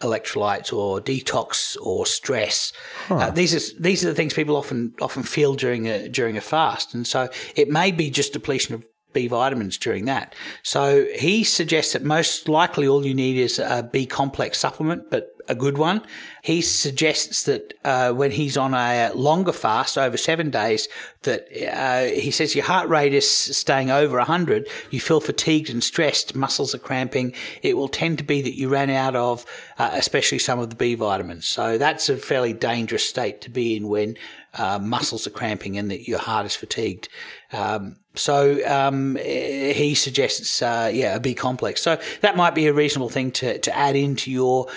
electrolytes 0.01 0.73
or 0.73 0.99
detox 0.99 1.77
or 1.81 2.05
stress. 2.05 2.73
Uh, 3.09 3.31
these 3.31 3.53
are 3.53 3.81
these 3.81 4.03
are 4.03 4.09
the 4.09 4.15
things 4.15 4.33
people 4.33 4.55
often 4.55 4.93
often 5.01 5.23
feel 5.23 5.55
during 5.55 5.87
a 5.87 6.09
during 6.09 6.37
a 6.37 6.41
fast, 6.41 6.93
and 6.93 7.07
so 7.07 7.29
it 7.55 7.69
may 7.69 7.91
be 7.91 8.09
just 8.09 8.33
depletion 8.33 8.75
of 8.75 8.85
B 9.13 9.27
vitamins 9.27 9.77
during 9.77 10.05
that. 10.05 10.35
So 10.61 11.07
he 11.15 11.43
suggests 11.43 11.93
that 11.93 12.03
most 12.03 12.49
likely 12.49 12.87
all 12.87 13.05
you 13.05 13.15
need 13.15 13.37
is 13.37 13.57
a 13.57 13.89
B 13.91 14.05
complex 14.05 14.59
supplement, 14.59 15.09
but 15.09 15.34
a 15.47 15.55
good 15.55 15.77
one. 15.77 16.01
He 16.41 16.61
suggests 16.61 17.43
that 17.43 17.73
uh, 17.83 18.11
when 18.11 18.31
he's 18.31 18.57
on 18.57 18.73
a 18.73 19.11
longer 19.13 19.51
fast 19.51 19.97
over 19.97 20.17
seven 20.17 20.49
days, 20.49 20.87
that 21.23 21.47
uh, 21.73 22.05
he 22.13 22.31
says 22.31 22.55
your 22.55 22.65
heart 22.65 22.87
rate 22.87 23.13
is 23.13 23.29
staying 23.29 23.89
over 23.91 24.17
100, 24.17 24.67
you 24.91 24.99
feel 24.99 25.19
fatigued 25.19 25.69
and 25.69 25.83
stressed, 25.83 26.35
muscles 26.35 26.75
are 26.75 26.79
cramping. 26.79 27.33
It 27.61 27.75
will 27.75 27.87
tend 27.87 28.17
to 28.19 28.23
be 28.23 28.41
that 28.41 28.57
you 28.57 28.69
ran 28.69 28.89
out 28.89 29.15
of, 29.15 29.45
uh, 29.77 29.89
especially 29.93 30.39
some 30.39 30.59
of 30.59 30.69
the 30.69 30.75
B 30.75 30.95
vitamins. 30.95 31.47
So 31.47 31.77
that's 31.77 32.09
a 32.09 32.17
fairly 32.17 32.53
dangerous 32.53 33.07
state 33.07 33.41
to 33.41 33.49
be 33.49 33.75
in 33.75 33.87
when 33.87 34.17
uh, 34.53 34.79
muscles 34.79 35.27
are 35.27 35.31
cramping 35.31 35.77
and 35.77 35.91
that 35.91 36.07
your 36.07 36.19
heart 36.19 36.45
is 36.45 36.55
fatigued. 36.55 37.09
Um, 37.51 37.97
so 38.13 38.65
um, 38.67 39.17
he 39.17 39.95
suggests, 39.95 40.61
uh, 40.61 40.89
yeah, 40.93 41.15
a 41.15 41.19
B 41.19 41.33
complex. 41.33 41.81
So 41.81 41.99
that 42.21 42.37
might 42.37 42.55
be 42.55 42.67
a 42.67 42.73
reasonable 42.73 43.09
thing 43.09 43.31
to, 43.31 43.59
to 43.59 43.75
add 43.75 43.95
into 43.95 44.31
your 44.31 44.67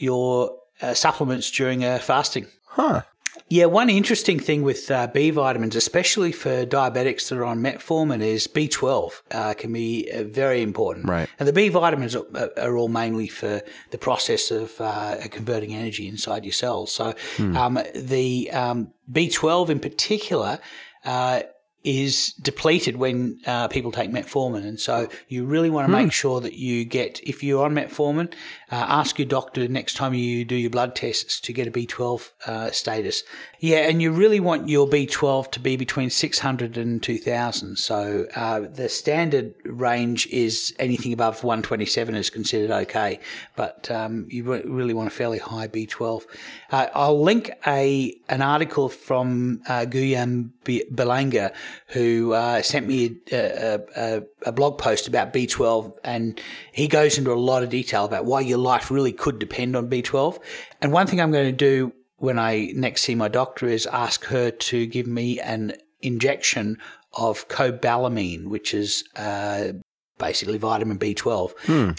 your 0.00 0.56
uh, 0.82 0.94
supplements 0.94 1.50
during 1.50 1.84
uh, 1.84 1.98
fasting. 1.98 2.46
Huh. 2.66 3.02
Yeah, 3.48 3.64
one 3.64 3.90
interesting 3.90 4.38
thing 4.38 4.62
with 4.62 4.88
uh, 4.92 5.08
B 5.08 5.30
vitamins, 5.30 5.74
especially 5.74 6.30
for 6.30 6.64
diabetics 6.64 7.28
that 7.28 7.38
are 7.38 7.44
on 7.44 7.60
metformin, 7.60 8.22
is 8.22 8.46
B12 8.46 9.10
uh, 9.32 9.54
can 9.54 9.72
be 9.72 10.08
uh, 10.14 10.22
very 10.22 10.62
important. 10.62 11.08
Right. 11.08 11.28
And 11.36 11.48
the 11.48 11.52
B 11.52 11.68
vitamins 11.68 12.14
are, 12.14 12.24
are 12.56 12.76
all 12.76 12.86
mainly 12.86 13.26
for 13.26 13.60
the 13.90 13.98
process 13.98 14.52
of 14.52 14.80
uh, 14.80 15.16
converting 15.30 15.74
energy 15.74 16.06
inside 16.06 16.44
your 16.44 16.52
cells. 16.52 16.92
So 16.92 17.14
um, 17.38 17.80
the 17.92 18.50
um, 18.52 18.92
B12 19.10 19.68
in 19.68 19.80
particular. 19.80 20.60
Is 21.82 22.34
depleted 22.34 22.96
when 22.96 23.40
uh, 23.46 23.68
people 23.68 23.90
take 23.90 24.10
metformin, 24.10 24.66
and 24.66 24.78
so 24.78 25.08
you 25.28 25.46
really 25.46 25.70
want 25.70 25.88
to 25.88 25.92
make 25.92 26.12
sure 26.12 26.38
that 26.40 26.54
you 26.54 26.84
get, 26.84 27.20
if 27.26 27.42
you're 27.42 27.64
on 27.64 27.74
metformin, 27.74 28.32
uh, 28.70 28.76
ask 28.88 29.18
your 29.18 29.26
doctor 29.26 29.66
next 29.66 29.94
time 29.94 30.12
you 30.12 30.44
do 30.44 30.54
your 30.54 30.70
blood 30.70 30.94
tests 30.94 31.40
to 31.40 31.52
get 31.52 31.66
a 31.66 31.70
B12 31.70 32.30
uh, 32.46 32.70
status. 32.70 33.22
Yeah, 33.58 33.88
and 33.88 34.00
you 34.00 34.12
really 34.12 34.40
want 34.40 34.68
your 34.68 34.86
B12 34.86 35.50
to 35.52 35.60
be 35.60 35.76
between 35.76 36.10
600 36.10 36.76
and 36.76 37.02
2000. 37.02 37.76
So 37.78 38.26
uh, 38.36 38.60
the 38.60 38.88
standard 38.88 39.54
range 39.64 40.26
is 40.28 40.74
anything 40.78 41.12
above 41.12 41.42
127 41.42 42.14
is 42.14 42.30
considered 42.30 42.70
okay, 42.70 43.20
but 43.56 43.90
um, 43.90 44.26
you 44.28 44.44
really 44.44 44.94
want 44.94 45.08
a 45.08 45.10
fairly 45.10 45.38
high 45.38 45.68
B12. 45.68 46.24
Uh, 46.70 46.86
I'll 46.94 47.20
link 47.20 47.50
a 47.66 48.14
an 48.28 48.42
article 48.42 48.88
from 48.88 49.62
uh, 49.68 49.84
B- 49.84 50.84
Belanga, 50.92 51.52
who 51.88 52.32
uh, 52.32 52.62
sent 52.62 52.86
me 52.86 53.16
a, 53.32 53.80
a, 53.96 54.22
a, 54.46 54.52
blog 54.52 54.78
post 54.78 55.08
about 55.08 55.32
B12, 55.32 55.96
and 56.04 56.40
he 56.72 56.88
goes 56.88 57.18
into 57.18 57.32
a 57.32 57.34
lot 57.34 57.62
of 57.62 57.70
detail 57.70 58.04
about 58.04 58.24
why 58.24 58.40
your 58.40 58.58
life 58.58 58.90
really 58.90 59.12
could 59.12 59.38
depend 59.38 59.76
on 59.76 59.88
B12. 59.88 60.38
And 60.80 60.92
one 60.92 61.06
thing 61.06 61.20
I'm 61.20 61.32
going 61.32 61.46
to 61.46 61.52
do 61.52 61.92
when 62.16 62.38
I 62.38 62.72
next 62.74 63.02
see 63.02 63.14
my 63.14 63.28
doctor 63.28 63.66
is 63.66 63.86
ask 63.86 64.26
her 64.26 64.50
to 64.50 64.86
give 64.86 65.06
me 65.06 65.40
an 65.40 65.74
injection 66.02 66.78
of 67.14 67.48
cobalamin, 67.48 68.46
which 68.46 68.72
is 68.74 69.04
uh, 69.16 69.72
basically 70.18 70.58
vitamin 70.58 70.98
B12. 70.98 71.52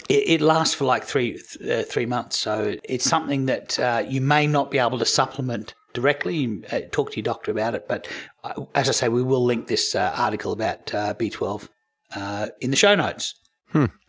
It, 0.08 0.28
it 0.28 0.40
lasts 0.40 0.74
for 0.74 0.84
like 0.84 1.04
three 1.04 1.40
uh, 1.70 1.82
three 1.82 2.06
months, 2.06 2.38
so 2.38 2.76
it's 2.84 3.04
something 3.04 3.46
that 3.46 3.78
uh, 3.78 4.04
you 4.08 4.20
may 4.20 4.46
not 4.46 4.70
be 4.70 4.78
able 4.78 4.98
to 4.98 5.04
supplement 5.04 5.74
directly. 5.92 6.62
Uh, 6.70 6.80
talk 6.90 7.12
to 7.12 7.16
your 7.16 7.24
doctor 7.24 7.50
about 7.50 7.74
it, 7.74 7.88
but 7.88 8.08
uh, 8.44 8.64
as 8.74 8.88
I 8.88 8.92
say, 8.92 9.08
we 9.08 9.22
will 9.22 9.44
link 9.44 9.66
this 9.66 9.94
uh, 9.94 10.12
article 10.16 10.52
about 10.52 10.94
uh, 10.94 11.14
B12 11.14 11.68
uh, 12.14 12.48
in 12.60 12.70
the 12.70 12.76
show 12.76 12.94
notes. 12.94 13.34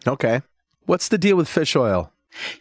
Okay. 0.06 0.42
What's 0.86 1.08
the 1.08 1.18
deal 1.18 1.38
with 1.38 1.48
fish 1.48 1.76
oil? 1.76 2.12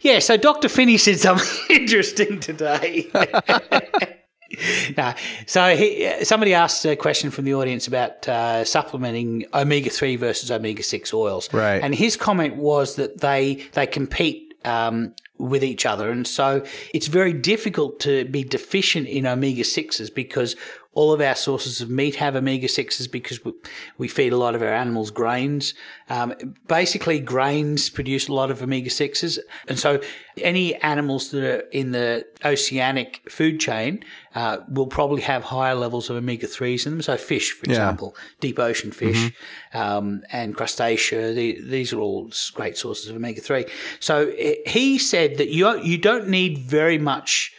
Yeah, 0.01 0.19
so 0.19 0.37
Dr. 0.37 0.69
Phinney 0.69 0.97
said 0.97 1.19
something 1.19 1.47
interesting 1.69 2.39
today. 2.39 3.09
no, 4.97 5.13
so 5.45 5.75
he, 5.75 6.23
somebody 6.23 6.53
asked 6.53 6.85
a 6.85 6.95
question 6.95 7.31
from 7.31 7.45
the 7.45 7.55
audience 7.55 7.87
about 7.87 8.27
uh, 8.27 8.63
supplementing 8.63 9.45
omega 9.53 9.89
three 9.89 10.15
versus 10.15 10.51
omega 10.51 10.83
six 10.83 11.13
oils, 11.13 11.51
Right. 11.51 11.81
And 11.83 11.95
his 11.95 12.15
comment 12.15 12.55
was 12.55 12.95
that 12.95 13.21
they 13.21 13.65
they 13.73 13.87
compete 13.87 14.42
um, 14.65 15.13
with 15.37 15.63
each 15.63 15.85
other, 15.85 16.11
and 16.11 16.27
so 16.27 16.63
it's 16.93 17.07
very 17.07 17.33
difficult 17.33 17.99
to 18.01 18.25
be 18.25 18.43
deficient 18.43 19.07
in 19.07 19.25
omega 19.25 19.63
sixes 19.63 20.09
because 20.09 20.55
all 20.93 21.11
of 21.11 21.21
our 21.21 21.35
sources 21.35 21.81
of 21.81 21.89
meat 21.89 22.15
have 22.15 22.35
omega 22.35 22.67
sixes 22.67 23.07
because 23.07 23.43
we, 23.43 23.53
we 23.97 24.07
feed 24.07 24.31
a 24.31 24.37
lot 24.37 24.53
of 24.53 24.61
our 24.61 24.73
animals 24.73 25.09
grains. 25.09 25.73
Um, 26.09 26.33
basically, 26.67 27.19
grains 27.19 27.89
produce 27.89 28.27
a 28.27 28.33
lot 28.33 28.51
of 28.51 28.61
omega 28.61 28.89
sixes, 28.89 29.39
and 29.67 29.79
so 29.79 30.01
any 30.37 30.75
animals 30.75 31.31
that 31.31 31.43
are 31.43 31.59
in 31.71 31.91
the 31.91 32.25
oceanic 32.45 33.21
food 33.29 33.59
chain 33.59 34.03
uh, 34.35 34.57
will 34.67 34.87
probably 34.87 35.21
have 35.21 35.45
higher 35.45 35.75
levels 35.75 36.09
of 36.09 36.15
omega 36.15 36.47
threes 36.47 36.85
in 36.85 36.93
them. 36.93 37.01
So 37.01 37.17
fish, 37.17 37.51
for 37.51 37.65
example, 37.65 38.15
deep 38.39 38.59
ocean 38.59 38.91
fish 38.91 39.31
um, 39.73 40.23
and 40.31 40.55
crustacea. 40.55 41.33
The, 41.33 41.59
these 41.61 41.93
are 41.93 41.99
all 41.99 42.31
great 42.53 42.77
sources 42.77 43.09
of 43.09 43.15
omega 43.15 43.41
three. 43.41 43.65
So 43.99 44.33
eh, 44.37 44.55
he 44.65 44.97
said 44.97 45.37
that 45.37 45.49
you 45.49 45.79
you 45.81 45.97
don't 45.97 46.27
need 46.27 46.59
very 46.59 46.97
much 46.97 47.53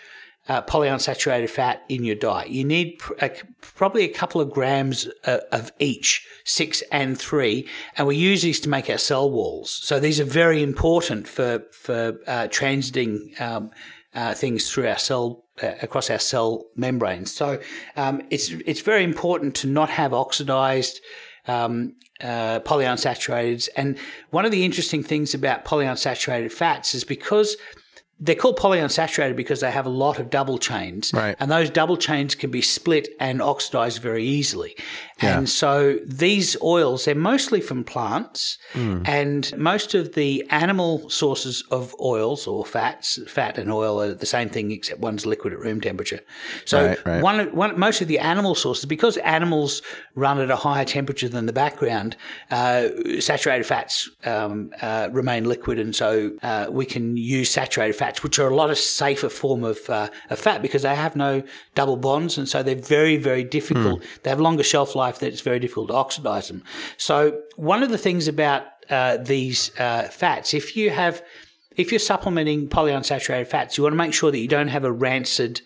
uh, 0.48 0.62
polyunsaturated 0.62 1.48
fat 1.48 1.82
in 1.88 2.04
your 2.04 2.14
diet. 2.14 2.50
You 2.50 2.64
need 2.64 2.98
pr- 2.98 3.14
a, 3.20 3.30
probably 3.60 4.04
a 4.04 4.12
couple 4.12 4.40
of 4.40 4.50
grams 4.50 5.08
uh, 5.24 5.38
of 5.50 5.72
each, 5.78 6.26
six 6.44 6.82
and 6.92 7.18
three, 7.18 7.68
and 7.96 8.06
we 8.06 8.16
use 8.16 8.42
these 8.42 8.60
to 8.60 8.68
make 8.68 8.90
our 8.90 8.98
cell 8.98 9.30
walls. 9.30 9.70
So 9.70 9.98
these 9.98 10.20
are 10.20 10.24
very 10.24 10.62
important 10.62 11.26
for 11.28 11.64
for 11.72 12.18
uh, 12.26 12.48
transiting 12.48 13.40
um, 13.40 13.70
uh, 14.14 14.34
things 14.34 14.70
through 14.70 14.88
our 14.88 14.98
cell 14.98 15.44
uh, 15.62 15.72
across 15.82 16.10
our 16.10 16.18
cell 16.18 16.66
membranes. 16.76 17.32
So 17.32 17.60
um, 17.96 18.22
it's 18.30 18.50
it's 18.66 18.80
very 18.80 19.04
important 19.04 19.54
to 19.56 19.66
not 19.66 19.90
have 19.90 20.12
oxidized 20.12 21.00
um, 21.46 21.94
uh, 22.20 22.60
polyunsaturated. 22.60 23.68
And 23.76 23.98
one 24.30 24.44
of 24.44 24.50
the 24.50 24.64
interesting 24.64 25.02
things 25.02 25.34
about 25.34 25.64
polyunsaturated 25.64 26.52
fats 26.52 26.94
is 26.94 27.04
because 27.04 27.56
they're 28.24 28.34
called 28.34 28.58
polyunsaturated 28.58 29.36
because 29.36 29.60
they 29.60 29.70
have 29.70 29.84
a 29.84 29.90
lot 29.90 30.18
of 30.18 30.30
double 30.30 30.58
chains. 30.58 31.12
Right. 31.12 31.36
And 31.38 31.50
those 31.50 31.68
double 31.68 31.96
chains 31.96 32.34
can 32.34 32.50
be 32.50 32.62
split 32.62 33.08
and 33.20 33.42
oxidized 33.42 34.00
very 34.00 34.24
easily. 34.24 34.76
And 35.20 35.48
so 35.48 35.98
these 36.04 36.56
oils, 36.62 37.04
they're 37.04 37.14
mostly 37.14 37.60
from 37.60 37.84
plants 37.84 38.58
and 38.74 39.56
most 39.56 39.94
of 39.94 40.14
the 40.14 40.44
animal 40.50 41.08
sources 41.08 41.62
of 41.70 41.94
oils 42.00 42.46
or 42.46 42.64
fats, 42.66 43.18
fat 43.30 43.58
and 43.58 43.70
oil 43.70 44.00
are 44.02 44.14
the 44.14 44.26
same 44.26 44.48
thing 44.48 44.70
except 44.70 45.00
one's 45.00 45.24
liquid 45.24 45.52
at 45.52 45.58
room 45.58 45.80
temperature. 45.80 46.20
So 46.64 46.86
Right, 46.86 47.06
right. 47.06 47.22
one, 47.22 47.54
one, 47.54 47.78
most 47.78 48.00
of 48.00 48.08
the 48.08 48.18
animal 48.18 48.54
sources, 48.54 48.84
because 48.84 49.16
animals 49.18 49.82
run 50.14 50.38
at 50.40 50.50
a 50.50 50.56
higher 50.56 50.84
temperature 50.84 51.28
than 51.28 51.46
the 51.46 51.52
background, 51.52 52.16
uh, 52.50 52.88
saturated 53.20 53.64
fats 53.64 54.10
um, 54.24 54.70
uh, 54.82 55.08
remain 55.12 55.44
liquid, 55.44 55.78
and 55.78 55.94
so 55.94 56.32
uh, 56.42 56.66
we 56.70 56.86
can 56.86 57.16
use 57.16 57.50
saturated 57.50 57.94
fats, 57.94 58.13
which 58.22 58.38
are 58.38 58.48
a 58.48 58.54
lot 58.54 58.70
of 58.70 58.78
safer 58.78 59.28
form 59.28 59.64
of, 59.64 59.90
uh, 59.90 60.08
of 60.30 60.38
fat 60.38 60.62
because 60.62 60.82
they 60.82 60.94
have 60.94 61.16
no 61.16 61.42
double 61.74 61.96
bonds, 61.96 62.38
and 62.38 62.48
so 62.48 62.62
they're 62.62 62.74
very, 62.74 63.16
very 63.16 63.44
difficult. 63.44 64.02
They 64.22 64.30
have 64.30 64.40
longer 64.40 64.62
shelf 64.62 64.94
life 64.94 65.18
that 65.18 65.28
it's 65.28 65.40
very 65.40 65.58
difficult 65.58 65.88
to 65.88 65.94
oxidize 65.94 66.48
them. 66.48 66.62
So 66.96 67.40
one 67.56 67.82
of 67.82 67.90
the 67.90 67.98
things 67.98 68.28
about 68.28 68.62
uh, 68.90 69.16
these 69.16 69.70
uh, 69.78 70.04
fats, 70.04 70.54
if 70.54 70.76
you 70.76 70.90
have 70.90 71.22
if 71.76 71.90
you're 71.90 71.98
supplementing 71.98 72.68
polyunsaturated 72.68 73.48
fats, 73.48 73.76
you 73.76 73.82
want 73.82 73.94
to 73.94 73.96
make 73.96 74.14
sure 74.14 74.30
that 74.30 74.38
you 74.38 74.48
don't 74.48 74.68
have 74.68 74.84
a 74.84 74.92
rancid 74.92 75.60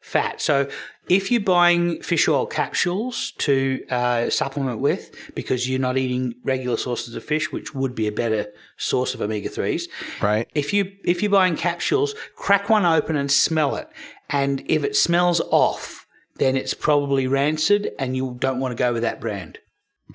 fat. 0.00 0.40
So 0.40 0.68
if 1.08 1.30
you're 1.30 1.40
buying 1.40 2.00
fish 2.02 2.26
oil 2.28 2.46
capsules 2.46 3.32
to 3.38 3.84
uh, 3.90 4.30
supplement 4.30 4.80
with 4.80 5.14
because 5.34 5.68
you're 5.68 5.78
not 5.80 5.96
eating 5.98 6.34
regular 6.44 6.76
sources 6.76 7.14
of 7.14 7.22
fish, 7.24 7.52
which 7.52 7.74
would 7.74 7.94
be 7.94 8.06
a 8.06 8.12
better 8.12 8.46
source 8.76 9.14
of 9.14 9.20
omega 9.20 9.48
threes, 9.48 9.88
Right. 10.22 10.48
if 10.54 10.72
you 10.72 10.92
if 11.04 11.22
you're 11.22 11.30
buying 11.30 11.56
capsules, 11.56 12.14
crack 12.36 12.68
one 12.70 12.84
open 12.86 13.16
and 13.16 13.30
smell 13.30 13.76
it, 13.76 13.88
and 14.30 14.62
if 14.66 14.82
it 14.84 14.96
smells 14.96 15.40
off, 15.50 16.06
then 16.36 16.56
it's 16.56 16.74
probably 16.74 17.26
rancid, 17.26 17.92
and 17.98 18.16
you 18.16 18.36
don't 18.40 18.58
want 18.60 18.72
to 18.72 18.76
go 18.76 18.92
with 18.92 19.02
that 19.02 19.20
brand. 19.20 19.58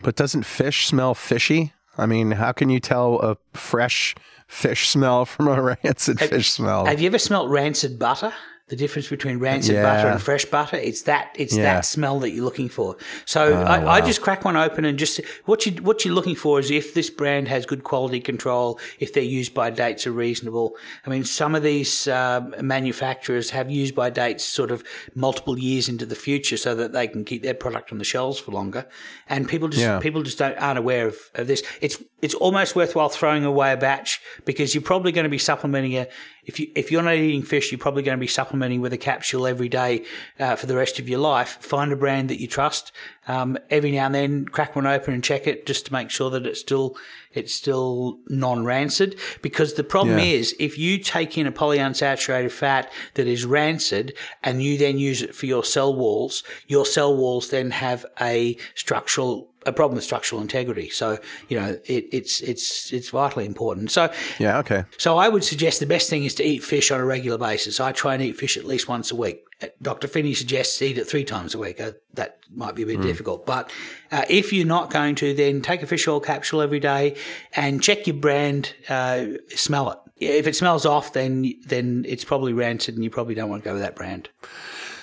But 0.02 0.16
doesn't 0.16 0.44
fish 0.44 0.88
smell 0.88 1.14
fishy? 1.14 1.74
I 1.98 2.06
mean, 2.06 2.32
how 2.32 2.52
can 2.52 2.70
you 2.70 2.80
tell 2.80 3.20
a 3.20 3.38
fresh 3.58 4.16
fish 4.48 4.88
smell 4.90 5.26
from 5.26 5.48
a 5.48 5.62
rancid 5.84 6.20
fish 6.20 6.50
smell? 6.50 6.86
Have 6.86 7.00
you 7.02 7.08
ever 7.08 7.20
smelt 7.20 7.50
rancid 7.50 8.00
butter? 8.00 8.34
The 8.70 8.76
difference 8.76 9.08
between 9.10 9.40
rancid 9.40 9.76
Yeah. 9.76 9.84
butter 9.84 10.08
and 10.10 10.22
fresh 10.22 10.46
butter, 10.46 10.78
it's 10.78 11.02
that 11.04 11.36
it's 11.36 11.56
Yeah. 11.56 11.62
Oh, 11.62 11.66
that 11.66 11.86
smell 11.86 12.20
that 12.20 12.32
you're 12.32 12.46
looking 12.46 12.70
for. 12.70 12.96
So 13.26 13.42
I, 13.64 13.96
I 13.96 14.02
just 14.02 14.22
crack 14.22 14.46
one 14.46 14.56
open 14.56 14.86
and 14.86 14.98
just 14.98 15.20
what 15.46 15.66
you 15.66 15.72
what 15.82 16.06
you're 16.06 16.14
looking 16.14 16.36
for 16.36 16.60
is 16.60 16.70
if 16.70 16.94
this 16.94 17.10
brand 17.10 17.48
has 17.48 17.66
good 17.66 17.84
quality 17.84 18.20
control, 18.20 18.80
if 19.00 19.12
their 19.14 19.24
use 19.24 19.50
by 19.50 19.70
dates 19.72 20.06
are 20.08 20.12
reasonable. 20.12 20.76
I 21.06 21.10
mean, 21.10 21.24
some 21.24 21.56
of 21.56 21.64
these 21.64 22.08
um, 22.08 22.54
manufacturers 22.62 23.50
have 23.52 23.70
use 23.72 23.92
by 23.92 24.10
dates 24.10 24.44
sort 24.46 24.72
of 24.72 24.84
multiple 25.16 25.58
years 25.58 25.90
into 25.90 26.06
the 26.06 26.16
future 26.16 26.58
so 26.58 26.76
that 26.76 26.94
they 26.94 27.08
can 27.08 27.26
keep 27.26 27.42
their 27.44 27.54
product 27.54 27.92
on 27.92 27.98
the 27.98 28.04
shelves 28.06 28.40
for 28.40 28.52
longer, 28.52 28.86
and 29.28 29.48
people 29.48 29.68
just 29.68 29.82
Yeah. 29.82 30.00
people 30.00 30.22
just 30.24 30.38
don't 30.38 30.58
aren't 30.58 30.80
aware 30.80 31.08
of, 31.08 31.18
of 31.36 31.48
this. 31.48 31.64
It's 31.82 31.98
it's 32.22 32.34
almost 32.36 32.76
worthwhile 32.76 33.10
throwing 33.10 33.46
away 33.46 33.72
a 33.74 33.78
batch 33.78 34.20
because 34.46 34.76
you're 34.76 34.82
probably 34.84 35.12
going 35.12 35.24
to 35.24 35.30
be 35.30 35.38
supplementing 35.38 35.96
a 35.98 36.08
if 36.50 36.60
you 36.60 36.68
if 36.76 36.92
you're 36.92 37.04
not 37.04 37.14
eating 37.16 37.44
fish, 37.44 37.72
you're 37.72 37.78
probably 37.78 38.02
going 38.02 38.18
to 38.18 38.20
be 38.20 38.28
supplementing 38.28 38.82
with 38.82 38.92
a 38.92 38.98
capsule 38.98 39.46
every 39.46 39.70
day 39.70 40.04
uh, 40.40 40.56
for 40.56 40.66
the 40.66 40.76
rest 40.76 40.98
of 41.00 41.08
your 41.08 41.20
life. 41.20 41.58
Find 41.62 41.92
a 41.92 41.96
brand 41.96 42.30
that 42.30 42.42
you 42.42 42.48
trust. 42.48 42.92
Um, 43.28 43.60
every 43.70 43.92
now 43.92 44.08
and 44.08 44.16
then, 44.16 44.46
crack 44.46 44.76
one 44.76 44.88
open 44.88 45.14
and 45.14 45.24
check 45.24 45.46
it 45.46 45.68
just 45.68 45.86
to 45.86 45.94
make 45.94 46.10
sure 46.10 46.32
that 46.32 46.48
it's 46.48 46.60
still 46.60 46.98
it's 47.32 47.54
still 47.54 48.18
non-rancid. 48.28 49.16
Because 49.44 49.76
the 49.76 49.84
problem 49.84 50.18
Yeah. 50.18 50.26
is, 50.40 50.56
if 50.60 50.80
you 50.80 50.98
take 50.98 51.38
in 51.38 51.46
a 51.46 51.52
polyunsaturated 51.52 52.52
fat 52.52 52.92
that 53.14 53.28
is 53.28 53.46
rancid 53.46 54.14
and 54.44 54.64
you 54.64 54.80
then 54.80 54.98
use 54.98 55.22
it 55.22 55.36
for 55.36 55.46
your 55.46 55.64
cell 55.64 55.94
walls, 55.94 56.42
your 56.68 56.86
cell 56.86 57.16
walls 57.16 57.50
then 57.50 57.70
have 57.72 58.04
a 58.20 58.58
structural 58.74 59.49
a 59.66 59.74
problem 59.74 59.96
with 59.96 60.04
structural 60.04 60.42
integrity. 60.42 60.90
So 60.90 61.20
you 61.48 61.60
know 61.60 61.80
it, 61.86 62.08
it's 62.12 62.42
it's 62.42 62.92
it's 62.94 63.10
vitally 63.10 63.46
important. 63.46 63.92
So 63.92 64.12
yeah. 64.40 64.60
Okay. 64.60 64.86
so 64.98 65.18
I 65.18 65.30
would 65.30 65.44
suggest 65.44 65.80
the 65.80 65.86
best 65.86 66.10
thing 66.10 66.24
is 66.24 66.36
to 66.36 66.44
eat 66.44 66.64
fish 66.64 66.92
on 66.92 67.00
a 67.00 67.06
regular 67.06 67.38
basis. 67.38 67.80
I 67.80 67.92
try 67.92 68.14
and 68.14 68.24
eat 68.24 68.38
fish 68.38 68.58
at 68.58 68.66
least 68.66 68.88
once 68.88 69.12
a 69.12 69.16
week. 69.16 69.44
Uh, 69.62 69.68
Dr. 69.82 70.08
Phinney 70.08 70.34
suggests 70.34 70.82
eat 70.82 70.98
it 70.98 71.06
three 71.06 71.26
times 71.26 71.54
a 71.54 71.58
week. 71.58 71.82
Uh, 71.82 71.92
that 72.14 72.40
might 72.54 72.76
be 72.76 72.84
a 72.84 72.86
bit 72.86 73.02
difficult. 73.02 73.46
But 73.46 73.70
uh, 74.12 74.24
if 74.30 74.54
you're 74.54 74.66
not 74.66 74.90
going 74.90 75.16
to, 75.16 75.34
then 75.34 75.62
take 75.62 75.84
a 75.84 75.88
fish 75.88 76.08
oil 76.08 76.22
capsule 76.22 76.62
every 76.62 76.80
day 76.80 77.18
and 77.56 77.84
check 77.84 78.08
your 78.08 78.16
brand, 78.16 78.74
uh, 78.88 79.26
smell 79.50 79.92
it. 79.92 80.00
If 80.18 80.48
it 80.48 80.56
smells 80.56 80.86
off, 80.86 81.14
then 81.14 81.54
then 81.66 82.06
it's 82.08 82.26
probably 82.26 82.54
rancid 82.54 82.96
and 82.96 83.04
you 83.04 83.10
probably 83.10 83.36
don't 83.36 83.50
want 83.50 83.64
to 83.64 83.70
go 83.70 83.74
with 83.74 83.82
that 83.82 83.96
brand. 83.96 84.30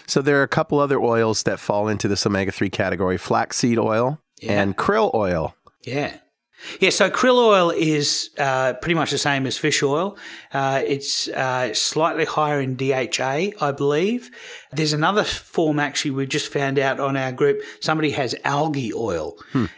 So 0.07 0.22
there 0.22 0.38
are 0.38 0.44
a 0.44 0.48
couple 0.48 0.78
other 0.78 1.00
oils 1.00 1.42
that 1.44 1.59
fall 1.59 1.88
into 1.88 2.07
this 2.07 2.26
omega 2.26 2.52
three 2.52 2.70
category: 2.70 3.16
flaxseed 3.16 3.78
oil 3.78 4.20
and 4.43 4.76
krill 4.76 5.12
oil. 5.14 5.55
Yeah. 5.82 6.18
Yeah, 6.80 6.91
so 6.91 7.11
krill 7.11 7.37
oil 7.37 7.70
is 7.70 8.30
uh, 8.39 8.72
pretty 8.74 8.95
much 8.95 9.11
the 9.11 9.18
same 9.18 9.47
as 9.47 9.59
fish 9.59 9.82
oil. 9.82 10.16
Uh, 10.53 10.82
it's 10.84 11.28
uh, 11.28 11.72
slightly 11.74 12.24
higher 12.24 12.61
in 12.61 12.76
DHA, 12.76 13.51
I 13.61 13.72
believe. 13.76 14.30
There's 14.72 14.95
another 14.95 15.22
form 15.22 15.78
actually 15.78 16.12
we 16.12 16.26
just 16.26 16.51
found 16.51 16.78
out 16.78 16.99
on 16.99 17.16
our 17.16 17.30
group. 17.30 17.62
Somebody 17.80 18.12
has 18.12 18.34
algae 18.43 18.93
oil, 18.93 19.37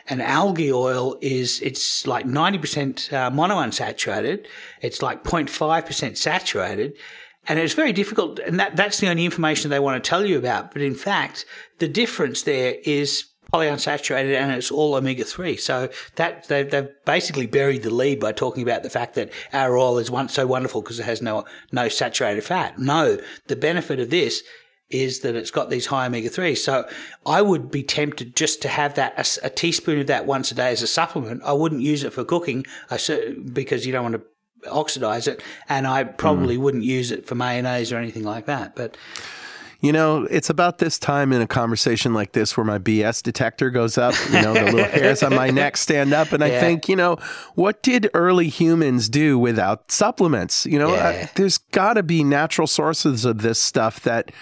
and 0.08 0.22
algae 0.22 0.72
oil 0.72 1.18
is 1.20 1.60
it's 1.62 2.06
like 2.06 2.26
90% 2.26 3.12
uh, 3.12 3.30
monounsaturated. 3.32 4.46
It's 4.80 5.02
like 5.02 5.24
0.5% 5.24 6.16
saturated. 6.16 6.94
And 7.48 7.58
it's 7.58 7.72
very 7.72 7.94
difficult, 7.94 8.38
and 8.40 8.60
that, 8.60 8.76
that's 8.76 8.98
the 8.98 9.08
only 9.08 9.24
information 9.24 9.70
they 9.70 9.78
want 9.78 10.02
to 10.02 10.06
tell 10.06 10.24
you 10.24 10.36
about. 10.36 10.70
But 10.70 10.82
in 10.82 10.94
fact, 10.94 11.46
the 11.78 11.88
difference 11.88 12.42
there 12.42 12.76
is 12.84 13.24
polyunsaturated 13.52 14.34
and 14.34 14.52
it's 14.52 14.70
all 14.70 14.94
omega 14.94 15.24
3. 15.24 15.56
So 15.56 15.88
that 16.16 16.48
they've, 16.48 16.70
they've 16.70 16.88
basically 17.04 17.46
buried 17.46 17.82
the 17.82 17.90
lead 17.94 18.20
by 18.20 18.32
talking 18.32 18.62
about 18.62 18.82
the 18.82 18.90
fact 18.90 19.14
that 19.14 19.30
our 19.52 19.76
oil 19.76 19.98
is 19.98 20.10
one, 20.10 20.28
so 20.28 20.46
wonderful 20.46 20.82
because 20.82 21.00
it 21.00 21.04
has 21.04 21.22
no, 21.22 21.44
no 21.72 21.88
saturated 21.88 22.44
fat. 22.44 22.78
No, 22.78 23.18
the 23.46 23.56
benefit 23.56 24.00
of 24.00 24.10
this 24.10 24.42
is 24.90 25.20
that 25.20 25.34
it's 25.34 25.50
got 25.50 25.68
these 25.68 25.86
high 25.86 26.06
omega 26.06 26.30
3s. 26.30 26.58
So 26.58 26.88
I 27.26 27.42
would 27.42 27.70
be 27.70 27.82
tempted 27.82 28.34
just 28.34 28.62
to 28.62 28.68
have 28.68 28.94
that, 28.94 29.38
a 29.42 29.50
teaspoon 29.50 30.00
of 30.00 30.06
that 30.06 30.26
once 30.26 30.50
a 30.50 30.54
day 30.54 30.70
as 30.70 30.82
a 30.82 30.86
supplement. 30.86 31.42
I 31.44 31.52
wouldn't 31.52 31.82
use 31.82 32.04
it 32.04 32.12
for 32.12 32.24
cooking 32.24 32.66
I, 32.90 32.98
because 33.52 33.86
you 33.86 33.92
don't 33.92 34.10
want 34.10 34.14
to 34.16 34.70
oxidize 34.70 35.26
it. 35.26 35.42
And 35.68 35.86
I 35.86 36.04
probably 36.04 36.56
mm. 36.56 36.60
wouldn't 36.60 36.84
use 36.84 37.10
it 37.10 37.26
for 37.26 37.34
mayonnaise 37.34 37.92
or 37.92 37.96
anything 37.96 38.24
like 38.24 38.46
that. 38.46 38.74
But 38.74 38.96
You 39.80 39.92
know, 39.92 40.24
it's 40.24 40.50
about 40.50 40.78
this 40.78 40.98
time 40.98 41.32
in 41.32 41.40
a 41.40 41.46
conversation 41.46 42.12
like 42.12 42.32
this 42.32 42.56
where 42.56 42.64
my 42.64 42.78
BS 42.78 43.22
detector 43.22 43.70
goes 43.70 43.96
up. 43.96 44.12
You 44.26 44.42
know, 44.42 44.52
the 44.54 44.64
little 44.64 44.84
hairs 44.90 45.22
on 45.22 45.32
my 45.36 45.50
neck 45.50 45.76
stand 45.76 46.12
up, 46.12 46.32
and 46.32 46.42
I 46.42 46.50
think, 46.58 46.88
you 46.88 46.96
know, 46.96 47.16
what 47.54 47.80
did 47.80 48.10
early 48.12 48.48
humans 48.48 49.08
do 49.08 49.38
without 49.38 49.92
supplements? 49.92 50.66
You 50.66 50.80
know, 50.80 50.94
Yeah. 50.94 51.08
uh, 51.08 51.26
there's 51.36 51.58
got 51.58 51.94
to 51.94 52.02
be 52.02 52.24
natural 52.24 52.66
sources 52.66 53.24
of 53.24 53.42
this 53.42 53.60
stuff 53.62 54.00
that 54.00 54.32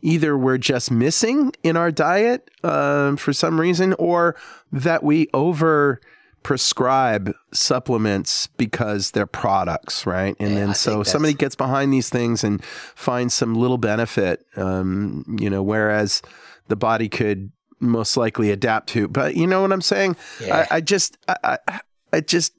either 0.00 0.36
we're 0.38 0.56
just 0.56 0.90
missing 0.90 1.52
in 1.62 1.76
our 1.76 1.90
diet 1.90 2.50
um, 2.64 3.18
for 3.18 3.34
some 3.34 3.60
reason, 3.60 3.92
or 3.98 4.34
that 4.72 5.02
we 5.02 5.28
over 5.34 6.00
prescribe 6.46 7.34
supplements 7.52 8.46
because 8.56 9.10
they're 9.10 9.26
products, 9.26 10.06
right? 10.06 10.36
And 10.38 10.50
Yeah, 10.50 10.54
then 10.54 10.66
think 10.68 10.76
so 10.76 11.02
somebody 11.02 11.34
gets 11.34 11.56
behind 11.56 11.92
these 11.92 12.08
things 12.08 12.44
and 12.44 12.64
finds 12.64 13.34
some 13.34 13.56
little 13.56 13.78
benefit, 13.78 14.46
um, 14.54 15.24
you 15.40 15.50
know, 15.50 15.60
whereas 15.60 16.22
the 16.68 16.76
body 16.76 17.08
could 17.08 17.50
most 17.80 18.16
likely 18.16 18.52
adapt 18.52 18.88
to. 18.90 19.08
But 19.08 19.34
you 19.34 19.44
know 19.44 19.60
what 19.60 19.72
I'm 19.72 19.82
saying? 19.82 20.14
Yeah. 20.40 20.68
I, 20.70 20.76
I 20.76 20.80
just, 20.82 21.18
I, 21.26 21.58
I, 21.66 21.80
I 22.12 22.20
just 22.20 22.52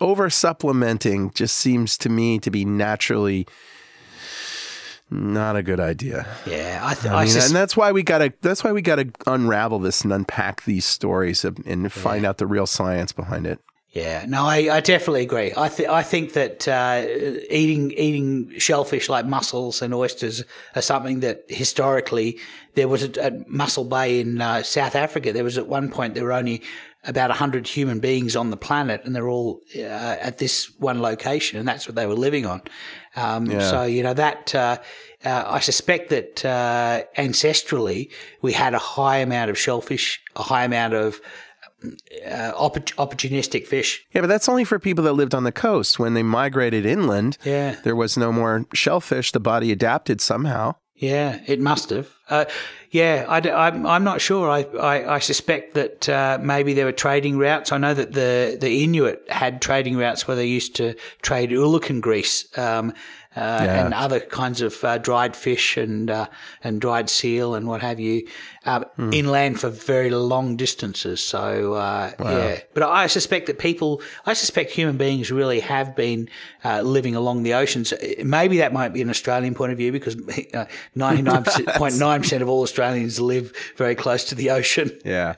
over 0.00 0.30
supplementing 0.30 1.30
just 1.34 1.58
seems 1.58 1.98
to 1.98 2.08
me 2.08 2.38
to 2.38 2.50
be 2.50 2.64
naturally 2.64 3.46
not 5.10 5.56
a 5.56 5.62
good 5.62 5.80
idea. 5.80 6.26
Yeah, 6.46 6.80
I, 6.82 6.94
th- 6.94 7.06
I 7.06 7.16
I, 7.18 7.24
mean, 7.24 7.32
sus- 7.32 7.46
and 7.46 7.56
that's 7.56 7.76
why 7.76 7.92
we 7.92 8.02
gotta. 8.02 8.32
That's 8.40 8.64
why 8.64 8.72
we 8.72 8.82
gotta 8.82 9.10
unravel 9.26 9.78
this 9.78 10.02
and 10.02 10.12
unpack 10.12 10.64
these 10.64 10.84
stories 10.84 11.44
and, 11.44 11.64
and 11.64 11.92
find 11.92 12.26
out 12.26 12.38
the 12.38 12.46
real 12.46 12.66
science 12.66 13.12
behind 13.12 13.46
it. 13.46 13.60
Yeah, 13.96 14.26
no, 14.28 14.44
I, 14.44 14.76
I 14.76 14.80
definitely 14.80 15.22
agree. 15.22 15.54
I 15.56 15.68
th- 15.68 15.88
I 15.88 16.02
think 16.02 16.34
that 16.34 16.68
uh, 16.68 17.06
eating 17.48 17.92
eating 17.92 18.58
shellfish 18.58 19.08
like 19.08 19.24
mussels 19.24 19.80
and 19.80 19.94
oysters 19.94 20.44
are 20.74 20.82
something 20.82 21.20
that 21.20 21.44
historically 21.48 22.38
there 22.74 22.88
was 22.88 23.04
a, 23.04 23.24
at 23.24 23.48
Mossel 23.48 23.84
Bay 23.84 24.20
in 24.20 24.40
uh, 24.40 24.62
South 24.64 24.96
Africa. 24.96 25.32
There 25.32 25.44
was 25.44 25.56
at 25.56 25.66
one 25.66 25.90
point 25.90 26.14
there 26.14 26.24
were 26.24 26.34
only 26.34 26.62
about 27.06 27.30
hundred 27.30 27.68
human 27.68 28.00
beings 28.00 28.34
on 28.36 28.50
the 28.50 28.56
planet, 28.56 29.00
and 29.04 29.14
they're 29.14 29.28
all 29.28 29.60
uh, 29.76 29.80
at 30.28 30.38
this 30.38 30.70
one 30.78 31.00
location, 31.00 31.58
and 31.58 31.66
that's 31.68 31.86
what 31.86 31.94
they 31.94 32.06
were 32.06 32.14
living 32.14 32.46
on. 32.46 32.62
Um, 33.14 33.46
So 33.60 33.84
you 33.84 34.02
know 34.02 34.14
that. 34.14 34.54
Uh, 34.54 34.78
uh, 35.24 35.44
I 35.46 35.60
suspect 35.60 36.10
that 36.10 36.44
uh, 36.44 37.02
ancestrally 37.16 38.10
we 38.42 38.52
had 38.52 38.74
a 38.74 38.78
high 38.78 39.18
amount 39.18 39.50
of 39.50 39.58
shellfish, 39.58 40.20
a 40.36 40.42
high 40.42 40.64
amount 40.64 40.94
of 40.94 41.20
uh, 41.84 42.52
oppor- 42.54 42.94
opportunistic 42.96 43.66
fish. 43.66 44.04
Yeah, 44.12 44.20
but 44.22 44.28
that's 44.28 44.48
only 44.48 44.64
for 44.64 44.78
people 44.78 45.04
that 45.04 45.12
lived 45.14 45.34
on 45.34 45.44
the 45.44 45.52
coast. 45.52 45.98
When 45.98 46.14
they 46.14 46.22
migrated 46.22 46.86
inland, 46.86 47.38
Yeah. 47.44 47.76
there 47.84 47.96
was 47.96 48.16
no 48.16 48.32
more 48.32 48.66
shellfish. 48.74 49.32
The 49.32 49.40
body 49.40 49.72
adapted 49.72 50.20
somehow. 50.20 50.74
Yeah, 50.94 51.40
it 51.46 51.60
must 51.60 51.90
have. 51.90 52.08
Uh, 52.28 52.44
yeah, 52.90 53.24
I, 53.28 53.68
am 53.68 53.86
I'm 53.86 54.04
not 54.04 54.20
sure. 54.20 54.50
I, 54.50 54.62
I, 54.62 55.14
I 55.16 55.18
suspect 55.18 55.74
that 55.74 56.08
uh, 56.08 56.38
maybe 56.40 56.74
there 56.74 56.86
were 56.86 56.92
trading 56.92 57.38
routes. 57.38 57.70
I 57.72 57.78
know 57.78 57.94
that 57.94 58.12
the, 58.12 58.56
the 58.60 58.84
Inuit 58.84 59.24
had 59.28 59.60
trading 59.60 59.96
routes 59.96 60.26
where 60.26 60.36
they 60.36 60.46
used 60.46 60.74
to 60.76 60.94
trade 61.22 61.50
oolichan 61.50 62.00
grease 62.00 62.46
um, 62.58 62.92
uh, 63.36 63.66
and 63.68 63.92
other 63.92 64.18
kinds 64.18 64.62
of 64.62 64.82
uh, 64.82 64.96
dried 64.96 65.36
fish 65.36 65.76
and 65.76 66.10
uh, 66.10 66.26
and 66.64 66.80
dried 66.80 67.10
seal 67.10 67.54
and 67.54 67.68
what 67.68 67.82
have 67.82 68.00
you 68.00 68.26
uh, 68.64 68.82
inland 69.12 69.60
for 69.60 69.68
very 69.68 70.08
long 70.10 70.56
distances. 70.56 71.24
So 71.24 71.74
uh, 71.74 72.12
yeah, 72.18 72.60
but 72.72 72.82
I 72.82 73.06
suspect 73.08 73.46
that 73.46 73.58
people, 73.58 74.00
I 74.24 74.32
suspect 74.32 74.70
human 74.70 74.96
beings 74.96 75.30
really 75.30 75.60
have 75.60 75.94
been 75.94 76.30
uh, 76.64 76.80
living 76.80 77.14
along 77.14 77.42
the 77.42 77.52
oceans. 77.54 77.92
Maybe 78.24 78.58
that 78.58 78.72
might 78.72 78.94
be 78.94 79.02
an 79.02 79.10
Australian 79.10 79.54
point 79.54 79.72
of 79.72 79.78
view 79.78 79.92
because 79.92 80.16
ninety 80.94 81.22
nine 81.22 81.44
point 81.44 81.98
nine 81.98 82.15
percent 82.22 82.42
of 82.42 82.48
all 82.48 82.62
Australians 82.62 83.20
live 83.20 83.52
very 83.76 83.94
close 83.94 84.24
to 84.24 84.34
the 84.34 84.50
ocean. 84.50 84.90
Yeah. 85.04 85.36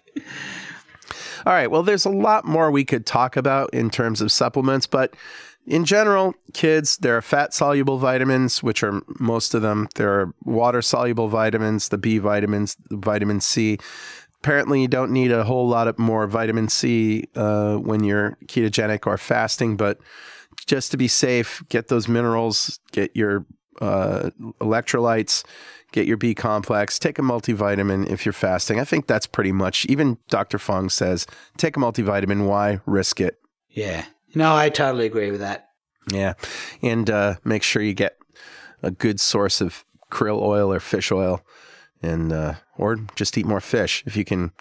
All 1.46 1.52
right. 1.52 1.70
Well, 1.70 1.82
there's 1.82 2.04
a 2.04 2.10
lot 2.10 2.44
more 2.44 2.70
we 2.70 2.84
could 2.84 3.06
talk 3.06 3.36
about 3.36 3.72
in 3.72 3.90
terms 3.90 4.20
of 4.20 4.32
supplements, 4.32 4.86
but 4.86 5.14
in 5.66 5.84
general, 5.84 6.34
kids, 6.54 6.96
there 6.96 7.16
are 7.16 7.22
fat 7.22 7.52
soluble 7.52 7.98
vitamins, 7.98 8.62
which 8.62 8.82
are 8.82 9.02
most 9.20 9.54
of 9.54 9.62
them. 9.62 9.88
There 9.96 10.12
are 10.12 10.34
water 10.44 10.82
soluble 10.82 11.28
vitamins, 11.28 11.90
the 11.90 11.98
B 11.98 12.18
vitamins, 12.18 12.76
vitamin 12.90 13.40
C. 13.40 13.78
Apparently, 14.42 14.80
you 14.80 14.88
don't 14.88 15.12
need 15.12 15.30
a 15.30 15.44
whole 15.44 15.68
lot 15.68 15.86
of 15.86 15.98
more 15.98 16.26
vitamin 16.26 16.68
C 16.68 17.24
uh, 17.34 17.76
when 17.76 18.02
you're 18.02 18.38
ketogenic 18.46 19.06
or 19.06 19.18
fasting, 19.18 19.76
but 19.76 19.98
just 20.66 20.90
to 20.92 20.96
be 20.96 21.08
safe, 21.08 21.62
get 21.68 21.88
those 21.88 22.08
minerals, 22.08 22.80
get 22.92 23.14
your 23.14 23.44
uh, 23.80 24.30
electrolytes, 24.60 25.44
get 25.92 26.06
your 26.06 26.16
B 26.16 26.34
complex, 26.34 26.98
take 26.98 27.18
a 27.18 27.22
multivitamin 27.22 28.10
if 28.10 28.26
you're 28.26 28.32
fasting. 28.32 28.78
I 28.78 28.84
think 28.84 29.06
that's 29.06 29.26
pretty 29.26 29.52
much, 29.52 29.86
even 29.86 30.18
Dr. 30.28 30.58
Fung 30.58 30.88
says, 30.88 31.26
take 31.56 31.76
a 31.76 31.80
multivitamin. 31.80 32.46
Why 32.46 32.80
risk 32.86 33.20
it? 33.20 33.38
Yeah, 33.70 34.06
no, 34.34 34.54
I 34.54 34.68
totally 34.68 35.06
agree 35.06 35.30
with 35.30 35.40
that. 35.40 35.68
Yeah. 36.12 36.34
And 36.82 37.08
uh, 37.10 37.36
make 37.44 37.62
sure 37.62 37.82
you 37.82 37.94
get 37.94 38.16
a 38.82 38.90
good 38.90 39.20
source 39.20 39.60
of 39.60 39.84
krill 40.10 40.40
oil 40.40 40.72
or 40.72 40.80
fish 40.80 41.12
oil 41.12 41.42
and 42.02 42.32
uh, 42.32 42.54
or 42.76 42.96
just 43.16 43.36
eat 43.36 43.46
more 43.46 43.60
fish 43.60 44.02
if 44.06 44.16
you 44.16 44.24
can 44.24 44.52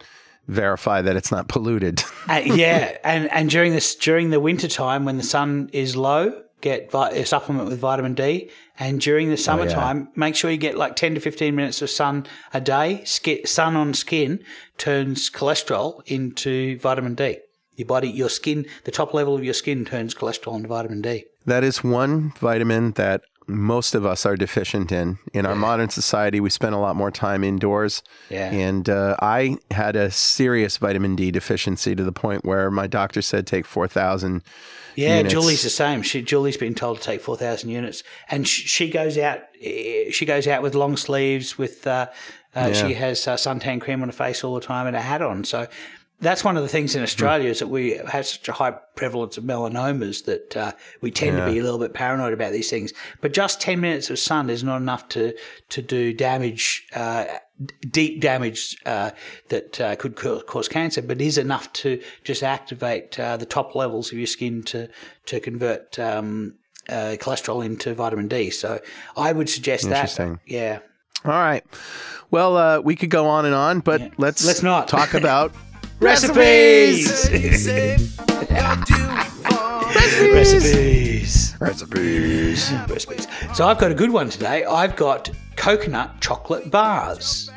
verify 0.48 1.02
that 1.02 1.16
it's 1.16 1.32
not 1.32 1.48
polluted. 1.48 2.04
Uh, 2.30 2.42
yeah, 2.44 2.98
and 3.06 3.32
and 3.32 3.50
during 3.50 3.72
this 3.72 3.96
during 3.96 4.32
the 4.32 4.40
winter 4.42 4.68
time 4.68 5.06
when 5.06 5.16
the 5.16 5.24
sun 5.24 5.70
is 5.72 5.96
low, 5.96 6.44
get 6.62 6.94
a 6.94 7.26
supplement 7.26 7.70
with 7.70 7.80
vitamin 7.80 8.14
D. 8.14 8.50
And 8.80 9.02
during 9.02 9.28
the 9.28 9.34
oh, 9.34 9.38
summertime, 9.38 10.10
make 10.16 10.36
sure 10.36 10.52
you 10.52 10.58
get 10.58 10.78
like 10.78 10.96
ten 10.96 11.14
to 11.16 11.20
fifteen 11.20 11.56
minutes 11.56 11.82
of 11.82 11.90
sun 11.90 12.26
a 12.54 12.62
day. 12.62 13.04
Sun 13.06 13.76
on 13.76 13.94
skin 13.94 14.44
turns 14.78 15.30
cholesterol 15.30 16.02
into 16.06 16.78
vitamin 16.80 17.16
D. 17.16 17.38
Your 17.76 17.88
body, 17.88 18.10
your 18.10 18.30
skin, 18.30 18.66
the 18.86 18.92
top 18.92 19.14
level 19.14 19.36
of 19.36 19.44
your 19.44 19.54
skin 19.54 19.86
turns 19.86 20.16
cholesterol 20.16 20.56
into 20.56 20.68
vitamin 20.68 21.02
D. 21.02 21.26
That 21.46 21.64
is 21.64 21.84
one 21.84 22.34
vitamin 22.40 22.92
that 22.94 23.22
most 23.48 23.96
of 23.96 24.06
us 24.06 24.26
are 24.26 24.36
deficient 24.36 24.92
in. 24.92 25.18
In 25.34 25.46
our 25.46 25.56
modern 25.56 25.90
society, 25.90 26.40
we 26.40 26.50
spend 26.50 26.76
a 26.76 26.78
lot 26.78 26.96
more 26.96 27.12
time 27.12 27.44
indoors. 27.44 28.04
Yeah. 28.30 28.52
And 28.52 28.90
uh, 28.90 29.16
I 29.22 29.58
had 29.72 29.96
a 29.96 30.12
serious 30.12 30.78
vitamin 30.78 31.16
D 31.16 31.32
deficiency 31.32 31.96
to 31.96 32.04
the 32.04 32.12
point 32.12 32.44
where 32.46 32.70
my 32.70 32.88
doctor 32.88 33.22
said 33.22 33.48
take 33.48 33.66
4,000. 33.66 34.44
Yeah, 34.96 35.18
units. 35.18 35.34
Julie's 35.34 35.64
the 35.64 35.70
same. 35.70 36.02
She 36.02 36.22
Julie's 36.24 36.58
been 36.58 36.74
told 36.74 36.98
to 36.98 37.04
take 37.04 37.22
four 37.22 37.38
thousand 37.38 37.70
units, 37.70 38.02
and 38.32 38.48
sh- 38.48 38.68
she 38.68 38.90
goes 38.90 39.16
out. 39.16 39.42
eh, 39.62 40.10
She 40.10 40.26
goes 40.26 40.48
out 40.48 40.64
with 40.64 40.74
long 40.74 40.98
sleeves. 40.98 41.56
With 41.56 41.86
uh, 41.86 42.08
uh, 42.56 42.74
she 42.74 42.96
has 42.96 43.28
uh, 43.28 43.36
suntan 43.36 43.80
cream 43.80 44.02
on 44.02 44.08
her 44.10 44.12
face 44.12 44.44
all 44.44 44.56
the 44.56 44.60
time 44.66 44.88
and 44.88 44.96
a 44.96 45.02
hat 45.02 45.22
on. 45.22 45.44
So 45.44 45.68
that's 46.20 46.44
one 46.44 46.58
of 46.58 46.64
the 46.64 46.70
things 46.70 46.96
in 46.96 47.04
Australia 47.04 47.50
is 47.50 47.60
that 47.60 47.68
we 47.68 47.92
have 47.92 48.26
such 48.26 48.48
a 48.50 48.54
high 48.54 48.72
prevalence 48.96 49.38
of 49.38 49.44
melanomas 49.44 50.26
that 50.26 50.58
uh, 50.58 50.72
we 51.00 51.12
tend 51.12 51.38
to 51.38 51.46
be 51.46 51.60
a 51.60 51.64
little 51.64 51.78
bit 51.80 51.94
paranoid 51.94 52.34
about 52.34 52.52
these 52.52 52.70
things. 52.70 52.92
But 53.22 53.34
just 53.34 53.62
ten 53.62 53.80
minutes 53.82 54.10
of 54.10 54.18
sun 54.18 54.50
is 54.50 54.64
not 54.64 54.78
enough 54.78 55.08
to 55.10 55.34
to 55.70 55.82
do 55.82 56.14
damage. 56.14 56.88
Uh, 56.94 57.26
Deep 57.90 58.22
damage 58.22 58.78
uh, 58.86 59.10
that 59.50 59.82
uh, 59.82 59.96
could 59.96 60.16
cause 60.16 60.68
cancer, 60.68 61.02
but 61.02 61.20
is 61.20 61.40
enough 61.40 61.74
to 61.74 62.00
just 62.24 62.44
activate 62.44 63.20
uh, 63.20 63.36
the 63.36 63.48
top 63.48 63.74
levels 63.74 64.12
of 64.12 64.18
your 64.20 64.28
skin 64.28 64.62
to 64.62 64.88
to 65.26 65.40
convert 65.40 65.98
um, 65.98 66.54
uh, 66.88 67.16
cholesterol 67.20 67.66
into 67.66 67.96
vitamin 67.96 68.28
D. 68.28 68.52
So 68.52 68.80
I 69.16 69.32
would 69.32 69.50
suggest 69.50 69.86
that. 69.86 69.90
Interesting. 69.96 70.40
Yeah. 70.46 70.82
All 71.26 71.32
right. 71.32 71.64
Well, 72.30 72.58
uh, 72.58 72.80
we 72.82 72.96
could 72.96 73.10
go 73.10 73.26
on 73.28 73.46
and 73.46 73.56
on, 73.56 73.80
but 73.80 74.20
let's 74.20 74.46
Let's 74.46 74.62
not. 74.62 74.88
talk 74.88 75.16
about 75.16 75.52
Recipes. 76.00 77.08
Recipes. 77.32 78.18
recipes. 81.60 82.72
recipes. 82.88 83.28
So 83.54 83.68
I've 83.68 83.80
got 83.80 83.92
a 83.92 83.96
good 83.96 84.12
one 84.12 84.30
today. 84.30 84.64
I've 84.64 84.96
got 84.96 85.30
coconut 85.56 86.22
chocolate 86.22 86.70
bars. 86.70 87.50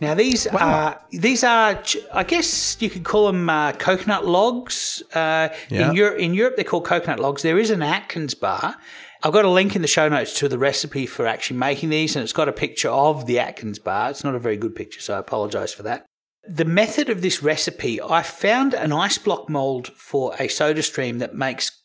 Now 0.00 0.14
these 0.14 0.46
are 0.46 1.00
these 1.10 1.42
are 1.42 1.82
I 2.12 2.24
guess 2.24 2.76
you 2.80 2.90
could 2.90 3.04
call 3.04 3.28
them 3.28 3.48
uh, 3.48 3.72
coconut 3.72 4.26
logs. 4.26 5.02
Uh, 5.14 5.48
Yeah. 5.70 5.90
In 5.90 5.96
Europe, 5.96 6.18
in 6.18 6.34
Europe 6.34 6.56
they're 6.56 6.64
called 6.64 6.84
coconut 6.84 7.18
logs. 7.18 7.42
There 7.42 7.58
is 7.58 7.70
an 7.70 7.82
Atkins 7.82 8.34
bar. 8.34 8.76
I've 9.22 9.32
got 9.32 9.46
a 9.46 9.50
link 9.50 9.74
in 9.74 9.80
the 9.80 9.88
show 9.88 10.08
notes 10.10 10.34
to 10.34 10.48
the 10.48 10.58
recipe 10.58 11.06
for 11.06 11.26
actually 11.26 11.56
making 11.56 11.88
these, 11.88 12.14
and 12.14 12.22
it's 12.22 12.34
got 12.34 12.48
a 12.48 12.52
picture 12.52 12.90
of 12.90 13.24
the 13.24 13.38
Atkins 13.38 13.78
bar. 13.78 14.10
It's 14.10 14.22
not 14.22 14.34
a 14.34 14.38
very 14.38 14.58
good 14.58 14.74
picture, 14.74 15.00
so 15.00 15.14
I 15.14 15.18
apologise 15.18 15.72
for 15.72 15.82
that. 15.84 16.04
The 16.48 16.64
method 16.64 17.08
of 17.08 17.22
this 17.22 17.42
recipe, 17.42 18.00
I 18.00 18.22
found 18.22 18.74
an 18.74 18.92
ice 18.92 19.18
block 19.18 19.48
mold 19.48 19.88
for 19.88 20.34
a 20.38 20.48
soda 20.48 20.82
stream 20.82 21.18
that 21.18 21.34
makes 21.34 21.82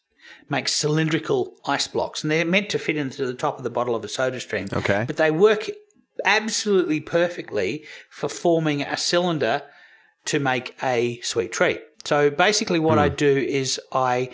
makes 0.50 0.74
cylindrical 0.74 1.56
ice 1.66 1.88
blocks, 1.88 2.24
and 2.24 2.32
they're 2.32 2.46
meant 2.46 2.70
to 2.70 2.80
fit 2.80 2.98
into 2.98 3.26
the 3.26 3.34
top 3.34 3.58
of 3.58 3.64
the 3.64 3.70
bottle 3.70 3.96
of 3.96 4.04
a 4.04 4.10
soda 4.10 4.40
stream. 4.40 4.68
Okay. 4.72 5.06
But 5.08 5.18
they 5.18 5.32
work 5.32 5.70
absolutely 6.26 7.00
perfectly 7.00 7.86
for 8.10 8.28
forming 8.28 8.82
a 8.82 8.98
cylinder 8.98 9.64
to 10.26 10.40
make 10.40 10.76
a 10.84 11.20
sweet 11.22 11.52
treat. 11.52 11.82
So 12.04 12.30
basically, 12.30 12.80
what 12.80 13.00
I 13.00 13.10
hmm. 13.10 13.16
do 13.16 13.38
is 13.38 13.80
I 13.92 14.30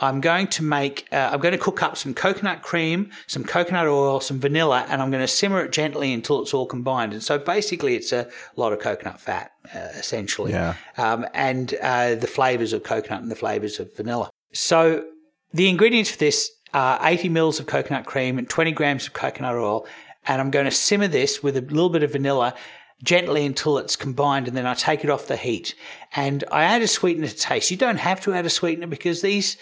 I'm 0.00 0.20
going 0.20 0.46
to 0.48 0.62
make, 0.62 1.06
uh, 1.12 1.30
I'm 1.32 1.40
going 1.40 1.52
to 1.52 1.58
cook 1.58 1.82
up 1.82 1.96
some 1.96 2.14
coconut 2.14 2.62
cream, 2.62 3.10
some 3.26 3.42
coconut 3.44 3.86
oil, 3.86 4.20
some 4.20 4.38
vanilla, 4.38 4.86
and 4.88 5.02
I'm 5.02 5.10
going 5.10 5.22
to 5.22 5.28
simmer 5.28 5.60
it 5.64 5.72
gently 5.72 6.12
until 6.12 6.40
it's 6.42 6.54
all 6.54 6.66
combined. 6.66 7.12
And 7.12 7.22
so 7.22 7.38
basically, 7.38 7.96
it's 7.96 8.12
a 8.12 8.28
lot 8.56 8.72
of 8.72 8.78
coconut 8.78 9.20
fat, 9.20 9.52
uh, 9.74 9.78
essentially, 9.96 10.52
Yeah. 10.52 10.74
um, 10.96 11.26
and 11.34 11.74
uh, 11.82 12.14
the 12.14 12.28
flavors 12.28 12.72
of 12.72 12.84
coconut 12.84 13.22
and 13.22 13.30
the 13.30 13.36
flavors 13.36 13.80
of 13.80 13.94
vanilla. 13.96 14.30
So 14.52 15.04
the 15.52 15.68
ingredients 15.68 16.10
for 16.12 16.18
this 16.18 16.50
are 16.72 16.98
80 17.02 17.28
mils 17.30 17.58
of 17.58 17.66
coconut 17.66 18.06
cream 18.06 18.38
and 18.38 18.48
20 18.48 18.72
grams 18.72 19.06
of 19.06 19.14
coconut 19.14 19.56
oil. 19.56 19.86
And 20.26 20.40
I'm 20.40 20.50
going 20.50 20.66
to 20.66 20.70
simmer 20.70 21.08
this 21.08 21.42
with 21.42 21.56
a 21.56 21.60
little 21.62 21.88
bit 21.88 22.02
of 22.02 22.12
vanilla 22.12 22.54
gently 23.02 23.46
until 23.46 23.78
it's 23.78 23.94
combined 23.96 24.48
and 24.48 24.56
then 24.56 24.66
I 24.66 24.74
take 24.74 25.04
it 25.04 25.10
off 25.10 25.26
the 25.28 25.36
heat. 25.36 25.74
And 26.14 26.44
I 26.50 26.64
add 26.64 26.82
a 26.82 26.88
sweetener 26.88 27.28
to 27.28 27.36
taste. 27.36 27.70
You 27.70 27.76
don't 27.76 27.98
have 27.98 28.20
to 28.22 28.32
add 28.34 28.44
a 28.44 28.50
sweetener 28.50 28.88
because 28.88 29.22
these 29.22 29.56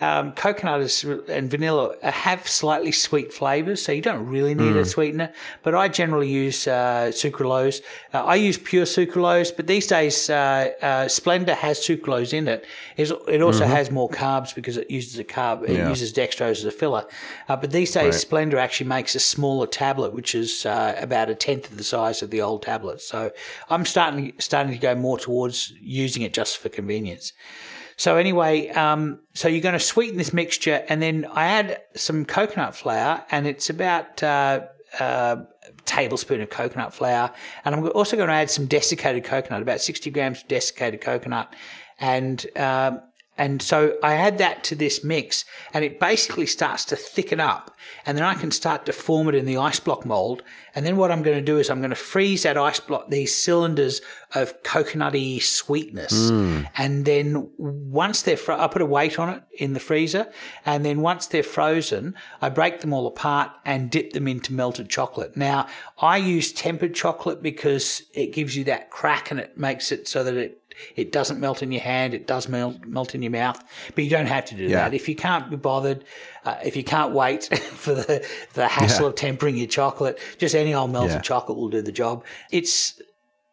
um, 0.00 0.32
coconut 0.32 0.80
is- 0.80 1.04
and 1.28 1.50
vanilla 1.50 1.94
have 2.02 2.48
slightly 2.48 2.92
sweet 2.92 3.32
flavors, 3.32 3.82
so 3.82 3.92
you 3.92 4.00
don't 4.02 4.26
really 4.26 4.54
need 4.54 4.74
a 4.76 4.84
sweetener. 4.84 5.32
But 5.62 5.74
I 5.74 5.88
generally 5.88 6.28
use 6.28 6.66
uh, 6.66 7.10
sucralose. 7.12 7.82
Uh, 8.14 8.24
I 8.24 8.36
use 8.36 8.56
pure 8.58 8.84
sucralose, 8.86 9.54
but 9.54 9.66
these 9.66 9.86
days 9.86 10.30
uh, 10.30 10.70
uh, 10.80 10.86
Splenda 11.06 11.54
has 11.54 11.78
sucralose 11.78 12.32
in 12.32 12.48
it. 12.48 12.64
It's- 12.96 13.16
It 13.28 13.42
also 13.42 13.64
has 13.66 13.90
more 13.90 14.08
carbs 14.08 14.54
because 14.54 14.76
it 14.76 14.90
uses 14.90 15.18
a 15.18 15.24
carb. 15.24 15.64
It 15.68 15.76
Yeah. 15.76 15.88
uses 15.88 16.12
dextrose 16.12 16.58
as 16.58 16.64
a 16.64 16.70
filler. 16.70 17.04
Uh, 17.48 17.56
but 17.56 17.70
these 17.70 17.92
days, 17.92 18.24
Splenda 18.24 18.54
actually 18.54 18.88
makes 18.88 19.14
a 19.14 19.20
smaller 19.20 19.66
tablet, 19.66 20.12
which 20.12 20.34
is 20.34 20.64
uh, 20.66 20.94
about 21.00 21.28
a 21.30 21.34
tenth 21.34 21.70
of 21.70 21.76
the 21.76 21.84
size 21.84 22.22
of 22.22 22.30
the 22.30 22.40
old 22.40 22.62
tablet. 22.62 23.00
So 23.02 23.30
I'm 23.68 23.84
starting 23.84 24.32
starting 24.38 24.72
to 24.72 24.78
go 24.78 24.94
more 24.94 25.18
towards 25.18 25.72
using 25.80 26.22
it 26.22 26.32
just 26.32 26.56
for 26.58 26.68
convenience. 26.68 27.32
So 28.00 28.16
anyway, 28.16 28.70
um, 28.70 29.18
so 29.34 29.46
you're 29.46 29.60
going 29.60 29.74
to 29.74 29.78
sweeten 29.78 30.16
this 30.16 30.32
mixture, 30.32 30.82
and 30.88 31.02
then 31.02 31.26
I 31.34 31.48
add 31.48 31.82
some 31.94 32.24
coconut 32.24 32.74
flour, 32.74 33.22
and 33.30 33.46
it's 33.46 33.68
about 33.68 34.22
uh, 34.22 34.60
uh, 34.98 35.36
tablespoon 35.84 36.40
of 36.40 36.48
coconut 36.48 36.94
flour, 36.94 37.30
and 37.62 37.74
I'm 37.74 37.86
also 37.90 38.16
going 38.16 38.28
to 38.28 38.34
add 38.34 38.50
some 38.50 38.64
desiccated 38.64 39.24
coconut, 39.24 39.60
about 39.60 39.82
60 39.82 40.10
grams 40.12 40.40
of 40.40 40.48
desiccated 40.48 41.02
coconut, 41.02 41.54
and 41.98 42.46
um, 42.56 43.02
and 43.40 43.62
so 43.62 43.96
I 44.02 44.16
add 44.16 44.36
that 44.36 44.62
to 44.64 44.74
this 44.74 45.02
mix, 45.02 45.46
and 45.72 45.82
it 45.82 45.98
basically 45.98 46.44
starts 46.44 46.84
to 46.84 46.94
thicken 46.94 47.40
up. 47.40 47.74
And 48.04 48.18
then 48.18 48.22
I 48.22 48.34
can 48.34 48.50
start 48.50 48.84
to 48.84 48.92
form 48.92 49.30
it 49.30 49.34
in 49.34 49.46
the 49.46 49.56
ice 49.56 49.80
block 49.80 50.04
mold. 50.04 50.42
And 50.74 50.84
then 50.84 50.98
what 50.98 51.10
I'm 51.10 51.22
going 51.22 51.38
to 51.38 51.42
do 51.42 51.56
is 51.56 51.70
I'm 51.70 51.80
going 51.80 51.88
to 51.88 51.96
freeze 51.96 52.42
that 52.42 52.58
ice 52.58 52.80
block, 52.80 53.08
these 53.08 53.34
cylinders 53.34 54.02
of 54.34 54.62
coconutty 54.62 55.40
sweetness. 55.40 56.28
Hmm. 56.28 56.64
And 56.76 57.06
then 57.06 57.50
once 57.56 58.20
they're, 58.20 58.36
fro- 58.36 58.60
I 58.60 58.66
put 58.66 58.82
a 58.82 58.86
weight 58.86 59.18
on 59.18 59.30
it 59.30 59.42
in 59.54 59.72
the 59.72 59.80
freezer. 59.80 60.30
And 60.66 60.84
then 60.84 61.00
once 61.00 61.26
they're 61.26 61.42
frozen, 61.42 62.14
I 62.42 62.50
break 62.50 62.82
them 62.82 62.92
all 62.92 63.06
apart 63.06 63.52
and 63.64 63.90
dip 63.90 64.12
them 64.12 64.28
into 64.28 64.52
melted 64.52 64.90
chocolate. 64.90 65.34
Now, 65.34 65.66
I 65.98 66.18
use 66.18 66.52
tempered 66.52 66.94
chocolate 66.94 67.42
because 67.42 68.02
it 68.12 68.34
gives 68.34 68.54
you 68.54 68.64
that 68.64 68.90
crack 68.90 69.30
and 69.30 69.40
it 69.40 69.56
makes 69.56 69.90
it 69.90 70.06
so 70.06 70.22
that 70.24 70.34
it 70.34 70.58
it 70.96 71.12
doesn't 71.12 71.38
melt 71.40 71.62
in 71.62 71.72
your 71.72 71.82
hand. 71.82 72.14
It 72.14 72.26
does 72.26 72.48
melt 72.48 72.84
melt 72.86 73.14
in 73.14 73.22
your 73.22 73.32
mouth, 73.32 73.62
but 73.94 74.04
you 74.04 74.10
don't 74.10 74.26
have 74.26 74.44
to 74.46 74.54
do 74.54 74.64
Yeah. 74.64 74.88
that. 74.88 74.94
If 74.94 75.08
you 75.08 75.14
can't 75.16 75.50
be 75.50 75.56
bothered, 75.56 76.04
uh, 76.44 76.56
if 76.64 76.76
you 76.76 76.84
can't 76.84 77.12
wait 77.12 77.44
for 77.58 77.94
the 77.94 78.26
the 78.54 78.68
hassle 78.68 79.02
Yeah. 79.04 79.08
of 79.10 79.14
tempering 79.16 79.56
your 79.56 79.66
chocolate, 79.68 80.18
just 80.38 80.54
any 80.54 80.74
old 80.74 80.90
melted 80.92 81.12
Yeah. 81.16 81.20
chocolate 81.20 81.58
will 81.58 81.68
do 81.70 81.82
the 81.82 81.92
job. 81.92 82.24
It's 82.50 83.00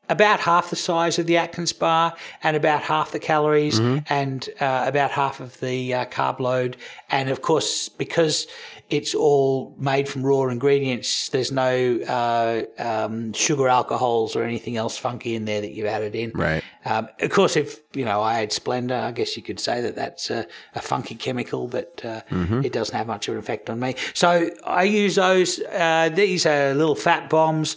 about 0.10 0.40
half 0.40 0.70
the 0.70 0.76
size 0.78 1.20
of 1.20 1.26
the 1.26 1.36
Atkins 1.36 1.74
bar 1.74 2.14
and 2.42 2.56
about 2.56 2.84
half 2.84 3.12
the 3.12 3.20
calories 3.20 3.78
Mm-hmm. 3.78 3.98
and 4.10 4.50
uh, 4.62 4.86
about 4.88 5.12
half 5.12 5.42
of 5.42 5.60
the 5.60 5.94
uh, 5.94 6.06
carb 6.06 6.40
load. 6.40 6.78
And 7.10 7.30
of 7.30 7.42
course, 7.42 7.90
because 7.90 8.48
it's 8.90 9.14
all 9.14 9.76
made 9.78 10.08
from 10.08 10.24
raw 10.24 10.48
ingredients, 10.48 11.30
there's 11.30 11.52
no 11.52 12.00
uh, 12.08 12.64
um, 12.82 13.34
sugar 13.34 13.68
alcohols 13.68 14.36
or 14.36 14.44
anything 14.44 14.78
else 14.78 14.98
funky 14.98 15.36
in 15.36 15.46
there 15.46 15.62
that 15.62 15.74
you've 15.74 15.88
added 15.88 16.16
in. 16.16 16.32
Right. 16.34 16.64
Um, 16.86 17.10
of 17.20 17.32
course, 17.32 17.58
if 17.58 17.80
you 17.94 18.06
know 18.06 18.22
I 18.22 18.36
had 18.36 18.52
Splenda, 18.52 19.04
I 19.04 19.12
guess 19.12 19.36
you 19.36 19.44
could 19.44 19.60
say 19.60 19.82
that 19.82 19.96
that's 19.96 20.30
a, 20.30 20.48
a 20.74 20.82
funky 20.82 21.16
chemical, 21.16 21.68
but 21.68 22.02
uh, 22.04 22.22
Mm-hmm. 22.30 22.64
it 22.66 22.72
doesn't 22.74 22.96
have 22.96 23.08
much 23.08 23.28
of 23.28 23.34
an 23.36 23.40
effect 23.40 23.70
on 23.70 23.80
me. 23.80 23.96
So 24.14 24.50
I 24.64 24.84
use 24.84 25.16
those. 25.16 25.60
Uh, 25.60 26.10
these 26.14 26.46
are 26.46 26.74
little 26.74 26.96
fat 26.96 27.30
bombs. 27.30 27.76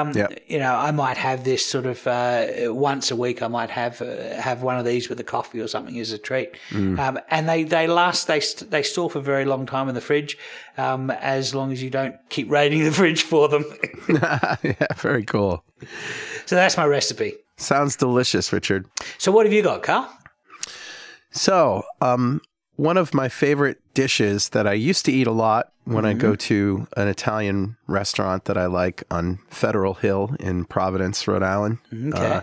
Um. 0.00 0.12
You 0.46 0.58
know, 0.58 0.74
I 0.74 0.90
might 0.90 1.16
have 1.16 1.44
this 1.44 1.64
sort 1.64 1.86
of 1.86 2.06
uh, 2.06 2.46
once 2.72 3.10
a 3.10 3.16
week. 3.16 3.42
I 3.42 3.48
might 3.48 3.70
have 3.70 4.00
uh, 4.02 4.40
have 4.40 4.62
one 4.62 4.78
of 4.78 4.84
these 4.84 5.08
with 5.08 5.18
a 5.20 5.24
coffee 5.24 5.60
or 5.60 5.68
something 5.68 5.98
as 5.98 6.12
a 6.12 6.18
treat. 6.18 6.50
Mm. 6.70 6.98
Um, 6.98 7.18
and 7.28 7.48
they 7.48 7.64
they 7.64 7.86
last. 7.86 8.26
They 8.26 8.40
st- 8.40 8.70
they 8.70 8.82
store 8.82 9.10
for 9.10 9.18
a 9.18 9.22
very 9.22 9.44
long 9.44 9.66
time 9.66 9.88
in 9.88 9.94
the 9.94 10.00
fridge, 10.00 10.36
um, 10.76 11.10
as 11.10 11.54
long 11.54 11.72
as 11.72 11.82
you 11.82 11.90
don't 11.90 12.16
keep 12.28 12.50
raiding 12.50 12.84
the 12.84 12.92
fridge 13.00 13.22
for 13.22 13.48
them. 13.48 13.64
yeah, 14.08 14.56
very 14.96 15.24
cool. 15.24 15.64
so 16.46 16.56
that's 16.56 16.76
my 16.76 16.86
recipe. 16.86 17.34
Sounds 17.56 17.96
delicious, 17.96 18.52
Richard. 18.52 18.86
So 19.18 19.30
what 19.30 19.46
have 19.46 19.52
you 19.52 19.62
got, 19.62 19.82
Carl? 19.82 20.12
So, 21.30 21.82
um, 22.00 22.40
one 22.76 22.96
of 22.96 23.14
my 23.14 23.28
favorite 23.28 23.78
dishes 23.94 24.48
that 24.50 24.66
I 24.66 24.72
used 24.72 25.04
to 25.06 25.12
eat 25.12 25.26
a 25.26 25.32
lot 25.32 25.72
when 25.84 26.04
I 26.04 26.12
go 26.14 26.36
to 26.36 26.86
an 26.96 27.08
Italian 27.08 27.76
restaurant 27.86 28.44
that 28.44 28.56
I 28.56 28.66
like 28.66 29.02
on 29.10 29.38
Federal 29.50 29.94
Hill 29.94 30.36
in 30.40 30.64
Providence, 30.64 31.26
Rhode 31.26 31.42
Island, 31.42 31.78
Okay. 31.92 32.16
uh, 32.16 32.40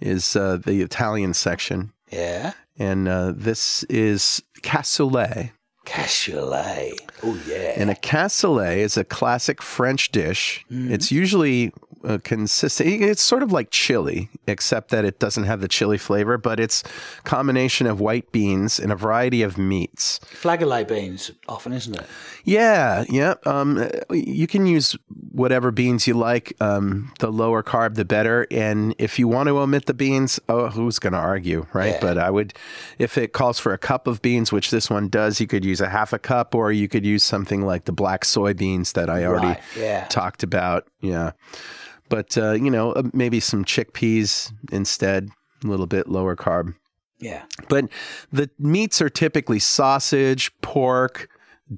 is 0.00 0.34
uh, 0.34 0.56
the 0.56 0.80
Italian 0.80 1.34
section. 1.34 1.92
yeah. 2.10 2.52
And 2.76 3.06
uh, 3.06 3.32
this 3.36 3.84
is 3.84 4.42
cassoulet. 4.62 5.52
Cassoulet. 5.86 6.98
Oh 7.22 7.40
yeah. 7.46 7.74
And 7.76 7.90
a 7.90 7.94
cassoulet 7.94 8.78
is 8.78 8.96
a 8.96 9.04
classic 9.04 9.62
French 9.62 10.10
dish. 10.10 10.64
It's 10.70 11.12
usually 11.12 11.72
uh, 12.06 12.18
consistent. 12.22 12.88
It's 13.02 13.22
sort 13.22 13.42
of 13.42 13.52
like 13.52 13.70
chili, 13.70 14.28
except 14.46 14.90
that 14.90 15.04
it 15.04 15.18
doesn't 15.18 15.44
have 15.44 15.60
the 15.60 15.68
chili 15.68 15.98
flavor, 15.98 16.38
but 16.38 16.60
it's 16.60 16.82
a 17.18 17.22
combination 17.22 17.86
of 17.86 18.00
white 18.00 18.30
beans 18.32 18.78
and 18.78 18.92
a 18.92 18.96
variety 18.96 19.42
of 19.42 19.56
meats. 19.58 20.18
Flageolet 20.24 20.86
beans, 20.88 21.30
often, 21.48 21.72
isn't 21.72 21.94
it? 21.96 22.06
Yeah, 22.44 23.04
yeah. 23.08 23.34
Um, 23.46 23.88
you 24.10 24.46
can 24.46 24.66
use 24.66 24.96
whatever 25.32 25.70
beans 25.70 26.06
you 26.06 26.14
like. 26.14 26.52
Um, 26.60 27.12
the 27.20 27.30
lower 27.32 27.62
carb, 27.62 27.94
the 27.94 28.04
better. 28.04 28.46
And 28.50 28.94
if 28.98 29.18
you 29.18 29.26
want 29.28 29.48
to 29.48 29.58
omit 29.58 29.86
the 29.86 29.94
beans, 29.94 30.38
oh, 30.48 30.68
who's 30.68 30.98
going 30.98 31.14
to 31.14 31.18
argue, 31.18 31.66
right? 31.72 31.92
Yeah. 31.94 32.00
But 32.00 32.18
I 32.18 32.30
would, 32.30 32.52
if 32.98 33.16
it 33.16 33.32
calls 33.32 33.58
for 33.58 33.72
a 33.72 33.78
cup 33.78 34.06
of 34.06 34.20
beans, 34.22 34.52
which 34.52 34.70
this 34.70 34.90
one 34.90 35.08
does, 35.08 35.40
you 35.40 35.46
could 35.46 35.64
use 35.64 35.80
a 35.80 35.88
half 35.88 36.12
a 36.12 36.18
cup, 36.18 36.54
or 36.54 36.70
you 36.70 36.88
could 36.88 37.06
use 37.06 37.24
something 37.24 37.62
like 37.64 37.84
the 37.84 37.92
black 37.92 38.24
soybeans 38.24 38.92
that 38.92 39.08
I 39.08 39.24
already 39.24 39.44
Right, 39.46 39.60
yeah. 39.76 40.06
talked 40.08 40.42
about. 40.42 40.86
Yeah. 41.00 41.32
But, 42.08 42.36
uh, 42.36 42.52
you 42.52 42.70
know, 42.70 42.92
uh, 42.92 43.04
maybe 43.12 43.40
some 43.40 43.64
chickpeas 43.64 44.52
instead, 44.70 45.30
a 45.64 45.66
little 45.66 45.86
bit 45.86 46.08
lower 46.08 46.36
carb. 46.36 46.74
Yeah. 47.18 47.44
But 47.68 47.86
the 48.32 48.50
meats 48.58 49.00
are 49.00 49.08
typically 49.08 49.58
sausage, 49.58 50.52
pork, 50.60 51.28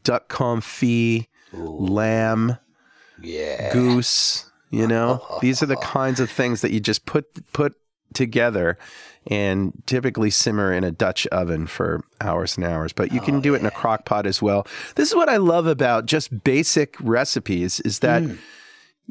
duck 0.02 0.28
confit, 0.28 1.26
lamb, 1.52 2.58
Yeah. 3.20 3.72
goose. 3.72 4.50
You 4.70 4.86
know, 4.88 5.24
these 5.40 5.62
are 5.62 5.66
the 5.66 5.76
kinds 5.76 6.18
of 6.20 6.28
things 6.30 6.60
that 6.62 6.72
you 6.72 6.80
just 6.80 7.06
put 7.06 7.26
put 7.52 7.74
together 8.14 8.78
and 9.28 9.72
typically 9.86 10.30
simmer 10.30 10.72
in 10.72 10.82
a 10.84 10.90
Dutch 10.90 11.26
oven 11.28 11.66
for 11.66 12.02
hours 12.20 12.56
and 12.56 12.64
hours. 12.66 12.92
But 12.92 13.12
you 13.12 13.20
can 13.20 13.40
do 13.40 13.54
it 13.54 13.60
in 13.60 13.66
a 13.66 13.70
crock 13.70 14.04
pot 14.04 14.26
as 14.26 14.40
well. 14.42 14.66
This 14.96 15.08
is 15.10 15.14
what 15.14 15.28
I 15.28 15.36
love 15.36 15.66
about 15.66 16.06
just 16.06 16.42
basic 16.44 16.96
recipes 17.00 17.80
is 17.80 18.00
that 18.00 18.22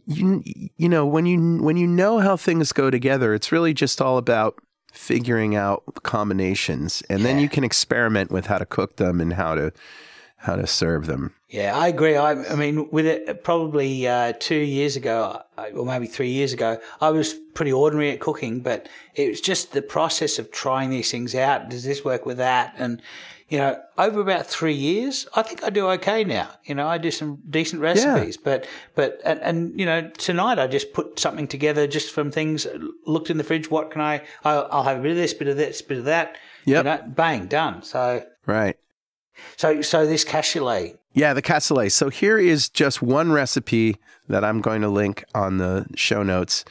you 0.05 0.43
you 0.77 0.89
know 0.89 1.05
when 1.05 1.25
you 1.25 1.57
when 1.61 1.77
you 1.77 1.87
know 1.87 2.19
how 2.19 2.37
things 2.37 2.71
go 2.71 2.89
together, 2.89 3.33
it's 3.33 3.51
really 3.51 3.73
just 3.73 4.01
all 4.01 4.17
about 4.17 4.55
figuring 4.91 5.55
out 5.55 5.83
combinations, 6.03 7.03
and 7.09 7.25
then 7.25 7.39
you 7.39 7.49
can 7.49 7.63
experiment 7.63 8.31
with 8.31 8.47
how 8.47 8.57
to 8.57 8.65
cook 8.65 8.97
them 8.97 9.19
and 9.19 9.33
how 9.33 9.55
to 9.55 9.71
how 10.37 10.55
to 10.55 10.67
serve 10.67 11.07
them. 11.07 11.33
Yeah, 11.49 11.75
I 11.75 11.87
agree. 11.87 12.15
I, 12.15 12.31
I 12.31 12.55
mean, 12.55 12.89
with 12.91 13.05
it, 13.05 13.43
probably 13.43 14.07
uh, 14.07 14.33
two 14.39 14.59
years 14.59 14.95
ago, 14.95 15.41
or 15.57 15.85
maybe 15.85 16.05
three 16.05 16.29
years 16.29 16.53
ago, 16.53 16.79
I 17.01 17.09
was 17.09 17.33
pretty 17.33 17.71
ordinary 17.71 18.11
at 18.11 18.19
cooking, 18.19 18.59
but 18.59 18.87
it 19.15 19.29
was 19.29 19.41
just 19.41 19.71
the 19.71 19.81
process 19.81 20.37
of 20.37 20.51
trying 20.51 20.91
these 20.91 21.09
things 21.09 21.33
out. 21.33 21.69
Does 21.69 21.83
this 21.83 22.05
work 22.05 22.25
with 22.25 22.37
that? 22.37 22.75
And, 22.77 23.01
you 23.47 23.59
know, 23.59 23.79
over 23.97 24.21
about 24.21 24.47
three 24.47 24.73
years, 24.73 25.27
I 25.35 25.43
think 25.43 25.63
I 25.63 25.69
do 25.69 25.87
okay 25.91 26.23
now. 26.23 26.49
You 26.63 26.73
know, 26.75 26.87
I 26.87 26.97
do 26.97 27.11
some 27.11 27.41
decent 27.47 27.81
recipes, 27.81 28.37
but, 28.37 28.67
but, 28.95 29.21
and, 29.23 29.39
and, 29.41 29.79
you 29.79 29.85
know, 29.85 30.09
tonight 30.17 30.57
I 30.57 30.65
just 30.65 30.93
put 30.93 31.19
something 31.19 31.47
together 31.47 31.85
just 31.85 32.11
from 32.11 32.31
things, 32.31 32.65
looked 33.05 33.29
in 33.29 33.37
the 33.37 33.43
fridge, 33.43 33.69
what 33.69 33.91
can 33.91 34.01
I, 34.01 34.23
I'll, 34.43 34.67
I'll 34.71 34.83
have 34.83 34.97
a 34.97 35.01
bit 35.01 35.11
of 35.11 35.17
this, 35.17 35.33
bit 35.33 35.47
of 35.47 35.57
this, 35.57 35.81
bit 35.83 35.99
of 35.99 36.05
that. 36.05 36.37
Yep. 36.65 36.77
You 36.77 36.83
know, 36.83 37.03
bang, 37.07 37.45
done. 37.45 37.83
So, 37.83 38.25
Right. 38.47 38.77
so, 39.57 39.81
so 39.83 40.07
this 40.07 40.25
cassoulet, 40.25 40.97
Yeah, 41.13 41.33
the 41.33 41.41
cassoulet. 41.43 41.91
So 41.91 42.09
here 42.09 42.39
is 42.39 42.67
just 42.67 43.03
one 43.03 43.31
recipe 43.31 43.97
that 44.27 44.43
I'm 44.43 44.59
going 44.59 44.81
to 44.81 44.89
link 44.89 45.23
on 45.35 45.57
the 45.59 45.85
show 45.95 46.23
notes. 46.23 46.65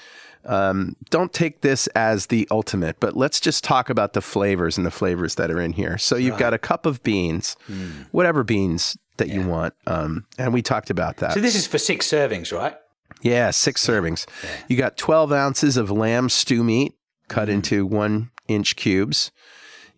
Um, 0.47 0.97
don't 1.11 1.32
take 1.32 1.61
this 1.62 1.86
as 1.88 2.26
the 2.26 2.47
ultimate, 2.51 3.01
but 3.01 3.16
let's 3.16 3.40
just 3.40 3.64
talk 3.64 3.88
about 3.90 4.12
the 4.12 4.20
flavors 4.20 4.76
and 4.76 4.86
the 4.86 4.90
flavors 4.90 5.36
that 5.36 5.51
are 5.51 5.61
in 5.61 5.72
here. 5.72 5.97
So 5.99 6.16
you've 6.16 6.38
got 6.38 6.53
a 6.55 6.59
cup 6.59 6.86
of 6.86 7.03
beans, 7.03 7.57
whatever 8.11 8.45
beans 8.45 8.97
that 9.16 9.28
you 9.28 9.47
want, 9.47 9.74
um, 9.86 10.26
and 10.38 10.53
we 10.53 10.61
talked 10.62 10.90
about 10.90 11.18
that. 11.18 11.32
So 11.34 11.40
this 11.40 11.55
is 11.55 11.66
for 11.66 11.78
six 11.78 12.07
servings, 12.07 12.53
right? 12.57 12.76
Yeah, 13.22 13.51
six 13.53 13.84
servings. 13.86 14.26
You 14.68 14.76
got 14.76 14.97
12 14.97 15.32
ounces 15.32 15.76
of 15.76 15.90
lamb 15.90 16.28
stew 16.28 16.62
meat 16.64 16.95
cut 17.28 17.49
into 17.49 17.86
one 17.86 18.30
inch 18.49 18.76
cubes. 18.76 19.30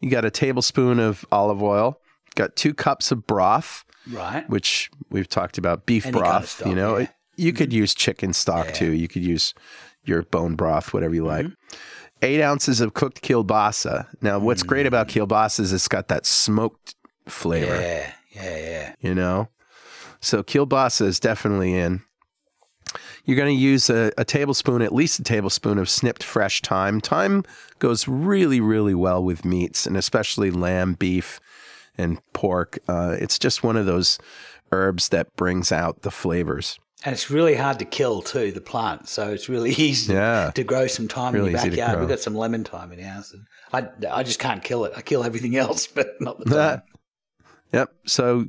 You 0.01 0.11
got 0.11 0.25
a 0.25 0.31
tablespoon 0.31 1.01
of 1.01 1.25
olive 1.33 1.63
oil. 1.63 1.99
Got 2.37 2.55
two 2.55 2.75
cups 2.75 3.11
of 3.11 3.27
broth, 3.27 3.85
Right. 4.09 4.49
which 4.49 4.91
we've 5.11 5.29
talked 5.29 5.57
about 5.59 5.87
beef 5.87 6.05
Any 6.07 6.13
kind 6.13 6.23
broth. 6.23 6.43
of 6.45 6.49
stock, 6.51 6.69
you 6.69 6.75
know, 6.75 6.99
yeah. 6.99 7.07
you 7.37 7.53
could 7.55 7.73
use 7.73 7.95
chicken 7.95 8.33
stock 8.35 8.73
too. 8.75 8.91
You 8.93 9.09
could 9.09 9.25
use 9.25 9.55
your 10.09 10.23
bone 10.23 10.55
broth, 10.57 10.93
whatever 10.95 11.15
you 11.15 11.25
like. 11.25 11.47
Mm-hmm. 11.47 11.77
Eight 12.23 12.43
ounces 12.43 12.81
of 12.81 12.95
cooked 12.95 13.23
kielbasa. 13.23 14.07
Now, 14.23 14.39
what's 14.39 14.63
great 14.63 14.85
Mm. 14.85 14.89
about 14.89 15.09
kielbasa 15.09 15.61
is 15.61 15.73
it's 15.73 15.89
got 15.89 16.09
that 16.09 16.25
smoked 16.27 16.95
flavor 17.27 17.75
Yeah. 17.75 18.13
Yeah. 18.33 18.57
Yeah. 18.57 18.95
you 19.01 19.15
know? 19.15 19.49
So 20.21 20.43
kielbasa 20.43 21.03
is 21.03 21.21
definitely 21.21 21.75
in. 21.75 22.03
You're 23.25 23.37
going 23.37 23.55
to 23.55 23.61
use 23.61 23.91
a, 23.91 24.13
a 24.17 24.25
tablespoon, 24.25 24.81
at 24.81 24.95
least 24.95 25.19
a 25.19 25.23
tablespoon 25.23 25.79
of 25.79 25.89
snipped 25.89 26.23
fresh 26.23 26.61
thyme. 26.63 27.01
Thyme 27.01 27.43
goes 27.81 28.07
really, 28.07 28.61
really 28.61 28.95
well 28.95 29.23
with 29.23 29.45
meats, 29.45 29.87
and 29.87 29.97
especially 29.97 30.51
lamb, 30.51 30.95
beef, 30.95 31.41
and 31.99 32.19
pork. 32.33 32.79
Uh, 32.89 33.17
it's 33.19 33.39
just 33.39 33.65
one 33.65 33.77
of 33.77 33.85
those 33.85 34.19
herbs 34.73 35.09
that 35.11 35.35
brings 35.37 35.73
out 35.73 36.03
the 36.03 36.11
flavors. 36.11 36.79
And 37.05 37.13
it's 37.13 37.31
really 37.31 37.55
hard 37.57 37.79
to 37.81 37.85
kill 37.85 38.23
too, 38.23 38.51
the 38.53 38.61
plant. 38.61 39.09
So 39.09 39.31
it's 39.31 39.49
really 39.49 39.71
easy 39.77 40.15
Yeah. 40.15 40.51
to 40.55 40.65
grow 40.65 40.87
some 40.87 41.09
thyme 41.09 41.35
Really 41.35 41.49
in 41.51 41.57
your 41.57 41.65
backyard. 41.71 42.01
We've 42.01 42.09
got 42.09 42.21
some 42.21 42.35
lemon 42.35 42.65
thyme 42.65 42.91
in 42.93 43.05
ours. 43.05 43.33
And 43.35 43.47
I, 43.73 44.19
I 44.19 44.23
just 44.23 44.39
can't 44.39 44.63
kill 44.65 44.85
it. 44.85 44.93
I 44.97 45.03
kill 45.03 45.23
everything 45.23 45.57
else, 45.65 45.87
but 45.87 46.21
not 46.21 46.39
the 46.39 46.45
thyme. 46.51 46.83
Yep. 47.73 47.93
So, 48.07 48.47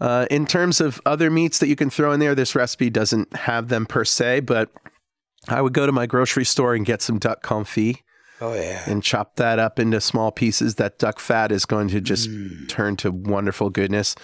uh, 0.00 0.26
in 0.30 0.46
terms 0.46 0.80
of 0.80 1.00
other 1.06 1.30
meats 1.30 1.58
that 1.60 1.68
you 1.68 1.76
can 1.76 1.88
throw 1.88 2.12
in 2.12 2.18
there, 2.20 2.34
this 2.34 2.54
recipe 2.56 2.90
doesn't 2.90 3.34
have 3.36 3.68
them 3.68 3.86
per 3.86 4.04
se, 4.04 4.40
but 4.40 4.68
I 5.48 5.62
would 5.62 5.72
go 5.72 5.86
to 5.86 5.92
my 5.92 6.06
grocery 6.06 6.44
store 6.44 6.74
and 6.74 6.84
get 6.84 7.00
some 7.02 7.18
duck 7.20 7.42
confit. 7.42 7.98
oh, 8.40 8.52
yeah. 8.54 8.82
and 8.86 9.02
chop 9.02 9.36
that 9.36 9.58
up 9.60 9.78
into 9.78 10.00
small 10.00 10.32
pieces. 10.32 10.74
That 10.74 10.98
duck 10.98 11.20
fat 11.20 11.52
is 11.52 11.64
going 11.64 11.86
to 11.88 12.00
just 12.00 12.28
turn 12.68 12.96
to 12.96 13.12
wonderful 13.12 13.70
goodness. 13.70 14.16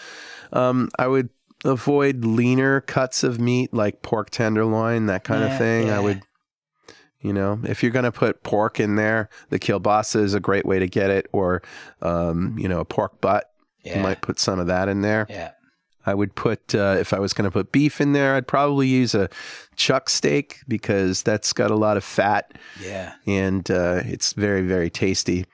Um, 0.52 0.88
I 0.98 1.06
would 1.06 1.28
avoid 1.64 2.24
leaner 2.24 2.80
cuts 2.82 3.22
of 3.24 3.40
meat 3.40 3.72
like 3.74 4.02
pork 4.02 4.30
tenderloin, 4.30 5.06
that 5.06 5.24
kind 5.24 5.42
Yeah, 5.42 5.52
of 5.52 5.58
thing. 5.58 5.86
yeah. 5.88 5.96
I 5.96 6.00
would, 6.00 6.22
you 7.20 7.32
know, 7.32 7.60
if 7.64 7.82
you're 7.82 7.92
going 7.92 8.04
to 8.04 8.12
put 8.12 8.42
pork 8.44 8.78
in 8.78 8.94
there, 8.96 9.28
the 9.50 9.58
kielbasa 9.58 10.20
is 10.22 10.34
a 10.34 10.40
great 10.40 10.64
way 10.64 10.78
to 10.78 10.86
get 10.86 11.10
it, 11.10 11.26
or, 11.32 11.62
um, 12.00 12.56
you 12.58 12.68
know, 12.68 12.78
a 12.80 12.84
pork 12.84 13.20
butt. 13.20 13.50
You 13.84 13.96
might 14.02 14.20
put 14.20 14.38
some 14.38 14.58
of 14.58 14.66
that 14.66 14.88
in 14.88 15.00
there. 15.00 15.26
Yeah. 15.30 15.52
I 16.04 16.12
would 16.14 16.34
put, 16.34 16.74
uh, 16.74 16.96
if 17.00 17.12
I 17.14 17.18
was 17.18 17.32
going 17.32 17.46
to 17.46 17.50
put 17.50 17.72
beef 17.72 18.00
in 18.02 18.12
there, 18.12 18.34
I'd 18.34 18.46
probably 18.46 18.86
use 18.86 19.14
a 19.14 19.28
chuck 19.76 20.08
steak 20.10 20.58
because 20.68 21.22
that's 21.22 21.52
got 21.54 21.70
a 21.70 21.74
lot 21.76 21.96
of 21.96 22.04
fat 22.04 22.52
Yeah. 22.82 23.14
and 23.26 23.68
uh, 23.70 24.02
it's 24.04 24.32
very 24.34 24.62
very 24.62 24.90
tasty. 24.90 25.46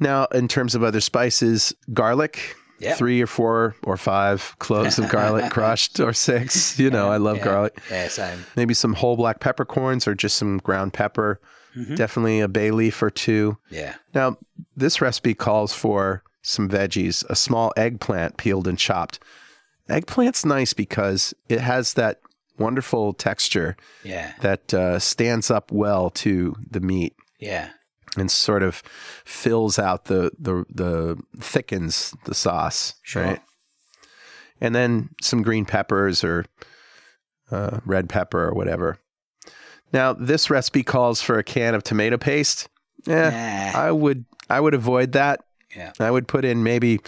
Now, 0.00 0.24
in 0.26 0.48
terms 0.48 0.74
of 0.74 0.82
other 0.82 1.00
spices, 1.00 1.72
garlic, 1.92 2.56
Yep. 2.80 2.96
three 2.98 3.20
or 3.20 3.26
four 3.26 3.74
or 3.82 3.96
five 3.96 4.54
cloves 4.58 4.98
of 4.98 5.08
garlic 5.08 5.50
crushed, 5.50 5.98
or 6.00 6.12
six. 6.12 6.78
You 6.78 6.90
know, 6.90 7.08
I 7.10 7.16
love 7.16 7.38
yeah. 7.38 7.44
garlic. 7.44 7.80
Yeah, 7.90 8.08
same. 8.08 8.44
Maybe 8.56 8.72
some 8.74 8.92
whole 8.94 9.16
black 9.16 9.40
peppercorns 9.40 10.06
or 10.06 10.14
just 10.14 10.36
some 10.36 10.58
ground 10.58 10.92
pepper. 10.92 11.40
Definitely 11.94 12.40
a 12.40 12.48
bay 12.48 12.72
leaf 12.72 13.00
or 13.02 13.10
two. 13.10 13.56
Yeah. 13.70 13.94
Now, 14.12 14.36
this 14.76 15.00
recipe 15.00 15.34
calls 15.34 15.72
for 15.72 16.24
some 16.42 16.68
veggies, 16.68 17.24
a 17.30 17.36
small 17.36 17.72
eggplant 17.76 18.36
peeled 18.36 18.66
and 18.66 18.76
chopped. 18.76 19.20
Eggplant's 19.88 20.44
nice 20.44 20.72
because 20.72 21.34
it 21.48 21.60
has 21.60 21.94
that 21.94 22.20
wonderful 22.58 23.12
texture 23.12 23.76
Yeah. 24.02 24.32
that 24.40 24.74
uh, 24.74 24.98
stands 24.98 25.50
up 25.52 25.70
well 25.70 26.10
to 26.10 26.56
the 26.68 26.80
meat 26.80 27.14
Yeah. 27.38 27.70
And 28.16 28.30
sort 28.30 28.62
of 28.62 28.82
fills 29.24 29.78
out 29.78 30.06
the 30.06 30.30
the 30.38 30.64
the 30.68 31.18
thickens 31.40 32.14
the 32.24 32.34
sauce, 32.34 32.94
Sure. 33.02 33.22
right? 33.24 33.40
And 34.60 34.74
then 34.74 35.10
some 35.22 35.42
green 35.42 35.64
peppers 35.64 36.24
or 36.24 36.44
uh, 37.50 37.78
red 37.84 38.08
pepper 38.08 38.48
or 38.48 38.54
whatever. 38.54 38.98
Now, 39.92 40.12
this 40.12 40.50
recipe 40.50 40.82
calls 40.82 41.22
for 41.22 41.38
a 41.38 41.44
can 41.44 41.74
of 41.74 41.82
tomato 41.82 42.18
paste. 42.18 42.68
Yeah, 43.06 43.70
Nah. 43.72 43.78
I 43.78 43.90
would 43.92 44.24
I 44.50 44.60
would 44.60 44.74
avoid 44.74 45.12
that. 45.12 45.40
Yeah. 45.76 45.92
I 46.00 46.10
would 46.10 46.26
put 46.28 46.44
in 46.44 46.62
maybe 46.62 47.00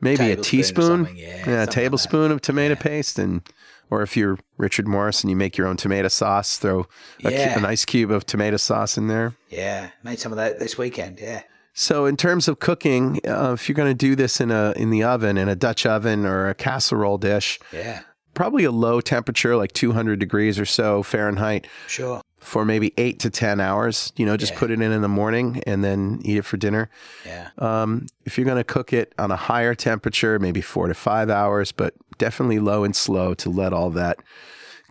maybe 0.00 0.30
a 0.30 0.36
teaspoon, 0.36 1.08
yeah, 1.16 1.36
something 1.36 1.54
a 1.54 1.58
like 1.60 1.70
tablespoon 1.70 2.30
of 2.32 2.40
tomato 2.40 2.74
paste, 2.76 3.18
and 3.18 3.42
or 3.90 4.02
if 4.02 4.16
you're 4.16 4.38
Richard 4.56 4.86
Morris 4.88 5.22
and 5.22 5.30
you 5.30 5.36
make 5.36 5.56
your 5.56 5.66
own 5.66 5.76
tomato 5.76 6.08
sauce, 6.08 6.58
throw 6.58 6.80
a, 7.20 7.28
cu- 7.28 7.30
Yeah. 7.30 7.58
an 7.58 7.64
ice 7.64 7.84
cube 7.84 8.10
of 8.10 8.26
tomato 8.26 8.56
sauce 8.56 8.96
in 8.98 9.08
there. 9.08 9.34
Yeah. 9.48 9.90
Made 10.02 10.18
some 10.18 10.32
of 10.32 10.36
that 10.36 10.58
this 10.58 10.76
weekend. 10.78 11.18
Yeah. 11.20 11.42
So, 11.74 12.06
in 12.06 12.16
terms 12.16 12.48
of 12.48 12.58
cooking, 12.58 13.20
uh, 13.26 13.52
if 13.52 13.68
you're 13.68 13.76
going 13.76 13.90
to 13.90 13.94
do 13.94 14.16
this 14.16 14.40
in 14.40 14.50
a 14.50 14.72
in 14.76 14.90
the 14.90 15.04
oven, 15.04 15.38
in 15.38 15.48
a 15.48 15.54
Dutch 15.54 15.86
oven 15.86 16.26
or 16.26 16.48
a 16.48 16.54
casserole 16.54 17.18
dish, 17.18 17.60
Yeah. 17.72 18.00
probably 18.34 18.64
a 18.64 18.72
low 18.72 19.00
temperature, 19.00 19.54
like 19.56 19.72
200 19.72 20.18
degrees 20.18 20.58
or 20.58 20.64
so 20.64 21.02
Fahrenheit, 21.04 21.68
Sure. 21.86 22.20
For 22.40 22.64
maybe 22.64 22.92
eight 22.98 23.18
to 23.20 23.30
10 23.30 23.60
hours. 23.60 24.12
You 24.16 24.24
know, 24.26 24.36
just 24.36 24.52
Yeah. 24.52 24.58
put 24.58 24.70
it 24.70 24.80
in 24.80 24.92
in 24.92 25.02
the 25.02 25.08
morning 25.08 25.62
and 25.66 25.82
then 25.84 26.20
eat 26.24 26.36
it 26.38 26.44
for 26.44 26.56
dinner. 26.56 26.88
Yeah. 27.26 27.50
Um, 27.58 28.06
if 28.24 28.38
you're 28.38 28.44
going 28.44 28.56
to 28.58 28.64
cook 28.64 28.92
it 28.92 29.12
on 29.18 29.30
a 29.30 29.36
higher 29.36 29.74
temperature, 29.74 30.38
maybe 30.38 30.60
four 30.60 30.86
to 30.88 30.94
five 30.94 31.30
hours, 31.30 31.72
but 31.72 31.94
definitely 32.18 32.58
low 32.58 32.84
and 32.84 32.94
slow 32.96 33.34
to 33.34 33.50
let 33.50 33.72
all 33.72 33.90
that 33.90 34.18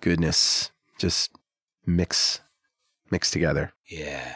goodness 0.02 0.72
just 1.00 1.32
mix 1.86 2.42
mix 3.10 3.32
together. 3.32 3.72
Yeah. 3.90 4.36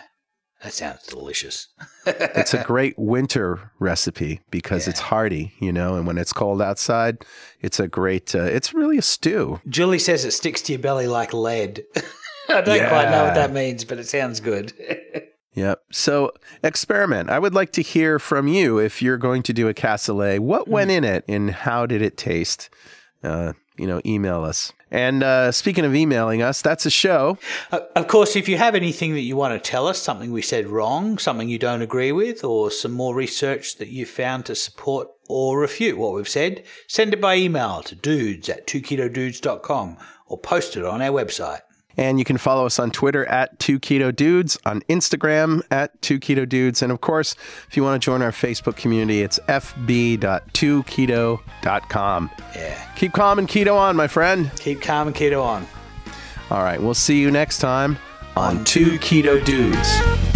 That 0.63 0.73
sounds 0.73 1.05
delicious. 1.07 1.67
It's 2.05 2.53
a 2.55 2.63
great 2.63 2.95
winter 2.97 3.71
recipe 3.79 4.41
because 4.49 4.87
it's 4.87 4.99
hearty, 5.01 5.53
you 5.59 5.71
know, 5.71 5.95
and 5.95 6.07
when 6.07 6.17
it's 6.17 6.33
cold 6.33 6.59
outside, 6.61 7.23
it's 7.61 7.79
a 7.79 7.87
great. 7.87 8.33
Uh, 8.33 8.43
it's 8.43 8.73
really 8.73 8.97
a 8.97 9.01
stew. 9.03 9.59
Julie 9.69 9.99
says 9.99 10.25
it 10.25 10.31
sticks 10.31 10.61
to 10.63 10.71
your 10.73 10.79
belly 10.81 11.05
like 11.07 11.31
lead. 11.33 11.83
I 12.49 12.61
don't 12.61 12.87
quite 12.87 13.09
know 13.11 13.25
what 13.25 13.35
that 13.35 13.51
means, 13.51 13.85
but 13.85 13.97
it 13.97 14.07
sounds 14.07 14.39
good. 14.39 14.73
Yep. 15.53 15.83
So 15.91 16.31
experiment. 16.63 17.29
I 17.29 17.37
would 17.37 17.53
like 17.53 17.73
to 17.73 17.81
hear 17.81 18.19
from 18.19 18.47
you 18.47 18.77
if 18.77 19.01
you're 19.01 19.17
going 19.17 19.43
to 19.43 19.53
do 19.53 19.67
a 19.67 19.73
cassoulet. 19.73 20.39
What 20.39 20.67
went 20.67 20.91
in 20.91 21.03
it 21.03 21.25
and 21.27 21.51
how 21.51 21.85
did 21.85 22.01
it 22.01 22.15
taste? 22.15 22.69
Uh, 23.21 23.53
you 23.77 23.85
know, 23.85 24.01
email 24.05 24.43
us. 24.43 24.71
And 24.89 25.23
uh, 25.23 25.51
speaking 25.51 25.85
of 25.85 25.95
emailing 25.95 26.41
us, 26.41 26.61
that's 26.61 26.85
a 26.85 26.89
show. 26.89 27.37
Uh, 27.71 27.79
of 27.95 28.07
course, 28.07 28.35
if 28.35 28.49
you 28.49 28.57
have 28.57 28.75
anything 28.75 29.13
that 29.13 29.21
you 29.21 29.37
want 29.37 29.53
to 29.53 29.69
tell 29.69 29.87
us, 29.87 30.01
something 30.01 30.31
we 30.31 30.41
said 30.41 30.67
wrong, 30.67 31.17
something 31.17 31.47
you 31.47 31.59
don't 31.59 31.81
agree 31.81 32.11
with, 32.11 32.43
or 32.43 32.69
some 32.69 32.91
more 32.91 33.15
research 33.15 33.77
that 33.77 33.87
you 33.87 34.05
found 34.05 34.45
to 34.45 34.55
support 34.55 35.07
or 35.29 35.59
refute 35.59 35.97
what 35.97 36.13
we've 36.13 36.27
said, 36.27 36.63
send 36.87 37.13
it 37.13 37.21
by 37.21 37.35
email 37.35 37.81
to 37.83 37.95
dudes 37.95 38.49
at 38.49 38.67
2ketodudes.com 38.67 39.97
or 40.27 40.37
post 40.37 40.75
it 40.75 40.83
on 40.83 41.01
our 41.01 41.11
website. 41.11 41.61
And 41.97 42.19
you 42.19 42.25
can 42.25 42.37
follow 42.37 42.65
us 42.65 42.79
on 42.79 42.91
Twitter 42.91 43.25
at 43.25 43.59
2 43.59 43.79
Keto 43.79 44.15
Dudes, 44.15 44.57
on 44.65 44.81
Instagram 44.81 45.61
at 45.69 46.01
2 46.01 46.19
Keto 46.19 46.47
Dudes. 46.47 46.81
And 46.81 46.91
of 46.91 47.01
course, 47.01 47.35
if 47.67 47.77
you 47.77 47.83
want 47.83 48.01
to 48.01 48.05
join 48.05 48.21
our 48.21 48.31
Facebook 48.31 48.75
community, 48.75 49.21
it's 49.21 49.39
fb.2keto.com. 49.47 52.31
Yeah. 52.55 52.93
Keep 52.95 53.13
calm 53.13 53.39
and 53.39 53.47
keto 53.47 53.75
on, 53.75 53.95
my 53.95 54.07
friend. 54.07 54.51
Keep 54.57 54.81
calm 54.81 55.07
and 55.07 55.15
keto 55.15 55.43
on. 55.43 55.67
All 56.49 56.63
right, 56.63 56.81
we'll 56.81 56.93
see 56.93 57.19
you 57.19 57.31
next 57.31 57.59
time 57.59 57.97
on 58.35 58.63
2 58.65 58.99
Keto 58.99 59.43
Dudes. 59.43 60.30